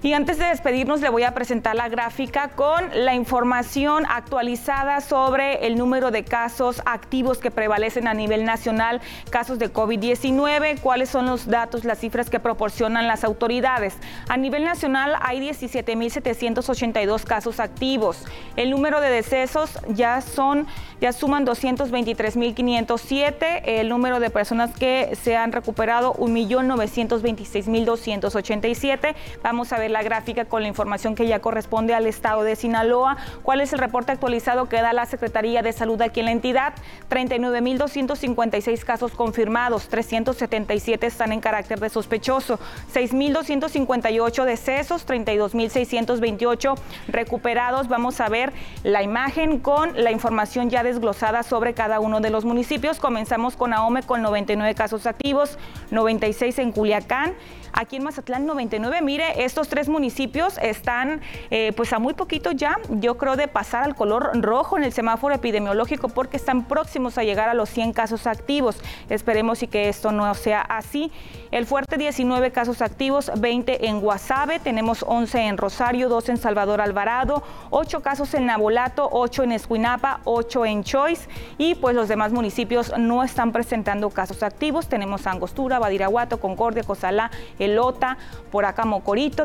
y 0.02 0.14
antes 0.14 0.38
de 0.38 0.46
despedirnos, 0.46 1.02
le 1.02 1.10
voy 1.10 1.24
a 1.24 1.34
presentar 1.34 1.76
la 1.76 1.90
gráfica 1.90 2.50
con 2.50 2.90
la 2.94 3.16
información 3.16 4.06
actualizada 4.08 5.02
sobre 5.02 5.66
el 5.68 5.78
número 5.78 6.12
de 6.12 6.24
casos 6.26 6.82
activos 6.86 7.38
que 7.38 7.50
prevalecen 7.50 8.08
a 8.08 8.14
nivel 8.14 8.44
nacional, 8.44 9.00
casos 9.30 9.58
de 9.58 9.72
COVID-19, 9.72 10.82
cuáles 10.82 11.08
son 11.10 11.28
los 11.28 11.48
datos, 11.48 11.86
las 11.86 12.00
cifras 12.00 12.30
que 12.30 12.42
proporcionan 12.42 13.08
las 13.08 13.24
autoridades. 13.24 13.96
A 14.28 14.36
nivel 14.38 14.66
nacional 14.66 15.16
hay 15.22 15.40
17.782 15.40 17.24
casos 17.24 17.62
activos. 17.62 18.26
El 18.56 18.70
número 18.72 19.02
de 19.02 19.10
decesos 19.10 19.80
ya 19.90 20.22
son, 20.22 20.66
ya 21.00 21.14
suman 21.14 21.46
223.507. 21.46 23.62
El 23.64 23.90
número 23.90 24.20
de 24.20 24.30
personas 24.30 24.76
que 24.76 25.16
se 25.22 25.38
han 25.38 25.52
recuperado, 25.52 26.14
1.926.287 26.16 29.16
Vamos 29.48 29.72
a 29.72 29.80
ver 29.80 29.92
la 29.92 30.04
gráfica 30.04 30.44
con 30.44 30.62
la 30.62 30.68
información 30.68 31.16
que 31.16 31.26
ya 31.26 31.40
corresponde 31.40 31.94
al 31.94 32.06
estado 32.06 32.44
de 32.44 32.58
Sinaloa. 32.58 33.16
¿Cuál 33.44 33.62
es 33.62 33.72
el 33.72 33.80
reporte 33.80 34.12
actualizado 34.12 34.68
que 34.68 34.82
da 34.82 34.92
la 34.92 35.06
Secretaría 35.06 35.62
de 35.62 35.72
Salud 35.72 36.02
aquí 36.02 36.20
en 36.20 36.26
la 36.26 36.34
entidad? 36.34 36.74
39.256 37.10 38.84
casos 38.84 39.14
confirmados, 39.14 39.88
377 39.88 41.08
están 41.08 41.32
en 41.32 41.40
carácter 41.40 41.80
de 41.80 41.88
sospechoso, 41.88 42.60
6.258 42.94 44.44
decesos, 44.44 45.08
32.628 45.08 46.76
recuperados. 47.08 47.88
Vamos 47.88 48.20
a 48.20 48.28
ver 48.28 48.52
la 48.84 49.02
imagen 49.02 49.60
con 49.60 49.94
la 49.96 50.12
información 50.12 50.70
ya 50.70 50.84
desglosada 50.84 51.44
sobre 51.44 51.74
cada 51.74 52.02
uno 52.02 52.20
de 52.20 52.32
los 52.32 52.44
municipios. 52.44 53.00
Comenzamos 53.00 53.56
con 53.56 53.72
Ahome 53.72 54.04
con 54.04 54.22
99 54.22 54.76
casos 54.76 55.08
activos, 55.08 55.58
96 55.92 56.60
en 56.60 56.74
Culiacán. 56.74 57.34
Aquí 57.72 57.98
en 57.98 58.04
Mazatlán 58.04 58.48
99, 58.48 59.02
estos 59.38 59.68
tres 59.68 59.90
municipios 59.90 60.58
están 60.62 61.22
eh, 61.50 61.74
pues 61.76 61.94
a 61.94 62.00
muy 62.00 62.14
poquito 62.14 62.52
ya, 62.52 62.78
yo 62.90 63.18
creo, 63.18 63.36
de 63.36 63.48
pasar 63.48 63.84
al 63.84 63.96
color 63.96 64.32
rojo 64.42 64.78
en 64.78 64.84
el 64.84 64.94
semáforo 64.94 65.34
epidemiológico 65.36 66.10
porque 66.10 66.38
están 66.38 66.66
próximos 66.66 67.18
a 67.18 67.24
llegar 67.24 67.50
a 67.50 67.54
los 67.54 67.70
100 67.70 67.94
casos 67.94 68.28
activos. 68.28 68.78
Esperemos 69.10 69.64
y 69.64 69.68
que 69.68 69.90
esto 69.90 70.12
no 70.12 70.34
sea 70.36 70.62
así. 70.62 71.12
El 71.52 71.66
fuerte 71.66 71.98
19 71.98 72.52
casos 72.52 72.82
activos, 72.82 73.32
20 73.38 73.88
en 73.88 74.02
Guasave, 74.02 74.60
tenemos 74.60 75.04
11 75.08 75.48
en 75.48 75.58
Rosario, 75.58 76.10
2 76.10 76.30
en 76.30 76.38
Salvador 76.38 76.82
Alvarado, 76.82 77.44
8 77.70 78.02
casos 78.02 78.34
en 78.34 78.46
Nabolato, 78.46 79.08
8 79.12 79.44
en 79.44 79.52
Escuinapa, 79.54 80.20
8 80.26 80.66
en 80.66 80.84
Choice 80.84 81.30
y 81.58 81.76
pues 81.76 81.96
los 81.96 82.08
demás 82.08 82.32
municipios 82.32 82.94
no 82.98 83.24
están 83.24 83.52
presentando 83.52 84.10
casos 84.10 84.44
activos. 84.44 84.88
Tenemos 84.88 85.26
Angostura, 85.28 85.80
Badiraguato, 85.80 86.40
Concordia, 86.40 86.84
Cozalá, 86.84 87.32
Lota, 87.60 88.18
por 88.52 88.66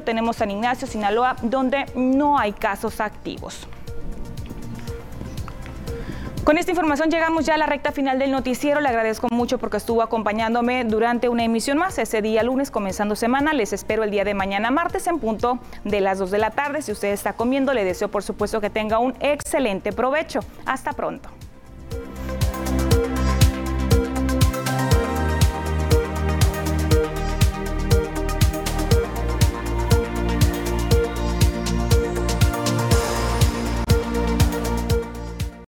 Tenemos 0.04 0.36
San 0.36 0.50
Ignacio, 0.50 0.86
Sinaloa, 0.86 1.34
donde 1.40 1.86
no 1.94 2.38
hay 2.38 2.52
casos 2.52 3.00
activos. 3.00 3.66
Con 6.44 6.58
esta 6.58 6.72
información 6.72 7.08
llegamos 7.08 7.46
ya 7.46 7.54
a 7.54 7.56
la 7.56 7.64
recta 7.64 7.90
final 7.90 8.18
del 8.18 8.32
noticiero. 8.32 8.82
Le 8.82 8.88
agradezco 8.88 9.28
mucho 9.30 9.56
porque 9.56 9.78
estuvo 9.78 10.02
acompañándome 10.02 10.84
durante 10.84 11.30
una 11.30 11.44
emisión 11.44 11.78
más 11.78 11.96
ese 11.98 12.20
día 12.20 12.42
lunes 12.42 12.70
comenzando 12.70 13.16
semana. 13.16 13.54
Les 13.54 13.72
espero 13.72 14.04
el 14.04 14.10
día 14.10 14.24
de 14.24 14.34
mañana 14.34 14.70
martes 14.70 15.06
en 15.06 15.18
punto 15.18 15.58
de 15.84 16.02
las 16.02 16.18
2 16.18 16.30
de 16.30 16.38
la 16.38 16.50
tarde. 16.50 16.82
Si 16.82 16.92
usted 16.92 17.08
está 17.08 17.32
comiendo, 17.32 17.72
le 17.72 17.84
deseo 17.84 18.08
por 18.08 18.22
supuesto 18.22 18.60
que 18.60 18.68
tenga 18.68 18.98
un 18.98 19.14
excelente 19.20 19.92
provecho. 19.92 20.40
Hasta 20.66 20.92
pronto. 20.92 21.30